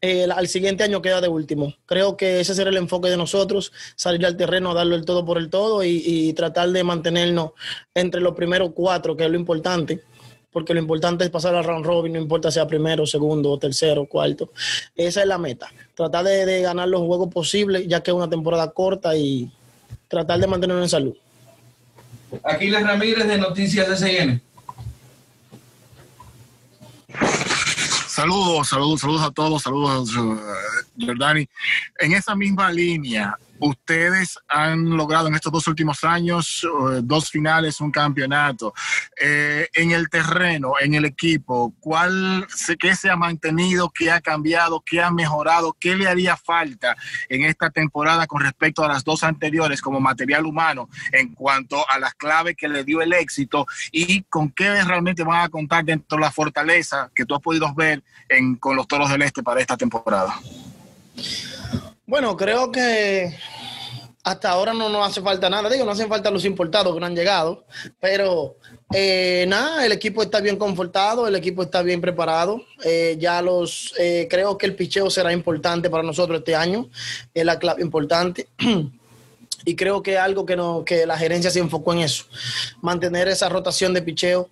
el, 0.00 0.30
al 0.30 0.46
siguiente 0.46 0.84
año 0.84 1.02
queda 1.02 1.20
de 1.20 1.28
último. 1.28 1.74
Creo 1.84 2.16
que 2.16 2.38
ese 2.38 2.54
será 2.54 2.70
el 2.70 2.76
enfoque 2.76 3.10
de 3.10 3.16
nosotros, 3.16 3.72
salir 3.96 4.24
al 4.24 4.36
terreno, 4.36 4.74
darlo 4.74 4.94
el 4.94 5.04
todo 5.04 5.24
por 5.24 5.38
el 5.38 5.50
todo 5.50 5.82
y, 5.82 6.02
y 6.04 6.32
tratar 6.34 6.70
de 6.70 6.84
mantenernos 6.84 7.50
entre 7.94 8.20
los 8.20 8.34
primeros 8.36 8.70
cuatro, 8.74 9.16
que 9.16 9.24
es 9.24 9.30
lo 9.30 9.36
importante 9.36 10.02
porque 10.56 10.72
lo 10.72 10.80
importante 10.80 11.22
es 11.22 11.28
pasar 11.28 11.54
al 11.54 11.64
round 11.64 11.84
robin, 11.84 12.14
no 12.14 12.18
importa 12.18 12.50
sea 12.50 12.66
primero, 12.66 13.04
segundo, 13.04 13.58
tercero, 13.58 14.06
cuarto. 14.06 14.52
Esa 14.94 15.20
es 15.20 15.26
la 15.26 15.36
meta. 15.36 15.70
Tratar 15.94 16.24
de, 16.24 16.46
de 16.46 16.62
ganar 16.62 16.88
los 16.88 17.02
juegos 17.02 17.30
posibles, 17.30 17.86
ya 17.86 18.02
que 18.02 18.10
es 18.10 18.16
una 18.16 18.30
temporada 18.30 18.70
corta 18.70 19.14
y 19.14 19.52
tratar 20.08 20.40
de 20.40 20.46
mantenernos 20.46 20.84
en 20.84 20.88
salud. 20.88 21.14
Aquiles 22.42 22.82
Ramírez 22.82 23.28
de 23.28 23.36
Noticias 23.36 23.86
SN. 24.00 24.40
Saludos, 28.08 28.66
saludos, 28.66 29.02
saludos 29.02 29.22
a 29.24 29.30
todos, 29.32 29.62
saludos 29.62 30.10
a 30.16 31.04
Jordani. 31.04 31.46
En 31.98 32.14
esa 32.14 32.34
misma 32.34 32.72
línea, 32.72 33.38
ustedes 33.60 34.38
han 34.48 34.96
logrado 34.96 35.28
en 35.28 35.34
estos 35.34 35.52
dos 35.52 35.66
últimos 35.66 36.04
años 36.04 36.64
eh, 36.64 37.00
dos 37.02 37.30
finales, 37.30 37.80
un 37.80 37.90
campeonato. 37.90 38.74
Eh, 39.20 39.68
en 39.74 39.92
el 39.92 40.08
terreno, 40.08 40.74
en 40.80 40.94
el 40.94 41.04
equipo, 41.04 41.74
¿cuál, 41.80 42.46
¿qué 42.78 42.94
se 42.94 43.10
ha 43.10 43.16
mantenido, 43.16 43.90
qué 43.90 44.10
ha 44.10 44.20
cambiado, 44.20 44.82
qué 44.84 45.02
ha 45.02 45.10
mejorado, 45.10 45.76
qué 45.78 45.96
le 45.96 46.08
haría 46.08 46.36
falta 46.36 46.96
en 47.28 47.44
esta 47.44 47.70
temporada 47.70 48.26
con 48.26 48.42
respecto 48.42 48.84
a 48.84 48.88
las 48.88 49.04
dos 49.04 49.22
anteriores 49.22 49.80
como 49.80 50.00
material 50.00 50.46
humano 50.46 50.88
en 51.12 51.34
cuanto 51.34 51.88
a 51.88 51.98
las 51.98 52.14
claves 52.14 52.56
que 52.56 52.68
le 52.68 52.84
dio 52.84 53.00
el 53.00 53.12
éxito 53.12 53.66
y 53.92 54.22
con 54.22 54.50
qué 54.50 54.82
realmente 54.84 55.22
van 55.22 55.42
a 55.42 55.48
contar 55.48 55.84
dentro 55.84 56.18
de 56.18 56.24
la 56.24 56.30
fortaleza 56.30 57.10
que 57.14 57.24
tú 57.24 57.34
has 57.34 57.40
podido 57.40 57.72
ver 57.74 58.02
en, 58.28 58.56
con 58.56 58.76
los 58.76 58.86
Toros 58.86 59.10
del 59.10 59.22
Este 59.22 59.42
para 59.42 59.60
esta 59.60 59.76
temporada? 59.76 60.40
Bueno, 62.06 62.36
creo 62.36 62.70
que 62.70 63.36
hasta 64.22 64.50
ahora 64.50 64.72
no 64.72 64.88
nos 64.88 65.06
hace 65.06 65.20
falta 65.20 65.50
nada. 65.50 65.68
Digo, 65.68 65.84
no 65.84 65.90
hacen 65.90 66.08
falta 66.08 66.30
los 66.30 66.44
importados 66.44 66.94
que 66.94 67.00
no 67.00 67.06
han 67.06 67.16
llegado, 67.16 67.64
pero 68.00 68.56
eh, 68.94 69.44
nada, 69.48 69.84
el 69.84 69.92
equipo 69.92 70.22
está 70.22 70.40
bien 70.40 70.56
confortado, 70.56 71.26
el 71.26 71.34
equipo 71.34 71.62
está 71.62 71.82
bien 71.82 72.00
preparado. 72.00 72.62
Eh, 72.84 73.16
ya 73.18 73.42
los, 73.42 73.92
eh, 73.98 74.28
creo 74.30 74.56
que 74.56 74.66
el 74.66 74.76
picheo 74.76 75.10
será 75.10 75.32
importante 75.32 75.90
para 75.90 76.04
nosotros 76.04 76.38
este 76.38 76.54
año, 76.54 76.88
es 77.34 77.44
la 77.44 77.58
clave 77.58 77.82
importante. 77.82 78.48
Y 79.68 79.74
creo 79.74 80.00
que 80.00 80.16
algo 80.16 80.46
que, 80.46 80.54
no, 80.54 80.84
que 80.84 81.06
la 81.06 81.18
gerencia 81.18 81.50
se 81.50 81.58
enfocó 81.58 81.92
en 81.92 82.00
eso, 82.00 82.26
mantener 82.82 83.26
esa 83.26 83.48
rotación 83.48 83.92
de 83.92 84.00
picheo, 84.00 84.48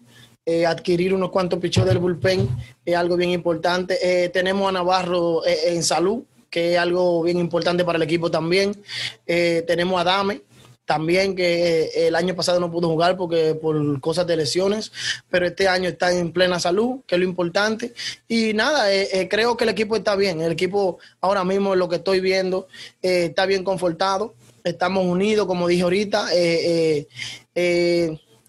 eh, 0.47 0.67
adquirir 0.67 1.15
unos 1.15 1.31
cuantos 1.31 1.59
picheos 1.59 1.87
del 1.87 1.99
bullpen 1.99 2.47
es 2.85 2.97
algo 2.97 3.17
bien 3.17 3.31
importante. 3.31 3.97
Eh, 4.03 4.29
tenemos 4.29 4.69
a 4.69 4.73
Navarro 4.73 5.47
eh, 5.47 5.75
en 5.75 5.83
salud, 5.83 6.23
que 6.55 6.75
es 6.75 6.79
algo 6.79 7.21
bien 7.25 7.39
importante 7.39 7.85
para 7.85 7.97
el 7.97 8.03
equipo 8.03 8.31
también. 8.31 8.81
Eh, 9.27 9.65
tenemos 9.67 10.01
a 10.01 10.05
Dame, 10.05 10.43
también 10.85 11.35
que 11.35 11.83
eh, 11.83 12.07
el 12.07 12.15
año 12.15 12.37
pasado 12.37 12.61
no 12.61 12.71
pudo 12.71 12.87
jugar 12.87 13.17
porque 13.17 13.57
por 13.57 14.01
cosas 14.01 14.25
de 14.29 14.37
lesiones, 14.37 14.93
pero 15.29 15.49
este 15.49 15.67
año 15.67 15.89
está 15.89 16.13
en 16.13 16.31
plena 16.31 16.61
salud, 16.61 17.01
que 17.09 17.17
es 17.17 17.19
lo 17.21 17.27
importante. 17.27 17.93
Y 18.29 18.53
nada, 18.55 18.95
eh, 18.95 19.27
creo 19.29 19.57
que 19.57 19.65
el 19.65 19.71
equipo 19.71 19.97
está 19.97 20.15
bien. 20.15 20.41
El 20.43 20.53
equipo 20.53 21.01
ahora 21.21 21.43
mismo, 21.43 21.75
lo 21.75 21.89
que 21.89 21.97
estoy 21.97 22.21
viendo, 22.21 22.69
está 23.03 23.47
bien 23.47 23.65
confortado. 23.65 24.37
Estamos 24.63 25.05
unidos, 25.05 25.49
como 25.49 25.67
dije 25.67 25.83
ahorita. 25.83 26.29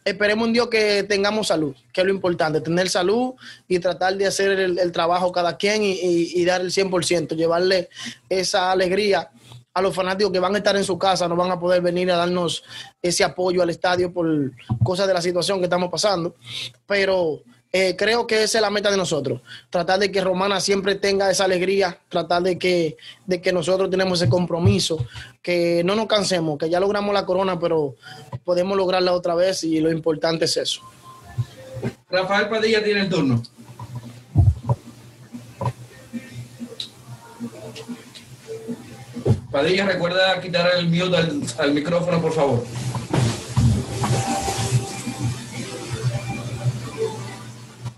Esperemos 0.05 0.47
un 0.47 0.53
Dios 0.53 0.67
que 0.69 1.03
tengamos 1.03 1.47
salud, 1.47 1.75
que 1.91 2.01
es 2.01 2.07
lo 2.07 2.13
importante, 2.13 2.61
tener 2.61 2.87
salud 2.89 3.33
y 3.67 3.79
tratar 3.79 4.15
de 4.15 4.27
hacer 4.27 4.51
el, 4.59 4.77
el 4.79 4.91
trabajo 4.91 5.31
cada 5.31 5.57
quien 5.57 5.83
y, 5.83 5.91
y- 5.93 6.31
y 6.35 6.45
dar 6.45 6.61
el 6.61 6.71
100%, 6.71 7.35
llevarle 7.35 7.89
esa 8.29 8.71
alegría 8.71 9.29
a 9.73 9.81
los 9.81 9.93
fanáticos 9.93 10.31
que 10.31 10.39
van 10.39 10.55
a 10.55 10.59
estar 10.59 10.75
en 10.77 10.83
su 10.85 10.97
casa, 10.97 11.27
no 11.27 11.35
van 11.35 11.51
a 11.51 11.59
poder 11.59 11.81
venir 11.81 12.09
a 12.11 12.15
darnos 12.15 12.63
ese 13.01 13.23
apoyo 13.25 13.61
al 13.61 13.69
estadio 13.71 14.13
por 14.13 14.25
cosas 14.83 15.07
de 15.07 15.13
la 15.13 15.21
situación 15.21 15.57
que 15.59 15.65
estamos 15.65 15.89
pasando, 15.89 16.35
pero 16.85 17.41
eh, 17.77 17.97
creo 17.97 18.25
que 18.25 18.41
esa 18.41 18.59
es 18.59 18.61
la 18.61 18.69
meta 18.69 18.89
de 18.89 18.95
nosotros, 18.95 19.41
tratar 19.69 19.99
de 19.99 20.09
que 20.09 20.21
Romana 20.21 20.61
siempre 20.61 20.95
tenga 20.95 21.29
esa 21.29 21.43
alegría, 21.43 21.99
tratar 22.07 22.41
de 22.41 22.57
que, 22.57 22.95
de 23.25 23.41
que 23.41 23.51
nosotros 23.51 23.89
tenemos 23.89 24.21
ese 24.21 24.29
compromiso, 24.29 25.05
que 25.41 25.83
no 25.83 25.93
nos 25.93 26.07
cansemos, 26.07 26.57
que 26.57 26.69
ya 26.69 26.79
logramos 26.79 27.13
la 27.13 27.25
corona, 27.25 27.59
pero 27.59 27.95
podemos 28.45 28.77
lograrla 28.77 29.11
otra 29.11 29.35
vez 29.35 29.65
y 29.65 29.81
lo 29.81 29.91
importante 29.91 30.45
es 30.45 30.55
eso. 30.55 30.83
Rafael 32.09 32.47
Padilla 32.47 32.81
tiene 32.81 33.01
el 33.01 33.09
turno. 33.09 33.43
Padilla, 39.51 39.85
recuerda 39.85 40.39
quitar 40.39 40.71
el 40.77 40.87
mute 40.87 41.17
al, 41.17 41.41
al 41.57 41.73
micrófono, 41.73 42.21
por 42.21 42.31
favor. 42.31 42.63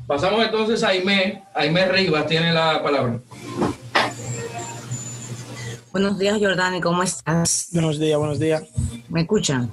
Pasamos 0.07 0.41
entonces 0.45 0.81
a 0.83 0.89
Aimé. 0.89 1.43
Aimé 1.53 1.85
Rivas 1.85 2.25
tiene 2.27 2.53
la 2.53 2.81
palabra. 2.81 3.19
Buenos 5.91 6.17
días, 6.17 6.39
Jordani, 6.39 6.79
¿cómo 6.79 7.03
estás? 7.03 7.67
Buenos 7.73 7.99
días, 7.99 8.17
buenos 8.17 8.39
días. 8.39 8.63
¿Me 9.09 9.21
escuchan? 9.21 9.69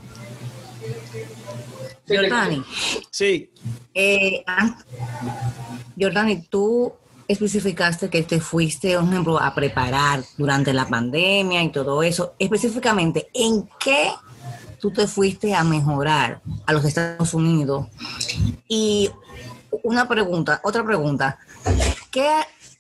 Jordani. 2.09 2.65
Sí. 3.13 3.49
Eh, 3.95 4.43
ah, 4.49 4.77
Jordani, 5.97 6.43
tú 6.43 6.93
especificaste 7.29 8.11
que 8.11 8.23
te 8.25 8.41
fuiste, 8.41 8.97
por 8.97 9.05
ejemplo, 9.05 9.41
a 9.41 9.55
preparar 9.55 10.25
durante 10.37 10.73
la 10.73 10.89
pandemia 10.89 11.63
y 11.63 11.71
todo 11.71 12.03
eso. 12.03 12.35
Específicamente, 12.41 13.29
¿en 13.33 13.69
qué 13.79 14.11
tú 14.81 14.91
te 14.91 15.07
fuiste 15.07 15.55
a 15.55 15.63
mejorar 15.63 16.43
a 16.67 16.73
los 16.73 16.85
Estados 16.85 17.35
Unidos? 17.35 17.87
Y 18.67 19.11
una 19.83 20.09
pregunta, 20.09 20.61
otra 20.65 20.85
pregunta. 20.85 21.39
¿Qué 22.11 22.29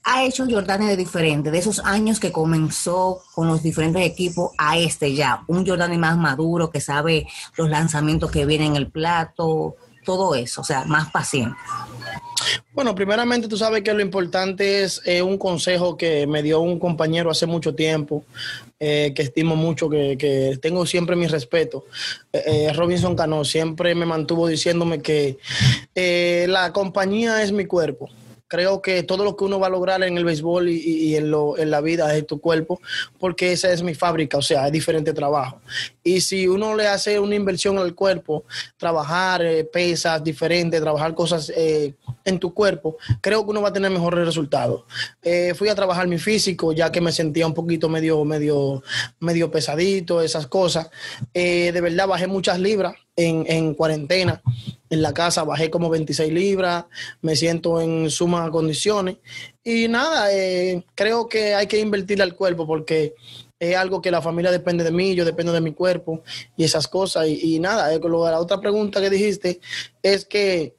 ha 0.05 0.25
hecho 0.25 0.47
Jordani 0.49 0.87
de 0.87 0.97
diferente 0.97 1.51
de 1.51 1.59
esos 1.59 1.81
años 1.81 2.21
que 2.21 2.33
comenzó 2.33 3.23
con 3.35 3.49
los 3.49 3.63
diferentes 3.63 4.05
equipos 4.05 4.53
a 4.59 4.79
este 4.79 5.15
ya? 5.15 5.45
Un 5.47 5.67
Jordani 5.67 5.99
más 5.99 6.17
maduro 6.17 6.71
que 6.71 6.81
sabe 6.81 7.27
los 7.57 7.69
lanzamientos 7.69 8.31
que 8.31 8.47
vienen 8.47 8.73
en 8.73 8.77
el 8.77 8.91
plato, 8.91 9.77
todo 10.05 10.35
eso, 10.35 10.61
o 10.61 10.65
sea, 10.65 10.85
más 10.85 11.11
paciente. 11.11 11.57
Bueno, 12.73 12.95
primeramente 12.95 13.49
tú 13.49 13.57
sabes 13.57 13.83
que 13.83 13.95
lo 13.95 14.01
importante 14.01 14.83
es 14.83 15.01
eh, 15.05 15.23
un 15.23 15.39
consejo 15.39 15.97
que 15.97 16.27
me 16.27 16.43
dio 16.43 16.61
un 16.61 16.79
compañero 16.79 17.31
hace 17.31 17.47
mucho 17.47 17.75
tiempo, 17.75 18.25
eh, 18.81 19.13
que 19.15 19.23
estimo 19.23 19.57
mucho, 19.57 19.89
que, 19.89 20.17
que 20.19 20.59
tengo 20.61 20.85
siempre 20.87 21.17
mi 21.17 21.27
respeto. 21.27 21.87
Eh, 22.33 22.43
eh, 22.47 22.73
Robinson 22.73 23.15
Cano 23.17 23.45
siempre 23.45 23.95
me 23.95 24.07
mantuvo 24.07 24.49
diciéndome 24.49 25.01
que 25.01 25.39
eh, 25.95 26.47
la 26.49 26.73
compañía 26.73 27.43
es 27.43 27.53
mi 27.53 27.67
cuerpo. 27.67 28.11
Creo 28.47 28.83
que 28.83 29.03
todo 29.03 29.25
lo 29.25 29.37
que 29.37 29.45
uno 29.45 29.59
va 29.59 29.69
a 29.69 29.71
lograr 29.71 30.03
en 30.03 30.17
el 30.19 30.25
béisbol 30.25 30.69
y, 30.69 31.17
en, 31.17 31.31
lo- 31.31 31.57
en 31.59 31.71
la 31.71 31.81
vida 31.81 32.15
es 32.17 32.27
tu 32.27 32.41
cuerpo, 32.41 32.81
porque 33.19 33.53
esa 33.53 33.73
es 33.73 33.83
mi 33.83 33.95
fábrica, 33.95 34.37
o 34.39 34.43
sea, 34.43 34.67
es 34.67 34.73
diferente 34.73 35.13
trabajo. 35.13 35.61
Y 36.03 36.21
si 36.21 36.47
uno 36.47 36.77
le 36.77 36.87
hace 36.87 37.19
una 37.19 37.35
inversión 37.35 37.79
al 37.79 37.95
cuerpo, 37.95 38.45
trabajar 38.77 39.43
eh, 39.45 39.65
pesas 39.65 40.23
diferentes, 40.23 40.81
trabajar 40.81 41.15
cosas 41.15 41.51
eh, 41.57 41.95
en 42.25 42.39
tu 42.39 42.53
cuerpo, 42.53 42.97
creo 43.21 43.45
que 43.45 43.51
uno 43.51 43.63
va 43.63 43.69
a 43.71 43.73
tener 43.73 43.91
mejores 43.91 44.25
resultados. 44.27 44.85
Eh, 45.23 45.55
fui 45.55 45.69
a 45.69 45.75
trabajar 45.75 46.07
mi 46.07 46.19
físico, 46.19 46.73
ya 46.73 46.93
que 46.93 47.01
me 47.01 47.13
sentía 47.13 47.47
un 47.47 47.55
poquito 47.55 47.89
medio, 47.89 48.25
medio, 48.25 48.83
medio 49.21 49.51
pesadito, 49.51 50.21
esas 50.21 50.47
cosas. 50.47 50.91
Eh, 51.33 51.73
de 51.73 51.81
verdad, 51.81 52.07
bajé 52.07 52.27
muchas 52.27 52.59
libras 52.61 52.95
en, 53.17 53.45
en 53.49 53.75
cuarentena. 53.75 54.43
En 54.91 55.03
la 55.03 55.13
casa 55.13 55.45
bajé 55.45 55.71
como 55.71 55.91
26 55.91 56.33
libras, 56.33 56.85
me 57.21 57.37
siento 57.37 57.81
en 57.81 58.11
sumas 58.11 58.51
condiciones. 58.51 59.17
Y 59.63 59.89
nada, 59.89 60.33
eh, 60.33 60.85
creo 60.95 61.29
que 61.29 61.55
hay 61.55 61.67
que 61.67 61.81
invertirle 61.81 62.23
al 62.23 62.37
cuerpo 62.37 62.67
porque 62.67 63.15
es 63.59 63.77
algo 63.77 64.03
que 64.03 64.11
la 64.11 64.23
familia 64.23 64.51
depende 64.51 64.85
de 64.85 64.91
mí, 64.91 65.15
yo 65.15 65.25
dependo 65.25 65.53
de 65.53 65.61
mi 65.61 65.73
cuerpo 65.73 66.23
y 66.57 66.65
esas 66.65 66.87
cosas. 66.87 67.27
Y, 67.29 67.59
nada, 67.59 67.93
eh, 67.93 68.01
la 68.03 68.41
otra 68.41 68.61
pregunta 68.61 69.01
que 69.01 69.11
dijiste 69.11 69.61
es 70.03 70.25
que 70.25 70.75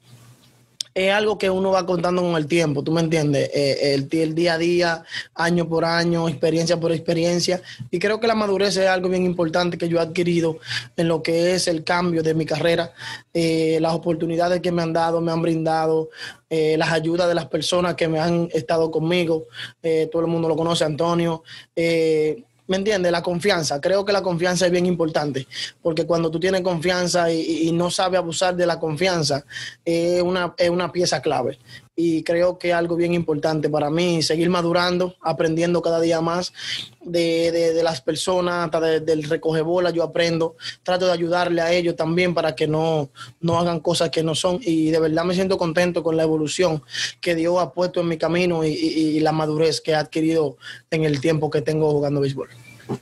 es 0.96 1.12
algo 1.12 1.36
que 1.36 1.50
uno 1.50 1.72
va 1.72 1.84
contando 1.84 2.22
con 2.22 2.34
el 2.36 2.46
tiempo, 2.46 2.82
¿tú 2.82 2.90
me 2.90 3.02
entiendes? 3.02 3.50
Eh, 3.52 3.92
el, 3.92 4.08
el 4.10 4.34
día 4.34 4.54
a 4.54 4.58
día, 4.58 5.04
año 5.34 5.68
por 5.68 5.84
año, 5.84 6.26
experiencia 6.26 6.80
por 6.80 6.90
experiencia. 6.90 7.60
Y 7.90 7.98
creo 7.98 8.18
que 8.18 8.26
la 8.26 8.34
madurez 8.34 8.78
es 8.78 8.88
algo 8.88 9.10
bien 9.10 9.26
importante 9.26 9.76
que 9.76 9.90
yo 9.90 9.98
he 9.98 10.00
adquirido 10.00 10.56
en 10.96 11.08
lo 11.08 11.22
que 11.22 11.54
es 11.54 11.68
el 11.68 11.84
cambio 11.84 12.22
de 12.22 12.32
mi 12.32 12.46
carrera, 12.46 12.94
eh, 13.34 13.76
las 13.82 13.92
oportunidades 13.92 14.62
que 14.62 14.72
me 14.72 14.80
han 14.80 14.94
dado, 14.94 15.20
me 15.20 15.32
han 15.32 15.42
brindado, 15.42 16.08
eh, 16.48 16.76
las 16.78 16.92
ayudas 16.92 17.28
de 17.28 17.34
las 17.34 17.46
personas 17.46 17.94
que 17.94 18.08
me 18.08 18.18
han 18.18 18.48
estado 18.54 18.90
conmigo. 18.90 19.48
Eh, 19.82 20.08
todo 20.10 20.22
el 20.22 20.28
mundo 20.28 20.48
lo 20.48 20.56
conoce, 20.56 20.84
Antonio. 20.84 21.42
Eh, 21.74 22.42
¿Me 22.68 22.76
entiendes? 22.76 23.12
La 23.12 23.22
confianza. 23.22 23.80
Creo 23.80 24.04
que 24.04 24.12
la 24.12 24.22
confianza 24.22 24.66
es 24.66 24.72
bien 24.72 24.86
importante, 24.86 25.46
porque 25.82 26.04
cuando 26.04 26.30
tú 26.30 26.40
tienes 26.40 26.62
confianza 26.62 27.30
y, 27.32 27.70
no 27.72 27.90
sabes 27.90 28.18
abusar 28.18 28.56
de 28.56 28.66
la 28.66 28.80
confianza, 28.80 29.44
es 29.84 30.20
una, 30.22 30.52
es 30.58 30.68
una 30.70 30.90
pieza 30.90 31.22
clave. 31.22 31.58
Y 31.98 32.22
creo 32.24 32.58
que 32.58 32.68
es 32.70 32.74
algo 32.74 32.94
bien 32.96 33.14
importante 33.14 33.70
para 33.70 33.88
mí, 33.88 34.20
seguir 34.22 34.50
madurando, 34.50 35.14
aprendiendo 35.22 35.80
cada 35.80 35.98
día 36.00 36.20
más 36.20 36.52
de, 37.00 37.50
de- 37.52 37.82
las 37.82 38.02
personas, 38.02 38.66
hasta 38.66 38.80
de- 38.80 39.00
del 39.00 39.22
recoge 39.22 39.62
bola, 39.62 39.90
yo 39.90 40.02
aprendo, 40.02 40.56
trato 40.82 41.06
de 41.06 41.12
ayudarle 41.12 41.62
a 41.62 41.72
ellos 41.72 41.96
también 41.96 42.34
para 42.34 42.54
que 42.54 42.66
no, 42.66 43.08
no 43.40 43.58
hagan 43.58 43.80
cosas 43.80 44.10
que 44.10 44.22
no 44.22 44.34
son. 44.34 44.58
Y 44.62 44.90
de 44.90 44.98
verdad 44.98 45.24
me 45.24 45.34
siento 45.34 45.56
contento 45.56 46.02
con 46.02 46.16
la 46.18 46.24
evolución 46.24 46.82
que 47.22 47.34
Dios 47.34 47.56
ha 47.60 47.72
puesto 47.72 48.00
en 48.00 48.08
mi 48.08 48.18
camino 48.18 48.62
y- 48.64 48.72
y 48.72 49.20
la 49.20 49.32
madurez 49.32 49.80
que 49.80 49.92
he 49.92 49.94
adquirido 49.94 50.58
en 50.90 51.04
el 51.04 51.20
tiempo 51.20 51.48
que 51.48 51.62
tengo 51.62 51.90
jugando 51.92 52.20
béisbol. 52.20 52.48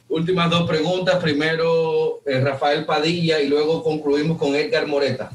Últimas 0.08 0.50
dos 0.50 0.68
preguntas. 0.68 1.22
Primero, 1.22 2.22
eh, 2.26 2.40
Rafael 2.40 2.84
Padilla 2.84 3.40
y 3.40 3.48
luego 3.48 3.82
concluimos 3.82 4.38
con 4.38 4.54
Edgar 4.54 4.86
Moreta. 4.86 5.30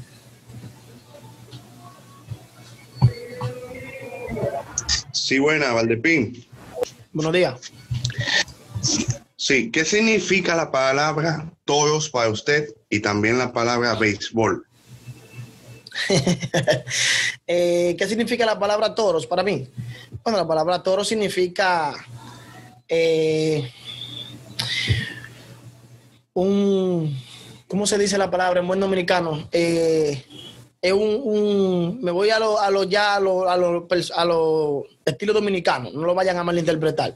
Sí, 5.12 5.38
buena, 5.38 5.72
Valdepín. 5.72 6.44
Buenos 7.12 7.32
días. 7.32 7.72
Sí, 9.36 9.70
¿qué 9.70 9.84
significa 9.84 10.54
la 10.54 10.70
palabra 10.70 11.50
toros 11.64 12.10
para 12.10 12.28
usted 12.28 12.68
y 12.88 13.00
también 13.00 13.38
la 13.38 13.52
palabra 13.52 13.94
béisbol? 13.94 14.66
Eh, 17.52 17.96
¿Qué 17.98 18.06
significa 18.06 18.46
la 18.46 18.56
palabra 18.56 18.94
toros 18.94 19.26
para 19.26 19.42
mí? 19.42 19.68
Bueno, 20.22 20.38
la 20.38 20.46
palabra 20.46 20.80
toro 20.84 21.04
significa 21.04 21.92
eh, 22.88 23.68
un, 26.34 27.16
¿cómo 27.68 27.86
se 27.86 27.98
dice 27.98 28.18
la 28.18 28.30
palabra 28.30 28.60
en 28.60 28.66
buen 28.66 28.80
dominicano? 28.80 29.48
Eh, 29.52 30.24
es 30.82 30.92
un, 30.92 31.98
me 32.02 32.10
voy 32.10 32.30
a 32.30 32.38
lo, 32.38 32.58
a 32.58 32.70
lo 32.70 32.84
ya 32.84 33.16
a 33.16 33.20
lo, 33.20 33.48
a 33.48 33.56
lo, 33.56 33.86
a 34.14 34.24
lo 34.24 34.86
estilo 35.04 35.32
dominicano, 35.32 35.90
no 35.92 36.06
lo 36.06 36.14
vayan 36.14 36.38
a 36.38 36.44
malinterpretar. 36.44 37.14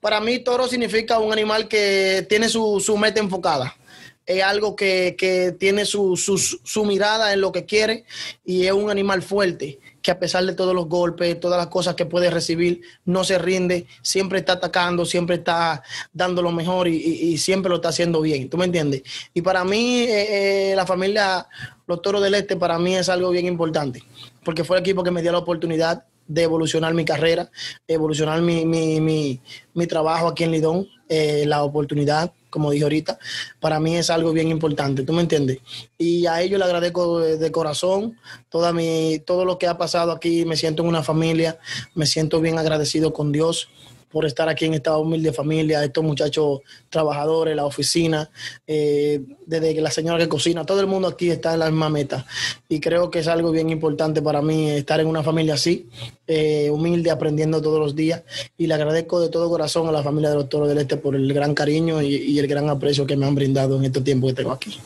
Para 0.00 0.20
mí 0.20 0.40
toro 0.40 0.66
significa 0.66 1.18
un 1.18 1.32
animal 1.32 1.68
que 1.68 2.26
tiene 2.28 2.48
su, 2.48 2.80
su 2.80 2.96
meta 2.96 3.20
enfocada. 3.20 3.76
Es 4.24 4.42
algo 4.42 4.74
que, 4.74 5.14
que 5.16 5.52
tiene 5.52 5.84
su, 5.84 6.16
su, 6.16 6.36
su 6.36 6.84
mirada 6.84 7.32
en 7.32 7.40
lo 7.40 7.52
que 7.52 7.64
quiere 7.64 8.04
y 8.44 8.66
es 8.66 8.72
un 8.72 8.90
animal 8.90 9.22
fuerte 9.22 9.78
que 10.06 10.12
a 10.12 10.20
pesar 10.20 10.46
de 10.46 10.52
todos 10.52 10.72
los 10.72 10.88
golpes, 10.88 11.40
todas 11.40 11.58
las 11.58 11.66
cosas 11.66 11.96
que 11.96 12.06
puede 12.06 12.30
recibir, 12.30 12.80
no 13.04 13.24
se 13.24 13.38
rinde, 13.38 13.88
siempre 14.02 14.38
está 14.38 14.52
atacando, 14.52 15.04
siempre 15.04 15.34
está 15.34 15.82
dando 16.12 16.42
lo 16.42 16.52
mejor 16.52 16.86
y, 16.86 17.36
siempre 17.38 17.70
lo 17.70 17.76
está 17.76 17.88
haciendo 17.88 18.20
bien. 18.20 18.48
¿Tú 18.48 18.56
me 18.56 18.66
entiendes? 18.66 19.02
Y 19.34 19.42
para 19.42 19.64
mí, 19.64 20.02
eh, 20.02 20.70
eh, 20.70 20.76
la 20.76 20.86
familia 20.86 21.48
Los 21.88 22.02
Toros 22.02 22.22
del 22.22 22.34
Este, 22.34 22.54
para 22.54 22.78
mí 22.78 22.94
es 22.94 23.08
algo 23.08 23.30
bien 23.30 23.46
importante, 23.46 24.04
porque 24.44 24.62
fue 24.62 24.76
el 24.76 24.82
equipo 24.82 25.02
que 25.02 25.10
me 25.10 25.22
dio 25.22 25.32
la 25.32 25.38
oportunidad 25.38 26.04
de 26.28 26.44
evolucionar 26.44 26.94
mi 26.94 27.04
carrera, 27.04 27.50
evolucionar 27.88 28.40
mi, 28.42 28.64
mi, 28.64 29.00
mi, 29.00 29.40
mi 29.74 29.86
trabajo 29.88 30.28
aquí 30.28 30.44
en 30.44 30.52
Lidón, 30.52 30.86
eh, 31.08 31.42
la 31.48 31.64
oportunidad, 31.64 32.32
como 32.56 32.70
dije 32.70 32.84
ahorita, 32.84 33.18
para 33.60 33.78
mí 33.80 33.96
es 33.96 34.08
algo 34.08 34.32
bien 34.32 34.48
importante, 34.48 35.02
¿tú 35.02 35.12
me 35.12 35.20
entiendes? 35.20 35.58
Y 35.98 36.24
a 36.24 36.40
ellos 36.40 36.58
le 36.58 36.64
agradezco 36.64 37.20
de, 37.20 37.36
de 37.36 37.52
corazón 37.52 38.16
toda 38.48 38.72
mi, 38.72 39.18
todo 39.26 39.44
lo 39.44 39.58
que 39.58 39.66
ha 39.66 39.76
pasado 39.76 40.10
aquí, 40.10 40.46
me 40.46 40.56
siento 40.56 40.82
en 40.82 40.88
una 40.88 41.02
familia, 41.02 41.58
me 41.94 42.06
siento 42.06 42.40
bien 42.40 42.58
agradecido 42.58 43.12
con 43.12 43.30
Dios 43.30 43.68
por 44.10 44.24
estar 44.24 44.48
aquí 44.48 44.64
en 44.64 44.74
esta 44.74 44.96
humilde 44.96 45.32
familia, 45.32 45.82
estos 45.84 46.04
muchachos 46.04 46.60
trabajadores, 46.90 47.56
la 47.56 47.64
oficina, 47.64 48.30
eh, 48.66 49.20
desde 49.44 49.80
la 49.80 49.90
señora 49.90 50.18
que 50.18 50.28
cocina, 50.28 50.64
todo 50.64 50.80
el 50.80 50.86
mundo 50.86 51.08
aquí 51.08 51.30
está 51.30 51.54
en 51.54 51.60
la 51.60 51.70
misma 51.70 51.90
meta. 51.90 52.26
Y 52.68 52.80
creo 52.80 53.10
que 53.10 53.20
es 53.20 53.28
algo 53.28 53.50
bien 53.50 53.70
importante 53.70 54.22
para 54.22 54.42
mí 54.42 54.70
estar 54.70 55.00
en 55.00 55.06
una 55.06 55.22
familia 55.22 55.54
así, 55.54 55.88
eh, 56.26 56.70
humilde, 56.70 57.10
aprendiendo 57.10 57.60
todos 57.60 57.78
los 57.78 57.96
días. 57.96 58.22
Y 58.56 58.66
le 58.66 58.74
agradezco 58.74 59.20
de 59.20 59.28
todo 59.28 59.48
corazón 59.48 59.88
a 59.88 59.92
la 59.92 60.02
familia 60.02 60.30
de 60.30 60.36
los 60.36 60.48
Toros 60.48 60.68
del 60.68 60.78
Este 60.78 60.96
por 60.96 61.14
el 61.14 61.32
gran 61.32 61.54
cariño 61.54 62.02
y, 62.02 62.38
el 62.38 62.46
gran 62.46 62.68
aprecio 62.68 63.06
que 63.06 63.16
me 63.16 63.26
han 63.26 63.34
brindado 63.34 63.76
en 63.76 63.86
este 63.86 64.00
tiempo 64.00 64.26
que 64.26 64.34
tengo 64.34 64.52
aquí. 64.52 64.78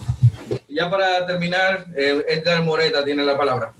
Ya 0.68 0.88
para 0.88 1.26
terminar, 1.26 1.86
eh, 1.96 2.24
Edgar 2.28 2.62
Moreta 2.62 3.04
tiene 3.04 3.24
la 3.24 3.36
palabra. 3.36 3.72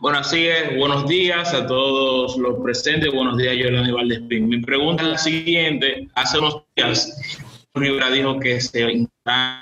Bueno, 0.00 0.18
así 0.18 0.46
es. 0.46 0.76
Buenos 0.76 1.06
días 1.06 1.52
a 1.54 1.66
todos 1.66 2.36
los 2.36 2.62
presentes. 2.62 3.12
Buenos 3.12 3.36
días, 3.36 3.56
Yolanda 3.56 3.92
Valdespín. 3.92 4.48
Mi 4.48 4.60
pregunta 4.60 5.02
es 5.02 5.08
la 5.10 5.18
siguiente. 5.18 6.08
Hace 6.14 6.38
unos 6.38 6.62
días, 6.76 7.18
Rivera 7.74 8.10
dijo 8.10 8.38
que 8.38 8.60
se 8.60 8.80
incorporan 8.80 9.58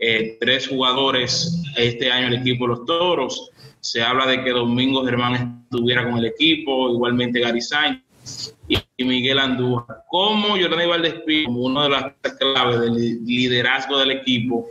eh, 0.00 0.36
tres 0.40 0.68
jugadores 0.68 1.62
este 1.76 2.10
año 2.10 2.28
al 2.28 2.34
equipo 2.34 2.64
de 2.64 2.68
los 2.74 2.84
Toros. 2.86 3.50
Se 3.80 4.02
habla 4.02 4.26
de 4.26 4.42
que 4.42 4.50
Domingo 4.50 5.04
Germán 5.04 5.64
estuviera 5.70 6.04
con 6.04 6.18
el 6.18 6.26
equipo, 6.26 6.90
igualmente 6.90 7.40
Gary 7.40 7.60
y 8.68 8.76
y 8.96 9.04
Miguel 9.04 9.38
Andújar. 9.38 10.04
¿Cómo 10.08 10.56
Jordan 10.60 10.88
Valdespín, 10.88 11.44
como 11.44 11.60
una 11.60 11.84
de 11.84 11.88
las 11.90 12.12
claves 12.38 12.80
del 12.80 13.24
liderazgo 13.24 13.98
del 13.98 14.12
equipo, 14.12 14.66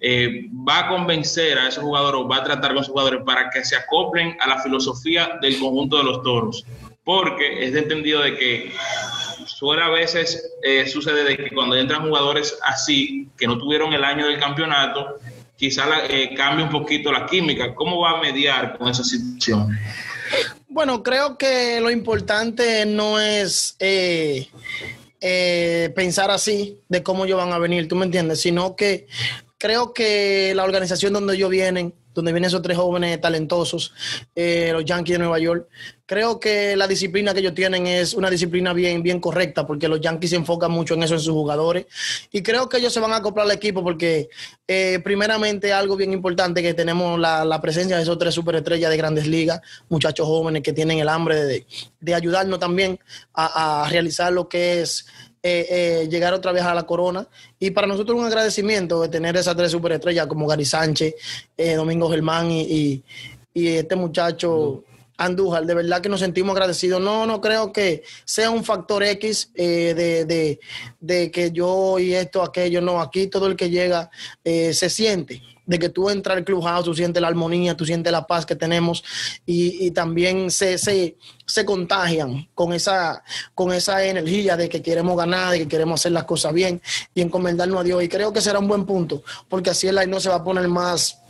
eh, 0.00 0.46
va 0.68 0.80
a 0.80 0.88
convencer 0.88 1.58
a 1.58 1.68
esos 1.68 1.82
jugadores 1.82 2.20
o 2.20 2.28
va 2.28 2.38
a 2.38 2.44
tratar 2.44 2.70
con 2.70 2.78
esos 2.78 2.92
jugadores 2.92 3.20
para 3.24 3.50
que 3.50 3.64
se 3.64 3.76
acoplen 3.76 4.36
a 4.40 4.48
la 4.48 4.62
filosofía 4.62 5.38
del 5.40 5.58
conjunto 5.58 5.98
de 5.98 6.04
los 6.04 6.22
toros. 6.22 6.64
Porque 7.04 7.64
es 7.64 7.72
de 7.72 7.80
entendido 7.80 8.22
de 8.22 8.36
que 8.36 8.72
suele 9.46 9.82
a 9.82 9.88
veces 9.88 10.52
eh, 10.62 10.86
sucede 10.86 11.24
de 11.24 11.36
que 11.36 11.50
cuando 11.54 11.76
entran 11.76 12.06
jugadores 12.06 12.58
así, 12.62 13.28
que 13.38 13.46
no 13.46 13.58
tuvieron 13.58 13.92
el 13.92 14.04
año 14.04 14.26
del 14.26 14.38
campeonato, 14.38 15.18
quizá 15.56 15.86
la, 15.86 16.06
eh, 16.06 16.34
cambie 16.34 16.64
un 16.64 16.70
poquito 16.70 17.12
la 17.12 17.26
química. 17.26 17.74
¿Cómo 17.74 18.00
va 18.00 18.18
a 18.18 18.20
mediar 18.20 18.78
con 18.78 18.88
esa 18.88 19.04
situación? 19.04 19.76
Bueno, 20.68 21.02
creo 21.02 21.36
que 21.36 21.80
lo 21.80 21.90
importante 21.90 22.86
no 22.86 23.18
es 23.18 23.74
eh, 23.80 24.48
eh, 25.20 25.92
pensar 25.96 26.30
así 26.30 26.78
de 26.88 27.02
cómo 27.02 27.24
ellos 27.24 27.38
van 27.38 27.52
a 27.52 27.58
venir, 27.58 27.88
¿tú 27.88 27.96
me 27.96 28.04
entiendes? 28.04 28.40
Sino 28.40 28.76
que 28.76 29.08
creo 29.58 29.92
que 29.92 30.54
la 30.54 30.64
organización 30.64 31.12
donde 31.12 31.34
ellos 31.34 31.50
vienen, 31.50 31.92
donde 32.14 32.32
vienen 32.32 32.48
esos 32.48 32.62
tres 32.62 32.76
jóvenes 32.76 33.20
talentosos, 33.20 33.92
eh, 34.34 34.70
los 34.72 34.84
Yankees 34.84 35.14
de 35.14 35.18
Nueva 35.18 35.38
York, 35.38 35.68
creo 36.06 36.40
que 36.40 36.74
la 36.74 36.88
disciplina 36.88 37.34
que 37.34 37.40
ellos 37.40 37.54
tienen 37.54 37.86
es 37.86 38.14
una 38.14 38.30
disciplina 38.30 38.72
bien, 38.72 39.02
bien 39.02 39.20
correcta, 39.20 39.66
porque 39.66 39.88
los 39.88 40.00
Yankees 40.00 40.30
se 40.30 40.36
enfocan 40.36 40.70
mucho 40.70 40.94
en 40.94 41.02
eso 41.02 41.14
en 41.14 41.20
sus 41.20 41.32
jugadores. 41.32 41.86
Y 42.32 42.42
creo 42.42 42.68
que 42.68 42.78
ellos 42.78 42.92
se 42.92 43.00
van 43.00 43.12
a 43.12 43.16
acoplar 43.16 43.46
al 43.46 43.52
equipo 43.52 43.82
porque, 43.84 44.28
eh, 44.66 45.00
primeramente, 45.04 45.72
algo 45.72 45.96
bien 45.96 46.12
importante 46.12 46.62
que 46.62 46.74
tenemos 46.74 47.18
la, 47.18 47.44
la 47.44 47.60
presencia 47.60 47.96
de 47.96 48.02
esos 48.02 48.18
tres 48.18 48.34
superestrellas 48.34 48.90
de 48.90 48.96
grandes 48.96 49.26
ligas, 49.26 49.60
muchachos 49.88 50.26
jóvenes 50.26 50.62
que 50.62 50.72
tienen 50.72 50.98
el 50.98 51.08
hambre 51.08 51.44
de, 51.44 51.66
de 52.00 52.14
ayudarnos 52.14 52.58
también 52.58 52.98
a, 53.34 53.82
a 53.84 53.88
realizar 53.90 54.32
lo 54.32 54.48
que 54.48 54.80
es 54.80 55.06
eh, 55.42 55.66
eh, 55.70 56.08
llegar 56.10 56.34
otra 56.34 56.52
vez 56.52 56.62
a 56.62 56.74
la 56.74 56.84
corona. 56.84 57.26
Y 57.58 57.70
para 57.70 57.86
nosotros 57.86 58.18
un 58.18 58.26
agradecimiento 58.26 59.00
de 59.02 59.08
tener 59.08 59.36
esas 59.36 59.56
tres 59.56 59.70
superestrellas 59.70 60.26
como 60.26 60.46
Gary 60.46 60.64
Sánchez, 60.64 61.14
eh, 61.56 61.74
Domingo 61.74 62.10
Germán 62.10 62.50
y, 62.50 62.62
y- 62.62 63.04
este 63.54 63.96
muchacho 63.96 64.84
Andújar. 65.16 65.66
De 65.66 65.74
verdad 65.74 66.00
que 66.00 66.08
nos 66.08 66.20
sentimos 66.20 66.52
agradecidos. 66.52 67.00
No, 67.00 67.26
no 67.26 67.40
creo 67.40 67.72
que 67.72 68.04
sea 68.24 68.50
un 68.50 68.62
factor 68.62 69.02
X 69.02 69.50
eh, 69.56 69.92
de, 69.96 70.24
de- 70.24 70.60
de 71.00 71.30
que 71.32 71.50
yo 71.50 71.98
y 71.98 72.14
esto, 72.14 72.40
aquello. 72.42 72.80
No, 72.80 73.00
aquí 73.00 73.26
todo 73.26 73.48
el 73.48 73.56
que 73.56 73.68
llega 73.68 74.10
eh, 74.44 74.72
se 74.72 74.88
siente 74.88 75.42
de 75.68 75.78
que 75.78 75.90
tú 75.90 76.08
entras 76.08 76.38
al 76.38 76.44
clubhouse, 76.44 76.86
tú 76.86 76.94
sientes 76.94 77.20
la 77.20 77.28
armonía, 77.28 77.76
tú 77.76 77.84
sientes 77.84 78.10
la 78.10 78.26
paz 78.26 78.46
que 78.46 78.56
tenemos 78.56 79.04
y, 79.44 79.86
y 79.86 79.90
también 79.90 80.50
se, 80.50 80.78
se, 80.78 81.18
se 81.44 81.64
contagian 81.66 82.48
con 82.54 82.72
esa, 82.72 83.22
con 83.54 83.70
esa 83.72 84.02
energía 84.02 84.56
de 84.56 84.70
que 84.70 84.80
queremos 84.80 85.14
ganar, 85.14 85.52
de 85.52 85.58
que 85.60 85.68
queremos 85.68 86.00
hacer 86.00 86.12
las 86.12 86.24
cosas 86.24 86.54
bien 86.54 86.80
y 87.14 87.20
encomendarnos 87.20 87.80
a 87.80 87.84
Dios. 87.84 88.02
Y 88.02 88.08
creo 88.08 88.32
que 88.32 88.40
será 88.40 88.58
un 88.58 88.66
buen 88.66 88.86
punto, 88.86 89.22
porque 89.46 89.68
así 89.68 89.86
el 89.86 90.08
no 90.08 90.20
se 90.20 90.30
va 90.30 90.36
a 90.36 90.44
poner 90.44 90.66
más, 90.68 91.20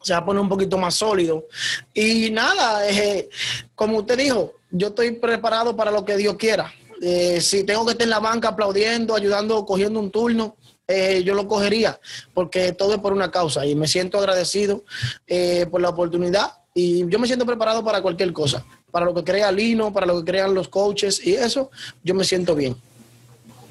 se 0.00 0.12
va 0.12 0.20
a 0.20 0.24
poner 0.24 0.40
un 0.40 0.48
poquito 0.48 0.78
más 0.78 0.94
sólido. 0.94 1.46
Y 1.92 2.30
nada, 2.30 2.88
eh, 2.88 3.28
como 3.74 3.98
usted 3.98 4.16
dijo, 4.16 4.52
yo 4.70 4.88
estoy 4.88 5.10
preparado 5.10 5.74
para 5.74 5.90
lo 5.90 6.04
que 6.04 6.16
Dios 6.16 6.36
quiera. 6.36 6.72
Eh, 7.02 7.40
si 7.40 7.64
tengo 7.64 7.84
que 7.84 7.92
estar 7.92 8.04
en 8.04 8.10
la 8.10 8.20
banca 8.20 8.50
aplaudiendo, 8.50 9.16
ayudando, 9.16 9.66
cogiendo 9.66 9.98
un 9.98 10.12
turno, 10.12 10.56
eh, 10.88 11.22
yo 11.24 11.34
lo 11.34 11.48
cogería, 11.48 11.98
porque 12.32 12.72
todo 12.72 12.94
es 12.94 13.00
por 13.00 13.12
una 13.12 13.30
causa 13.30 13.66
y 13.66 13.74
me 13.74 13.88
siento 13.88 14.18
agradecido 14.18 14.84
eh, 15.26 15.66
por 15.70 15.80
la 15.80 15.88
oportunidad 15.88 16.52
y 16.74 17.08
yo 17.08 17.18
me 17.18 17.26
siento 17.26 17.44
preparado 17.44 17.84
para 17.84 18.00
cualquier 18.02 18.32
cosa, 18.32 18.64
para 18.90 19.06
lo 19.06 19.14
que 19.14 19.24
crea 19.24 19.50
Lino, 19.50 19.92
para 19.92 20.06
lo 20.06 20.18
que 20.18 20.30
crean 20.30 20.54
los 20.54 20.68
coaches 20.68 21.26
y 21.26 21.34
eso, 21.34 21.70
yo 22.04 22.14
me 22.14 22.24
siento 22.24 22.54
bien. 22.54 22.76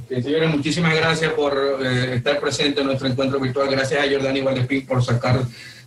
Bien, 0.10 0.24
señores, 0.24 0.50
muchísimas 0.50 0.94
gracias 0.96 1.34
por 1.34 1.80
eh, 1.82 2.16
estar 2.16 2.40
presente 2.40 2.82
en 2.82 2.88
nuestro 2.88 3.08
encuentro 3.08 3.40
virtual. 3.40 3.70
Gracias 3.70 4.06
a 4.06 4.12
Jordani 4.12 4.42
Valdespín 4.42 4.86
por 4.86 5.04
sacar 5.04 5.42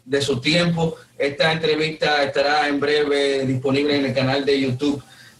de 0.05 0.23
su 0.23 0.41
tiempo. 0.41 0.97
Esta 1.17 1.53
entrevista 1.53 2.23
estará 2.25 2.67
en 2.69 2.81
breve 2.81 3.45
disponible 3.47 3.97
en 3.97 4.07
el 4.07 4.15
canal 4.15 4.45
de 4.45 4.61
YouTube 4.61 5.03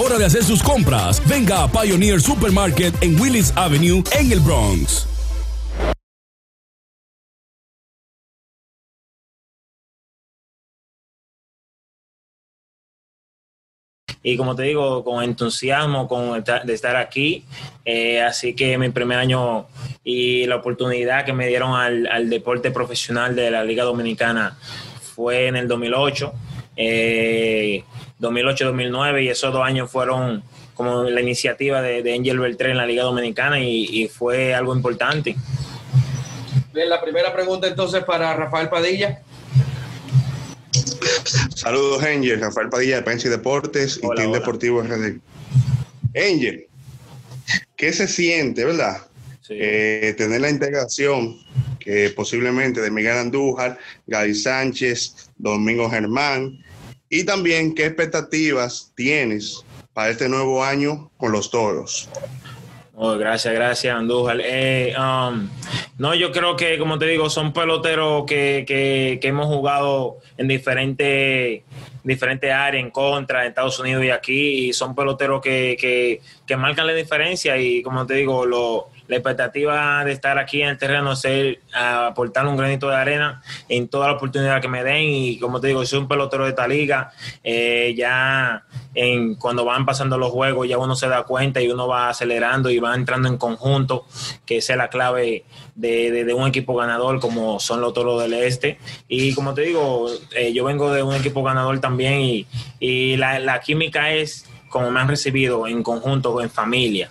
hora 0.00 0.16
de 0.16 0.24
hacer 0.24 0.42
sus 0.42 0.62
compras, 0.62 1.22
venga 1.28 1.62
a 1.62 1.70
Pioneer 1.70 2.20
Supermarket 2.22 2.94
en 3.02 3.20
Willis 3.20 3.52
Avenue 3.54 4.02
en 4.18 4.32
el 4.32 4.40
Bronx. 4.40 5.06
y 14.22 14.36
como 14.36 14.54
te 14.54 14.64
digo, 14.64 15.02
con 15.02 15.24
entusiasmo 15.24 16.06
con 16.06 16.44
de 16.44 16.74
estar 16.74 16.96
aquí. 16.96 17.44
Eh, 17.86 18.20
así 18.20 18.54
que 18.54 18.76
mi 18.76 18.90
primer 18.90 19.18
año 19.18 19.66
y 20.04 20.44
la 20.44 20.56
oportunidad 20.56 21.24
que 21.24 21.32
me 21.32 21.46
dieron 21.46 21.74
al, 21.74 22.06
al 22.06 22.28
deporte 22.28 22.70
profesional 22.70 23.34
de 23.34 23.50
la 23.50 23.64
Liga 23.64 23.84
Dominicana 23.84 24.58
fue 25.14 25.46
en 25.46 25.56
el 25.56 25.68
2008. 25.68 26.34
2008-2009 28.20 29.24
y 29.24 29.28
esos 29.28 29.52
dos 29.52 29.64
años 29.64 29.90
fueron 29.90 30.42
como 30.74 31.04
la 31.04 31.20
iniciativa 31.20 31.82
de, 31.82 32.02
de 32.02 32.14
Angel 32.14 32.38
Beltré 32.38 32.70
en 32.70 32.78
la 32.78 32.86
Liga 32.86 33.02
Dominicana 33.02 33.60
y, 33.60 33.84
y, 33.90 34.08
fue 34.08 34.54
algo 34.54 34.74
importante. 34.74 35.36
Bien, 36.72 36.88
la 36.88 37.02
primera 37.02 37.32
pregunta 37.32 37.66
entonces 37.66 38.04
para 38.04 38.34
Rafael 38.34 38.68
Padilla. 38.68 39.22
Saludos, 41.54 42.02
Angel. 42.02 42.40
Rafael 42.40 42.68
Padilla 42.68 42.96
de 42.96 43.02
Prensa 43.02 43.28
y 43.28 43.30
Deportes 43.30 44.00
Hola, 44.02 44.14
y 44.14 44.16
Team 44.16 44.30
hola. 44.30 44.38
Deportivo 44.38 44.82
RD. 44.82 45.20
Angel, 46.16 46.66
¿qué 47.76 47.92
se 47.92 48.08
siente, 48.08 48.64
verdad? 48.64 49.02
Eh, 49.48 50.14
tener 50.16 50.40
la 50.40 50.48
integración 50.48 51.36
que 51.80 52.10
posiblemente 52.10 52.80
de 52.80 52.90
Miguel 52.90 53.16
Andújar, 53.16 53.78
Gaby 54.06 54.34
Sánchez, 54.34 55.30
Domingo 55.36 55.90
Germán 55.90 56.62
y 57.10 57.24
también 57.24 57.74
qué 57.74 57.84
expectativas 57.84 58.92
tienes 58.94 59.64
para 59.92 60.10
este 60.10 60.28
nuevo 60.28 60.64
año 60.64 61.10
con 61.16 61.32
los 61.32 61.50
toros. 61.50 62.08
Oh, 62.94 63.16
gracias, 63.16 63.54
gracias, 63.54 63.96
Andújar. 63.96 64.40
Eh, 64.44 64.94
um, 64.96 65.48
no, 65.98 66.14
yo 66.14 66.32
creo 66.32 66.54
que, 66.54 66.78
como 66.78 66.98
te 66.98 67.06
digo, 67.06 67.30
son 67.30 67.52
peloteros 67.52 68.24
que, 68.26 68.64
que, 68.66 69.18
que 69.20 69.28
hemos 69.28 69.46
jugado 69.46 70.18
en 70.36 70.48
diferentes 70.48 71.62
diferentes 72.04 72.50
áreas, 72.52 72.84
en 72.84 72.90
contra, 72.90 73.42
en 73.42 73.48
Estados 73.48 73.78
Unidos 73.78 74.04
y 74.04 74.10
aquí, 74.10 74.68
y 74.68 74.72
son 74.72 74.94
peloteros 74.94 75.40
que, 75.40 75.76
que, 75.78 76.20
que 76.46 76.56
marcan 76.56 76.86
la 76.86 76.94
diferencia 76.94 77.56
y, 77.58 77.82
como 77.82 78.06
te 78.06 78.14
digo, 78.14 78.46
lo, 78.46 78.88
la 79.10 79.16
expectativa 79.16 80.04
de 80.04 80.12
estar 80.12 80.38
aquí 80.38 80.62
en 80.62 80.68
el 80.68 80.78
terreno 80.78 81.12
es 81.12 81.18
ser, 81.18 81.58
aportar 81.74 82.46
un 82.46 82.56
granito 82.56 82.88
de 82.88 82.94
arena 82.94 83.42
en 83.68 83.88
toda 83.88 84.06
la 84.06 84.12
oportunidad 84.14 84.62
que 84.62 84.68
me 84.68 84.84
den 84.84 85.02
y, 85.02 85.38
como 85.40 85.60
te 85.60 85.66
digo, 85.66 85.84
soy 85.84 85.98
un 85.98 86.06
pelotero 86.06 86.44
de 86.44 86.50
esta 86.50 86.68
liga, 86.68 87.10
eh, 87.42 87.92
ya 87.96 88.62
en, 88.94 89.34
cuando 89.34 89.64
van 89.64 89.84
pasando 89.84 90.16
los 90.16 90.30
juegos 90.30 90.68
ya 90.68 90.78
uno 90.78 90.94
se 90.94 91.08
da 91.08 91.24
cuenta 91.24 91.60
y 91.60 91.68
uno 91.68 91.88
va 91.88 92.08
acelerando 92.08 92.70
y 92.70 92.78
va 92.78 92.94
entrando 92.94 93.28
en 93.28 93.36
conjunto, 93.36 94.06
que 94.46 94.58
esa 94.58 94.74
es 94.74 94.76
la 94.76 94.88
clave 94.88 95.44
de, 95.74 96.12
de, 96.24 96.32
un 96.32 96.46
equipo 96.46 96.76
ganador 96.76 97.18
como 97.18 97.58
son 97.58 97.80
los 97.80 97.92
Toros 97.92 98.22
del 98.22 98.34
Este. 98.34 98.78
Y 99.08 99.34
como 99.34 99.54
te 99.54 99.62
digo, 99.62 100.08
eh, 100.36 100.52
yo 100.52 100.64
vengo 100.64 100.92
de 100.92 101.02
un 101.02 101.16
equipo 101.16 101.42
ganador 101.42 101.80
también 101.80 102.20
y, 102.20 102.46
y 102.78 103.16
la, 103.16 103.40
la 103.40 103.60
química 103.60 104.12
es 104.12 104.46
como 104.68 104.88
me 104.92 105.00
han 105.00 105.08
recibido 105.08 105.66
en 105.66 105.82
conjunto, 105.82 106.40
en 106.40 106.48
familia. 106.48 107.10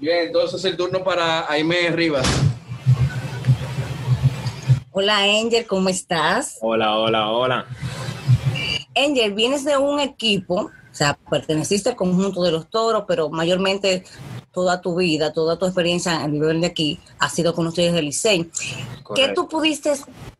Bien, 0.00 0.26
entonces 0.26 0.64
el 0.64 0.76
turno 0.76 1.02
para 1.02 1.50
Aime 1.50 1.90
Rivas. 1.90 2.24
Hola 4.92 5.18
Angel, 5.18 5.66
¿cómo 5.66 5.88
estás? 5.88 6.56
Hola, 6.60 6.96
hola, 6.98 7.30
hola. 7.30 7.66
Angel, 8.94 9.34
vienes 9.34 9.64
de 9.64 9.76
un 9.76 9.98
equipo, 9.98 10.54
o 10.54 10.94
sea, 10.94 11.18
perteneciste 11.28 11.88
al 11.88 11.96
conjunto 11.96 12.44
de 12.44 12.52
los 12.52 12.70
toros, 12.70 13.04
pero 13.08 13.28
mayormente 13.28 14.04
toda 14.52 14.80
tu 14.80 14.94
vida, 14.94 15.32
toda 15.32 15.58
tu 15.58 15.66
experiencia 15.66 16.22
a 16.22 16.28
nivel 16.28 16.60
de 16.60 16.68
aquí 16.68 17.00
ha 17.18 17.28
sido 17.28 17.52
con 17.52 17.66
ustedes 17.66 17.92
del 17.92 18.04
Licey. 18.04 18.48
¿Qué 19.16 19.32
tú 19.34 19.48
pudiste 19.48 19.92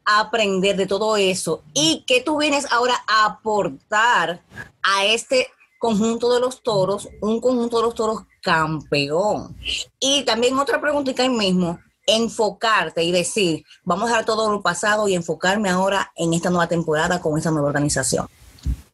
aprender 0.04 0.76
de 0.76 0.86
todo 0.86 1.16
eso 1.16 1.62
y 1.74 2.04
qué 2.06 2.20
tú 2.20 2.38
vienes 2.38 2.70
ahora 2.70 2.94
a 3.09 3.26
aportar 3.26 4.40
a 4.82 5.04
este 5.04 5.48
conjunto 5.80 6.32
de 6.32 6.40
los 6.40 6.62
toros, 6.62 7.09
un 7.20 7.40
conjunto 7.40 7.78
de 7.78 7.82
los 7.82 7.94
toros 7.94 8.22
campeón? 8.43 9.57
Y 10.01 10.24
también 10.24 10.59
otra 10.59 10.80
preguntita 10.80 11.22
ahí 11.22 11.28
mismo, 11.28 11.78
enfocarte 12.07 13.03
y 13.03 13.12
decir, 13.12 13.64
vamos 13.84 14.07
a 14.07 14.09
dejar 14.09 14.24
todo 14.24 14.51
lo 14.51 14.62
pasado 14.62 15.09
y 15.09 15.14
enfocarme 15.14 15.68
ahora 15.68 16.11
en 16.16 16.32
esta 16.32 16.51
nueva 16.51 16.66
temporada 16.66 17.20
con 17.20 17.36
esta 17.36 17.51
nueva 17.51 17.68
organización. 17.68 18.26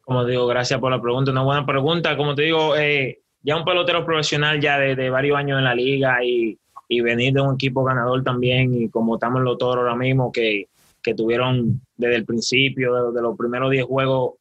Como 0.03 0.23
digo, 0.25 0.45
gracias 0.45 0.79
por 0.79 0.91
la 0.91 1.01
pregunta, 1.01 1.31
una 1.31 1.43
buena 1.43 1.65
pregunta. 1.65 2.15
Como 2.15 2.35
te 2.35 2.43
digo, 2.43 2.75
eh, 2.75 3.21
ya 3.41 3.57
un 3.57 3.65
pelotero 3.65 4.05
profesional 4.05 4.59
ya 4.59 4.77
de, 4.77 4.95
de, 4.95 5.09
varios 5.09 5.37
años 5.37 5.57
en 5.57 5.63
la 5.63 5.73
liga 5.73 6.23
y, 6.23 6.59
y, 6.87 7.01
venir 7.01 7.33
de 7.33 7.41
un 7.41 7.55
equipo 7.55 7.83
ganador 7.83 8.23
también 8.23 8.73
y 8.75 8.89
como 8.89 9.15
estamos 9.15 9.41
los 9.41 9.57
toros 9.57 9.83
ahora 9.83 9.95
mismo 9.95 10.31
que, 10.31 10.67
que 11.01 11.13
tuvieron 11.15 11.81
desde 11.95 12.17
el 12.17 12.25
principio, 12.25 12.93
de, 12.93 13.13
de 13.13 13.21
los 13.21 13.37
primeros 13.37 13.71
10 13.71 13.85
juegos, 13.85 14.33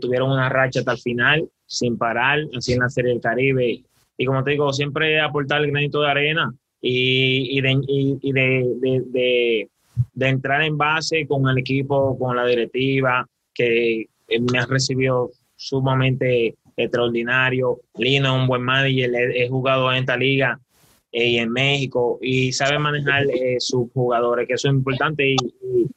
tuvieron 0.00 0.30
una 0.30 0.48
racha 0.48 0.80
hasta 0.80 0.92
el 0.92 0.98
final 0.98 1.48
sin 1.66 1.96
parar, 1.96 2.40
así 2.56 2.72
en 2.72 2.80
la 2.80 2.88
Serie 2.88 3.12
del 3.12 3.20
Caribe. 3.20 3.82
Y 4.18 4.26
como 4.26 4.44
te 4.44 4.50
digo, 4.50 4.72
siempre 4.72 5.20
aportar 5.20 5.62
el 5.62 5.70
granito 5.70 6.02
de 6.02 6.10
arena 6.10 6.52
y, 6.82 7.56
y, 7.56 7.60
de, 7.62 7.80
y, 7.86 8.32
de, 8.32 9.68
de, 10.14 10.28
entrar 10.28 10.62
en 10.62 10.76
base 10.76 11.26
con 11.26 11.48
el 11.48 11.58
equipo, 11.58 12.18
con 12.18 12.36
la 12.36 12.44
directiva, 12.44 13.26
que 13.54 14.06
me 14.28 14.58
ha 14.58 14.66
recibido 14.66 15.30
sumamente 15.56 16.56
extraordinario. 16.76 17.80
Lino 17.96 18.34
es 18.34 18.40
un 18.42 18.48
buen 18.48 18.62
manager, 18.62 19.10
he, 19.14 19.44
he 19.44 19.48
jugado 19.48 19.90
en 19.92 19.98
esta 19.98 20.16
liga 20.16 20.60
eh, 21.10 21.28
y 21.28 21.38
en 21.38 21.50
México 21.50 22.18
y 22.20 22.52
sabe 22.52 22.78
manejar 22.78 23.24
eh, 23.30 23.56
sus 23.60 23.90
jugadores, 23.92 24.46
que 24.46 24.54
eso 24.54 24.68
es 24.68 24.74
importante. 24.74 25.30
Y, 25.30 25.36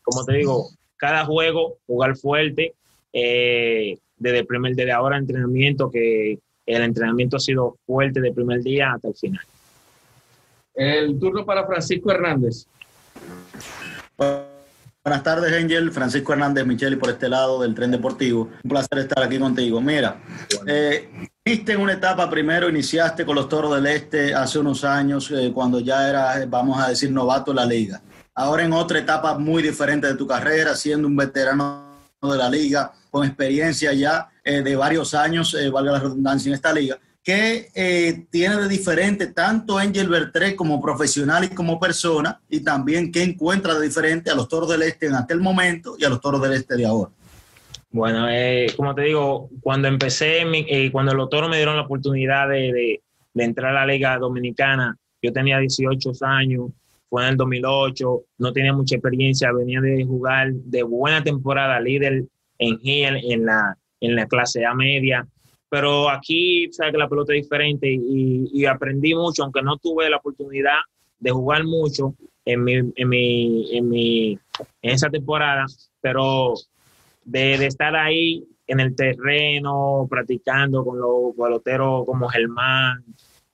como 0.01 0.24
te 0.26 0.38
digo, 0.38 0.69
cada 0.95 1.26
juego, 1.26 1.80
jugar 1.86 2.15
fuerte, 2.15 2.76
eh, 3.11 3.97
desde 4.17 4.39
el 4.39 4.45
primer 4.45 4.76
desde 4.76 4.91
ahora 4.91 5.17
entrenamiento, 5.17 5.89
que 5.91 6.39
el 6.74 6.84
entrenamiento 6.84 7.38
ha 7.38 7.39
sido 7.39 7.78
fuerte 7.86 8.19
desde 8.19 8.30
el 8.30 8.36
primer 8.36 8.61
día 8.61 8.93
hasta 8.93 9.07
el 9.09 9.15
final. 9.15 9.45
El 10.74 11.19
turno 11.19 11.45
para 11.45 11.65
Francisco 11.65 12.11
Hernández. 12.11 12.65
Buenas 15.03 15.24
tardes, 15.24 15.51
Angel. 15.51 15.91
Francisco 15.91 16.32
Hernández 16.34 16.65
Micheli 16.65 16.95
por 16.95 17.09
este 17.09 17.28
lado 17.28 17.61
del 17.61 17.74
tren 17.74 17.89
deportivo. 17.89 18.49
Un 18.63 18.69
placer 18.69 18.99
estar 18.99 19.24
aquí 19.24 19.39
contigo. 19.39 19.82
Mira, 19.82 20.22
eh, 20.67 21.09
viste 21.43 21.74
en 21.74 21.82
una 21.82 21.93
etapa 21.93 22.30
primero, 22.30 22.69
iniciaste 22.69 23.26
con 23.26 23.36
los 23.36 23.49
Toros 23.49 23.74
del 23.76 23.88
Este 23.88 24.34
hace 24.36 24.59
unos 24.59 24.84
años, 24.84 25.32
eh, 25.32 25.51
cuando 25.53 25.80
ya 25.80 26.07
eras, 26.07 26.47
vamos 26.47 26.80
a 26.80 26.89
decir, 26.89 27.11
novato 27.11 27.49
en 27.49 27.57
la 27.57 27.65
liga. 27.65 27.99
Ahora 28.36 28.63
en 28.63 28.74
otra 28.74 28.99
etapa 28.99 29.38
muy 29.38 29.63
diferente 29.63 30.05
de 30.05 30.13
tu 30.13 30.28
carrera, 30.28 30.76
siendo 30.76 31.07
un 31.07 31.15
veterano 31.15 31.97
de 32.22 32.38
la 32.38 32.49
liga, 32.49 32.93
con 33.12 33.28
experiencia 33.28 33.93
ya 33.93 34.30
eh, 34.43 34.62
de 34.62 34.76
varios 34.76 35.14
años, 35.14 35.53
eh, 35.53 35.70
valga 35.70 35.91
la 35.91 35.99
redundancia, 35.99 36.49
en 36.49 36.55
esta 36.55 36.74
liga. 36.74 36.97
¿Qué 37.24 37.70
eh, 37.76 38.26
tiene 38.32 38.57
de 38.57 38.68
diferente 38.68 39.28
tanto 39.28 39.78
Angel 39.78 40.09
Bertré 40.09 40.55
como 40.55 40.82
profesional 40.82 41.43
y 41.43 41.49
como 41.49 41.80
persona? 41.80 42.41
Y 42.49 42.62
también 42.62 43.12
qué 43.12 43.22
encuentra 43.22 43.76
de 43.76 43.86
diferente 43.86 44.32
a 44.32 44.36
los 44.36 44.47
Toros 44.47 44.70
del 44.70 44.82
Este 44.82 45.05
en 45.05 45.14
aquel 45.14 45.39
momento 45.39 45.95
y 45.99 46.03
a 46.03 46.09
los 46.09 46.20
Toros 46.20 46.41
del 46.41 46.53
Este 46.53 46.76
de 46.76 46.86
ahora. 46.88 47.12
Bueno, 47.91 48.28
eh, 48.28 48.68
como 48.76 48.95
te 48.95 49.03
digo, 49.03 49.49
cuando 49.62 49.88
empecé, 49.88 50.43
cuando 50.91 51.14
los 51.14 51.30
Toros 51.30 51.49
me 51.49 51.57
dieron 51.57 51.76
la 51.76 51.84
oportunidad 51.84 52.49
de, 52.49 53.01
entrar 53.36 53.76
a 53.76 53.86
la 53.86 53.93
Liga 53.93 54.18
Dominicana, 54.18 54.97
yo 55.22 55.32
tenía 55.32 55.59
18 55.59 56.12
años, 56.22 56.72
fue 57.07 57.24
en 57.24 57.30
el 57.30 57.38
2008, 57.38 58.24
no 58.39 58.53
tenía 58.53 58.74
mucha 58.74 58.95
experiencia, 58.95 59.51
venía 59.51 59.80
de 59.80 60.05
jugar 60.05 60.53
de 60.53 60.82
buena 60.82 61.22
temporada, 61.24 61.80
líder 61.80 62.24
en 62.62 62.80
Hill, 62.82 63.20
en 63.24 63.45
la, 63.45 63.76
en 63.99 64.16
la 64.16 64.28
clase 64.28 64.66
A 64.66 64.74
media, 64.74 65.28
pero 65.68 66.09
aquí, 66.09 66.70
sabes 66.72 66.91
que 66.91 66.97
la 66.97 67.07
pelota 67.07 67.34
es 67.34 67.43
diferente 67.43 67.88
y, 67.89 68.66
aprendí 68.66 69.16
mucho, 69.16 69.43
aunque 69.43 69.62
no 69.62 69.78
tuve 69.78 70.09
la 70.09 70.18
oportunidad 70.18 70.80
de 71.20 71.32
jugar 71.32 71.64
mucho 71.64 72.14
en, 72.43 72.64
mi, 72.64 72.74
en, 72.74 73.09
mi, 73.09 73.78
en, 73.78 73.89
mi, 73.89 74.32
en 74.82 74.91
esa 74.91 75.09
temporada, 75.09 75.66
pero 76.01 76.53
de, 77.24 77.57
de, 77.57 77.68
estar 77.68 77.95
ahí 77.95 78.45
en 78.68 78.82
el 78.82 78.95
terreno, 78.95 80.07
practicando 80.09 80.84
con 80.84 80.99
los 80.99 81.36
peloteros 81.38 82.05
como 82.05 82.28
Germán, 82.28 83.05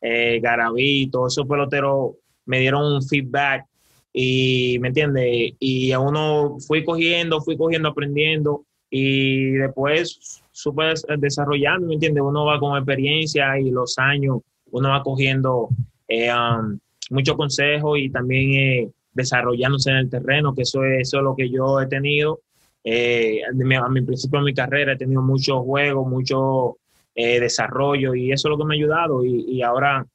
eh, 0.01 0.39
Garavito, 0.41 1.27
esos 1.27 1.47
peloteros 1.47 2.15
me 2.45 2.59
dieron 2.59 2.93
un 2.93 3.03
feedback 3.03 3.65
y, 4.11 4.79
¿me 4.79 4.87
entiendes? 4.87 5.53
Y 5.59 5.91
a 5.91 5.99
uno 5.99 6.57
fui 6.65 6.83
cogiendo, 6.83 7.41
fui 7.41 7.55
cogiendo, 7.57 7.89
aprendiendo 7.89 8.65
y 8.89 9.51
después 9.51 10.41
supe 10.51 10.93
desarrollando, 11.17 11.87
¿me 11.87 11.95
entiendes? 11.95 12.23
Uno 12.23 12.45
va 12.45 12.59
con 12.59 12.77
experiencia 12.77 13.59
y 13.59 13.69
los 13.69 13.97
años, 13.97 14.39
uno 14.71 14.89
va 14.89 15.03
cogiendo 15.03 15.69
eh, 16.07 16.31
um, 16.33 16.79
muchos 17.09 17.35
consejos 17.35 17.99
y 17.99 18.09
también 18.09 18.53
eh, 18.53 18.91
desarrollándose 19.13 19.91
en 19.91 19.97
el 19.97 20.09
terreno, 20.09 20.53
que 20.53 20.61
eso 20.61 20.83
es, 20.83 21.07
eso 21.07 21.17
es 21.17 21.23
lo 21.23 21.35
que 21.35 21.49
yo 21.49 21.81
he 21.81 21.87
tenido. 21.87 22.41
Eh, 22.83 23.41
a, 23.43 23.89
mi, 23.89 24.01
principio 24.01 24.39
de 24.39 24.45
mi 24.45 24.53
carrera 24.53 24.93
he 24.93 24.97
tenido 24.97 25.21
muchos 25.21 25.59
juegos, 25.63 26.07
mucho 26.07 26.77
eh, 27.13 27.39
desarrollo 27.39 28.15
y 28.15 28.31
eso 28.31 28.47
es 28.47 28.49
lo 28.51 28.57
que 28.57 28.65
me 28.65 28.75
ha 28.75 28.77
ayudado. 28.77 29.25
Y, 29.25 29.43
y 29.49 29.61
ahora 29.61 30.05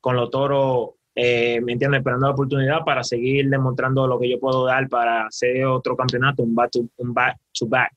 con 0.00 0.16
los 0.16 0.30
toros, 0.30 0.90
eh, 1.14 1.60
¿me 1.62 1.72
entiendes? 1.72 2.00
Esperando 2.00 2.26
la 2.26 2.32
oportunidad 2.32 2.84
para 2.84 3.02
seguir 3.02 3.48
demostrando 3.48 4.06
lo 4.06 4.18
que 4.18 4.28
yo 4.28 4.38
puedo 4.38 4.64
dar 4.64 4.88
para 4.88 5.26
hacer 5.26 5.64
otro 5.66 5.96
campeonato, 5.96 6.42
un 6.42 6.54
back 6.54 6.70
to, 6.70 6.80
un 6.98 7.14
back, 7.14 7.38
to 7.52 7.66
back. 7.66 7.92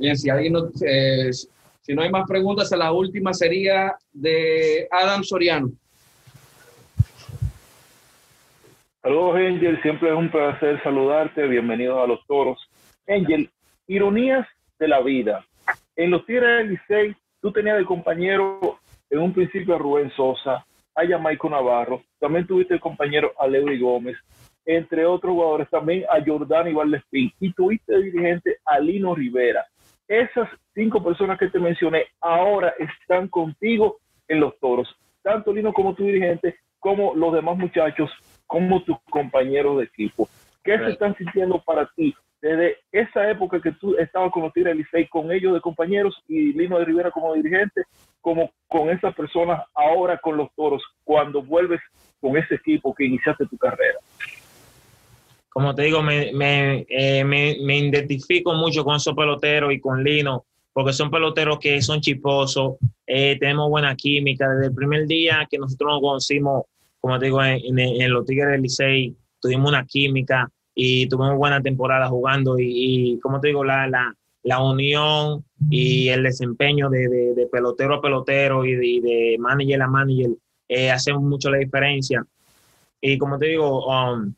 Bien, 0.00 0.16
si 0.16 0.30
alguien 0.30 0.54
no, 0.54 0.70
eh, 0.82 1.30
Si 1.82 1.92
no 1.92 2.00
hay 2.00 2.10
más 2.10 2.26
preguntas, 2.26 2.70
la 2.70 2.90
última 2.90 3.34
sería 3.34 3.94
de 4.14 4.88
Adam 4.90 5.22
Soriano. 5.22 5.68
Saludos, 9.02 9.36
Angel. 9.36 9.82
Siempre 9.82 10.08
es 10.08 10.14
un 10.14 10.30
placer 10.30 10.82
saludarte. 10.82 11.46
Bienvenidos 11.46 12.02
a 12.02 12.06
los 12.06 12.26
toros. 12.26 12.58
Angel, 13.06 13.50
ironías 13.88 14.46
de 14.78 14.88
la 14.88 15.00
vida. 15.00 15.44
En 15.96 16.12
los 16.12 16.24
Tigres 16.24 16.48
del 16.48 16.68
Licey, 16.70 17.14
tú 17.42 17.52
tenías 17.52 17.76
de 17.76 17.84
compañero 17.84 18.78
en 19.10 19.18
un 19.18 19.34
principio 19.34 19.74
a 19.74 19.78
Rubén 19.78 20.10
Sosa, 20.16 20.64
a 20.94 21.06
Jamaico 21.06 21.50
Navarro, 21.50 22.02
también 22.18 22.46
tuviste 22.46 22.74
de 22.74 22.80
compañero 22.80 23.32
a 23.38 23.46
Leury 23.46 23.78
Gómez, 23.78 24.16
entre 24.64 25.04
otros 25.04 25.34
jugadores, 25.34 25.68
también 25.68 26.04
a 26.08 26.24
Jordán 26.24 26.72
Valdespín, 26.74 27.30
y 27.38 27.52
tuviste 27.52 27.92
de 27.92 28.02
dirigente 28.04 28.56
a 28.64 28.78
Lino 28.78 29.14
Rivera. 29.14 29.66
Esas 30.10 30.48
cinco 30.74 31.00
personas 31.04 31.38
que 31.38 31.46
te 31.46 31.60
mencioné 31.60 32.06
ahora 32.20 32.74
están 32.80 33.28
contigo 33.28 34.00
en 34.26 34.40
los 34.40 34.58
toros, 34.58 34.88
tanto 35.22 35.52
Lino 35.52 35.72
como 35.72 35.94
tu 35.94 36.02
dirigente, 36.02 36.56
como 36.80 37.14
los 37.14 37.32
demás 37.32 37.56
muchachos, 37.56 38.10
como 38.48 38.82
tus 38.82 38.96
compañeros 39.08 39.78
de 39.78 39.84
equipo. 39.84 40.28
¿Qué 40.64 40.76
se 40.78 40.90
están 40.90 41.16
sintiendo 41.16 41.62
para 41.62 41.88
ti 41.94 42.12
desde 42.42 42.78
esa 42.90 43.30
época 43.30 43.60
que 43.60 43.70
tú 43.70 43.96
estabas 43.98 44.32
con 44.32 44.42
los 44.42 44.52
Tigres 44.52 44.74
Licey, 44.74 45.06
con 45.06 45.30
ellos 45.30 45.54
de 45.54 45.60
compañeros 45.60 46.20
y 46.26 46.54
Lino 46.54 46.80
de 46.80 46.86
Rivera 46.86 47.12
como 47.12 47.32
dirigente, 47.34 47.82
como 48.20 48.50
con 48.66 48.90
esas 48.90 49.14
personas 49.14 49.62
ahora 49.74 50.18
con 50.18 50.36
los 50.36 50.52
toros, 50.56 50.82
cuando 51.04 51.40
vuelves 51.40 51.80
con 52.20 52.36
ese 52.36 52.56
equipo 52.56 52.92
que 52.92 53.04
iniciaste 53.04 53.46
tu 53.46 53.56
carrera? 53.56 54.00
Como 55.50 55.74
te 55.74 55.82
digo, 55.82 56.00
me, 56.00 56.32
me, 56.32 56.86
eh, 56.88 57.24
me, 57.24 57.56
me 57.60 57.78
identifico 57.78 58.54
mucho 58.54 58.84
con 58.84 58.96
esos 58.96 59.14
peloteros 59.14 59.72
y 59.72 59.80
con 59.80 60.02
Lino, 60.02 60.46
porque 60.72 60.92
son 60.92 61.10
peloteros 61.10 61.58
que 61.58 61.82
son 61.82 62.00
chiposos, 62.00 62.76
eh, 63.06 63.36
tenemos 63.40 63.68
buena 63.68 63.96
química. 63.96 64.48
Desde 64.48 64.68
el 64.68 64.74
primer 64.74 65.06
día 65.08 65.46
que 65.50 65.58
nosotros 65.58 65.94
nos 65.94 66.00
conocimos, 66.00 66.62
como 67.00 67.18
te 67.18 67.26
digo, 67.26 67.42
en, 67.42 68.12
los 68.12 68.24
Tigres 68.24 68.52
del 68.52 68.62
Licey, 68.62 69.16
tuvimos 69.40 69.70
una 69.70 69.84
química 69.84 70.48
y 70.74 71.08
tuvimos 71.08 71.36
buena 71.36 71.60
temporada 71.60 72.08
jugando 72.08 72.56
y, 72.56 73.18
como 73.20 73.40
te 73.40 73.48
digo, 73.48 73.64
la, 73.64 73.88
la, 73.88 74.14
la, 74.44 74.62
unión 74.62 75.44
y 75.68 76.08
el 76.08 76.22
desempeño 76.22 76.88
de, 76.88 77.08
de, 77.08 77.46
pelotero 77.48 77.96
a 77.96 78.00
pelotero 78.00 78.64
y 78.64 79.00
de, 79.00 79.36
manager 79.40 79.82
a 79.82 79.88
manager 79.88 80.30
eh, 80.68 80.90
hace 80.90 81.12
mucho 81.12 81.50
la 81.50 81.58
diferencia. 81.58 82.24
Y 83.00 83.18
como 83.18 83.38
te 83.38 83.46
digo, 83.46 83.86
um, 83.86 84.32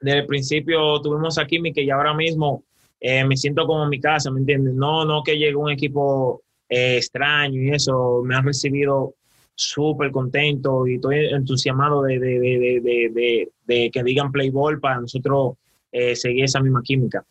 desde 0.00 0.20
el 0.20 0.26
principio 0.26 1.00
tuvimos 1.00 1.38
a 1.38 1.46
química 1.46 1.80
y 1.80 1.90
ahora 1.90 2.14
mismo 2.14 2.64
eh, 3.00 3.24
me 3.24 3.36
siento 3.36 3.66
como 3.66 3.84
en 3.84 3.90
mi 3.90 4.00
casa, 4.00 4.30
¿me 4.30 4.40
entiendes? 4.40 4.74
No, 4.74 5.04
no 5.04 5.22
que 5.22 5.38
llegue 5.38 5.56
un 5.56 5.70
equipo 5.70 6.42
eh, 6.68 6.96
extraño 6.96 7.60
y 7.62 7.70
eso, 7.70 8.22
me 8.24 8.34
han 8.34 8.44
recibido 8.44 9.14
súper 9.54 10.10
contento 10.10 10.86
y 10.86 10.94
estoy 10.94 11.26
entusiasmado 11.26 12.02
de, 12.02 13.48
que 13.66 14.02
digan 14.02 14.32
play 14.32 14.50
para 14.80 15.00
nosotros 15.00 15.54
eh, 15.92 16.16
seguir 16.16 16.44
esa 16.44 16.60
misma 16.60 16.82
química. 16.82 17.24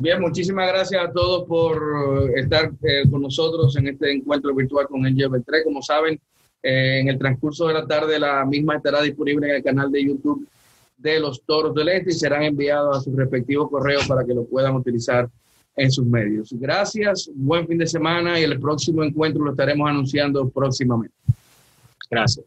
Bien, 0.00 0.20
muchísimas 0.20 0.68
gracias 0.68 1.04
a 1.04 1.12
todos 1.12 1.44
por 1.46 2.30
estar 2.36 2.70
con 3.10 3.22
nosotros 3.22 3.74
en 3.76 3.88
este 3.88 4.12
encuentro 4.12 4.54
virtual 4.54 4.86
con 4.86 5.06
el 5.06 5.14
Beltré. 5.28 5.64
Como 5.64 5.80
saben, 5.82 6.20
en 6.62 7.08
el 7.08 7.18
transcurso 7.18 7.66
de 7.68 7.74
la 7.74 7.86
tarde 7.86 8.18
la 8.18 8.44
misma 8.44 8.76
estará 8.76 9.00
disponible 9.00 9.48
en 9.48 9.56
el 9.56 9.62
canal 9.62 9.90
de 9.90 10.04
YouTube 10.04 10.46
de 10.98 11.20
los 11.20 11.42
Toros 11.42 11.74
del 11.74 11.88
Este 11.88 12.10
y 12.10 12.14
serán 12.14 12.42
enviados 12.42 12.96
a 12.96 13.00
sus 13.00 13.14
respectivos 13.14 13.70
correos 13.70 14.06
para 14.06 14.24
que 14.24 14.34
lo 14.34 14.44
puedan 14.44 14.74
utilizar 14.74 15.28
en 15.76 15.90
sus 15.90 16.04
medios. 16.04 16.52
Gracias, 16.52 17.30
buen 17.34 17.66
fin 17.66 17.78
de 17.78 17.86
semana 17.86 18.38
y 18.38 18.42
el 18.42 18.58
próximo 18.60 19.02
encuentro 19.04 19.44
lo 19.44 19.52
estaremos 19.52 19.88
anunciando 19.88 20.48
próximamente. 20.48 21.14
Gracias. 22.10 22.44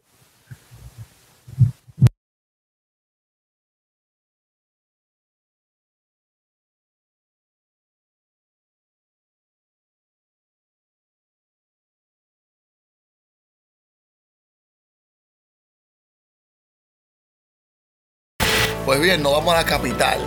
Pues 18.92 19.00
bien, 19.00 19.22
nos 19.22 19.32
vamos 19.32 19.54
a 19.54 19.56
la 19.56 19.64
capital. 19.64 20.20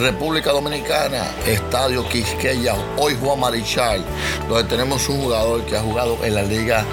República 0.00 0.50
Dominicana, 0.50 1.26
Estadio 1.46 2.08
Quisqueya, 2.08 2.74
hoy 2.96 3.14
Juan 3.20 3.38
Marichal, 3.38 4.02
donde 4.48 4.64
tenemos 4.64 5.06
un 5.10 5.20
jugador 5.20 5.62
que 5.66 5.76
ha 5.76 5.82
jugado 5.82 6.16
en 6.24 6.34
la 6.34 6.42
Liga 6.42 6.86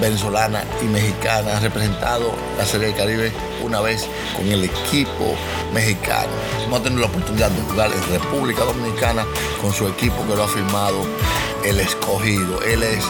Venezolana 0.00 0.64
y 0.80 0.86
Mexicana, 0.86 1.58
ha 1.58 1.60
representado 1.60 2.32
la 2.56 2.64
Serie 2.64 2.86
del 2.86 2.96
Caribe 2.96 3.32
una 3.62 3.82
vez 3.82 4.06
con 4.34 4.48
el 4.48 4.64
equipo 4.64 5.34
mexicano. 5.74 6.32
Hemos 6.64 6.82
tenido 6.82 7.02
la 7.02 7.08
oportunidad 7.08 7.50
de 7.50 7.60
jugar 7.60 7.90
en 7.92 8.18
República 8.18 8.64
Dominicana 8.64 9.26
con 9.60 9.74
su 9.74 9.86
equipo 9.86 10.26
que 10.26 10.36
lo 10.36 10.44
ha 10.44 10.48
firmado 10.48 11.02
el 11.66 11.80
escogido. 11.80 12.62
Él 12.62 12.82
es 12.82 13.04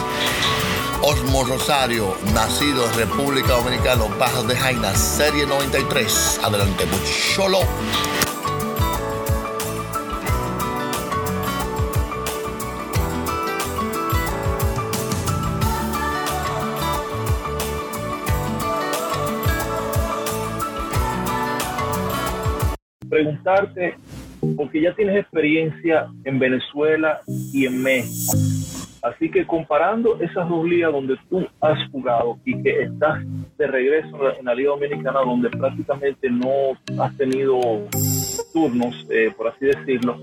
Osmo 1.01 1.43
Rosario, 1.43 2.15
nacido 2.33 2.85
en 2.85 2.93
República 2.95 3.53
Dominicana, 3.53 4.03
Bajas 4.19 4.47
de 4.47 4.55
Jaina, 4.55 4.93
Serie 4.95 5.45
93. 5.45 6.41
Adelante, 6.43 6.85
Mucholo. 6.85 7.59
preguntarte, 23.09 23.95
porque 24.55 24.81
ya 24.81 24.93
tienes 24.93 25.21
experiencia 25.21 26.07
en 26.23 26.37
Venezuela 26.37 27.21
y 27.51 27.65
en 27.65 27.81
México. 27.81 28.46
Así 29.01 29.29
que 29.29 29.45
comparando 29.45 30.19
esas 30.19 30.47
dos 30.49 30.67
ligas 30.67 30.91
donde 30.91 31.17
tú 31.29 31.47
has 31.61 31.77
jugado 31.91 32.37
y 32.45 32.61
que 32.61 32.83
estás 32.83 33.23
de 33.57 33.67
regreso 33.67 34.37
en 34.37 34.45
la 34.45 34.55
Liga 34.55 34.71
Dominicana 34.71 35.19
donde 35.21 35.49
prácticamente 35.49 36.29
no 36.29 36.77
has 37.01 37.15
tenido 37.17 37.59
turnos, 38.53 39.05
eh, 39.09 39.31
por 39.35 39.47
así 39.49 39.65
decirlo, 39.65 40.17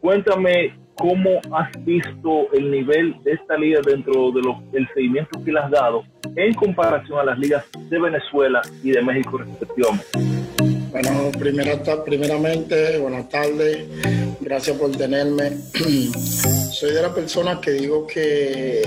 cuéntame 0.00 0.74
cómo 0.94 1.40
has 1.52 1.84
visto 1.84 2.52
el 2.52 2.70
nivel 2.70 3.14
de 3.22 3.32
esta 3.32 3.56
liga 3.56 3.80
dentro 3.84 4.32
del 4.32 4.88
seguimiento 4.94 5.42
que 5.44 5.52
le 5.52 5.60
has 5.60 5.70
dado 5.70 6.02
en 6.36 6.52
comparación 6.54 7.20
a 7.20 7.24
las 7.24 7.38
ligas 7.38 7.64
de 7.88 7.98
Venezuela 7.98 8.60
y 8.82 8.90
de 8.90 9.02
México 9.02 9.38
respectivamente. 9.38 10.47
Bueno, 10.90 11.30
primera, 11.38 11.78
primeramente, 12.04 12.98
buenas 12.98 13.28
tardes. 13.28 13.86
Gracias 14.40 14.76
por 14.76 14.90
tenerme. 14.96 15.52
Soy 16.72 16.92
de 16.92 17.02
las 17.02 17.12
personas 17.12 17.58
que 17.58 17.72
digo 17.72 18.06
que 18.06 18.82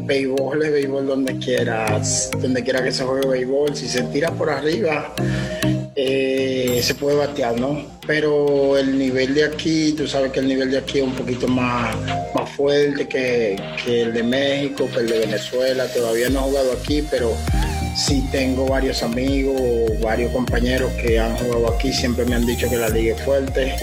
béisbol 0.00 0.62
es 0.62 0.72
béisbol 0.72 1.06
donde 1.06 1.36
quieras, 1.38 2.30
donde 2.40 2.62
quiera 2.62 2.82
que 2.82 2.90
se 2.90 3.04
juegue 3.04 3.28
béisbol. 3.28 3.76
Si 3.76 3.86
se 3.86 4.02
tira 4.04 4.30
por 4.30 4.48
arriba, 4.48 5.12
eh, 5.94 6.80
se 6.82 6.94
puede 6.94 7.16
batear, 7.16 7.60
¿no? 7.60 7.84
Pero 8.06 8.78
el 8.78 8.98
nivel 8.98 9.34
de 9.34 9.44
aquí, 9.44 9.92
tú 9.92 10.08
sabes 10.08 10.32
que 10.32 10.40
el 10.40 10.48
nivel 10.48 10.70
de 10.70 10.78
aquí 10.78 10.98
es 10.98 11.04
un 11.04 11.14
poquito 11.14 11.48
más, 11.48 11.94
más 12.34 12.50
fuerte 12.50 13.06
que, 13.06 13.60
que 13.84 14.02
el 14.02 14.14
de 14.14 14.22
México, 14.22 14.88
que 14.92 15.00
el 15.00 15.08
de 15.08 15.18
Venezuela. 15.18 15.86
Todavía 15.92 16.30
no 16.30 16.40
he 16.40 16.42
jugado 16.44 16.72
aquí, 16.72 17.04
pero 17.10 17.36
sí 17.96 18.26
tengo 18.30 18.66
varios 18.66 19.02
amigos, 19.02 19.60
varios 20.00 20.32
compañeros 20.32 20.92
que 20.92 21.18
han 21.18 21.36
jugado 21.36 21.74
aquí, 21.74 21.92
siempre 21.92 22.24
me 22.24 22.34
han 22.36 22.46
dicho 22.46 22.68
que 22.68 22.76
la 22.76 22.88
liga 22.88 23.14
es 23.14 23.22
fuerte. 23.22 23.74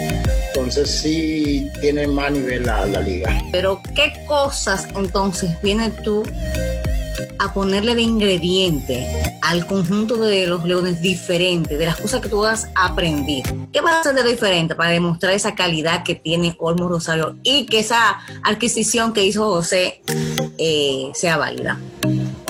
Entonces 0.47 0.89
sí 0.89 1.70
tiene 1.82 2.07
más 2.07 2.32
nivel 2.32 2.66
la, 2.66 2.86
liga. 2.86 3.41
Pero 3.51 3.82
¿qué 3.95 4.14
cosas 4.28 4.88
entonces 4.95 5.51
vienes 5.62 5.95
tú 6.03 6.24
a 7.39 7.53
ponerle 7.53 7.95
de 7.95 8.01
ingrediente 8.01 9.07
al 9.41 9.66
conjunto 9.66 10.18
de 10.18 10.45
los 10.45 10.66
leones 10.66 11.01
diferente, 11.01 11.78
de 11.78 11.86
las 11.86 11.95
cosas 11.95 12.22
que 12.22 12.30
tú 12.30 12.45
has 12.45 12.68
aprendido. 12.76 13.49
¿Qué 13.72 13.80
vas 13.82 13.95
a 13.95 13.99
hacer 14.01 14.16
de 14.16 14.30
diferente 14.30 14.76
para 14.76 14.91
demostrar 14.91 15.34
esa 15.34 15.55
calidad 15.55 16.03
que 16.03 16.16
tiene 16.16 16.55
Olmo 16.60 16.89
Rosario 16.89 17.38
y 17.43 17.66
que 17.66 17.80
esa 17.80 18.20
adquisición 18.43 19.14
que 19.14 19.24
hizo 19.24 19.49
José 19.49 20.01
eh, 20.57 21.12
sea 21.14 21.38
válida? 21.38 21.80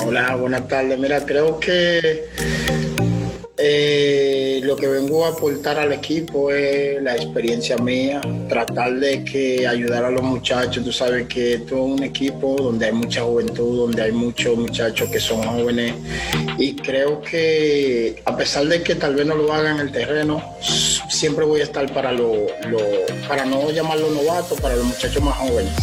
Hola, 0.06 0.36
buenas 0.36 0.68
tardes. 0.68 0.98
Mira, 0.98 1.26
creo 1.26 1.60
que 1.60 2.26
eh, 3.58 4.62
lo 4.64 4.76
que 4.76 4.88
vengo 4.88 5.26
a 5.26 5.30
aportar 5.30 5.78
al 5.78 5.92
equipo 5.92 6.52
es 6.52 7.02
la 7.02 7.16
experiencia 7.16 7.76
mía, 7.78 8.22
tratar 8.48 8.94
de 8.94 9.24
que 9.26 9.68
ayudar 9.68 10.06
a 10.06 10.12
los 10.12 10.24
muchachos. 10.24 10.84
Tú 10.84 10.92
sabes 10.92 11.28
que 11.28 11.56
esto 11.56 11.76
es 11.76 11.82
un 11.82 12.04
equipo 12.04 12.56
donde 12.56 12.86
hay 12.86 12.94
mucha 12.94 13.22
juventud, 13.22 13.78
donde 13.78 14.02
hay 14.02 14.12
muchos 14.12 14.58
muchachos 14.58 15.10
que 15.10 15.20
son 15.20 15.44
jóvenes 15.44 15.94
y 16.58 16.76
creo 16.76 17.22
que 17.22 18.22
a 18.26 18.38
pesar 18.38 18.66
de 18.66 18.82
que 18.82 18.96
tal 18.96 19.16
vez 19.16 19.26
no 19.26 19.36
lo 19.36 19.54
hagan 19.54 19.76
en 19.76 19.88
el 19.88 19.92
terreno, 19.92 20.42
siempre 21.10 21.46
voy 21.46 21.60
a 21.60 21.64
estar 21.64 21.94
para 21.94 22.12
lo, 22.12 22.48
para 23.28 23.46
no 23.46 23.70
llamarlo 23.72 24.10
novato, 24.12 24.56
para 24.56 24.76
los 24.76 24.86
muchachos 24.86 25.22
más 25.22 25.36
jóvenes 25.36 25.74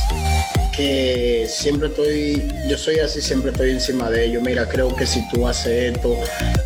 que 0.77 1.47
siempre 1.49 1.89
estoy, 1.89 2.43
yo 2.68 2.77
soy 2.77 2.99
así, 2.99 3.22
siempre 3.22 3.51
estoy 3.51 3.70
encima 3.70 4.11
de 4.11 4.27
ellos. 4.27 4.43
Mira, 4.43 4.68
creo 4.68 4.95
que 4.95 5.07
si 5.07 5.27
tú 5.31 5.47
haces 5.49 5.95
esto, 5.95 6.16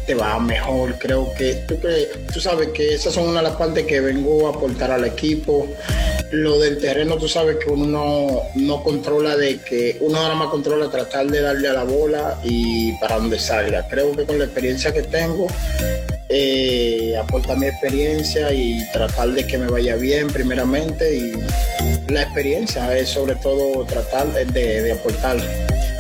te 0.07 0.15
va 0.15 0.39
mejor. 0.41 0.99
Creo 0.99 1.33
que 1.35 1.55
tú, 1.69 1.79
tú 2.33 2.41
sabes 2.41 2.69
que 2.69 2.95
esas 2.95 3.15
son 3.15 3.29
una 3.29 3.41
de 3.41 3.49
las 3.49 3.57
partes 3.57 3.87
que 3.87 4.01
vengo 4.01 4.47
a 4.47 4.51
aportar 4.51 4.91
al 4.91 5.05
equipo. 5.05 5.69
Lo 6.33 6.59
del 6.59 6.79
terreno, 6.79 7.17
tú 7.17 7.29
sabes 7.29 7.57
que 7.57 7.71
uno 7.71 7.87
no, 7.87 8.43
no 8.55 8.83
controla 8.83 9.37
de 9.37 9.59
que 9.61 9.97
uno 10.01 10.21
nada 10.21 10.35
más 10.35 10.49
controla 10.49 10.91
tratar 10.91 11.27
de 11.27 11.41
darle 11.41 11.69
a 11.69 11.73
la 11.73 11.85
bola 11.85 12.41
y 12.45 12.93
para 12.99 13.17
donde 13.17 13.39
salga. 13.39 13.87
Creo 13.89 14.13
que 14.17 14.25
con 14.25 14.39
la 14.39 14.45
experiencia 14.45 14.93
que 14.93 15.03
tengo, 15.03 15.47
eh, 16.29 16.90
aportar 17.17 17.59
mi 17.59 17.67
experiencia 17.67 18.53
y 18.53 18.81
tratar 18.93 19.31
de 19.31 19.47
que 19.47 19.59
me 19.59 19.67
vaya 19.67 19.97
bien 19.97 20.29
primeramente 20.29 21.17
y 21.17 21.33
la 22.13 22.23
experiencia 22.23 22.97
es 22.97 23.09
sobre 23.09 23.35
todo 23.37 23.85
tratar 23.85 24.27
de, 24.33 24.83
de 24.83 24.93
aportar. 24.93 25.39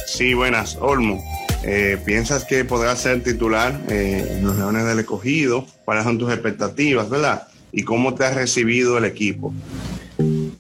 Sí, 0.07 0.35
buenas, 0.35 0.77
Olmo. 0.81 1.23
Eh, 1.63 1.99
¿Piensas 2.05 2.45
que 2.45 2.65
podrás 2.65 3.01
ser 3.01 3.23
titular 3.23 3.79
eh, 3.89 4.27
en 4.31 4.45
los 4.45 4.57
Leones 4.57 4.87
del 4.87 5.01
Escogido? 5.01 5.67
¿Cuáles 5.85 6.05
son 6.05 6.19
tus 6.19 6.33
expectativas, 6.33 7.11
verdad? 7.11 7.49
¿Y 7.71 7.83
cómo 7.83 8.15
te 8.15 8.25
ha 8.25 8.31
recibido 8.33 8.97
el 8.97 9.05
equipo? 9.05 9.53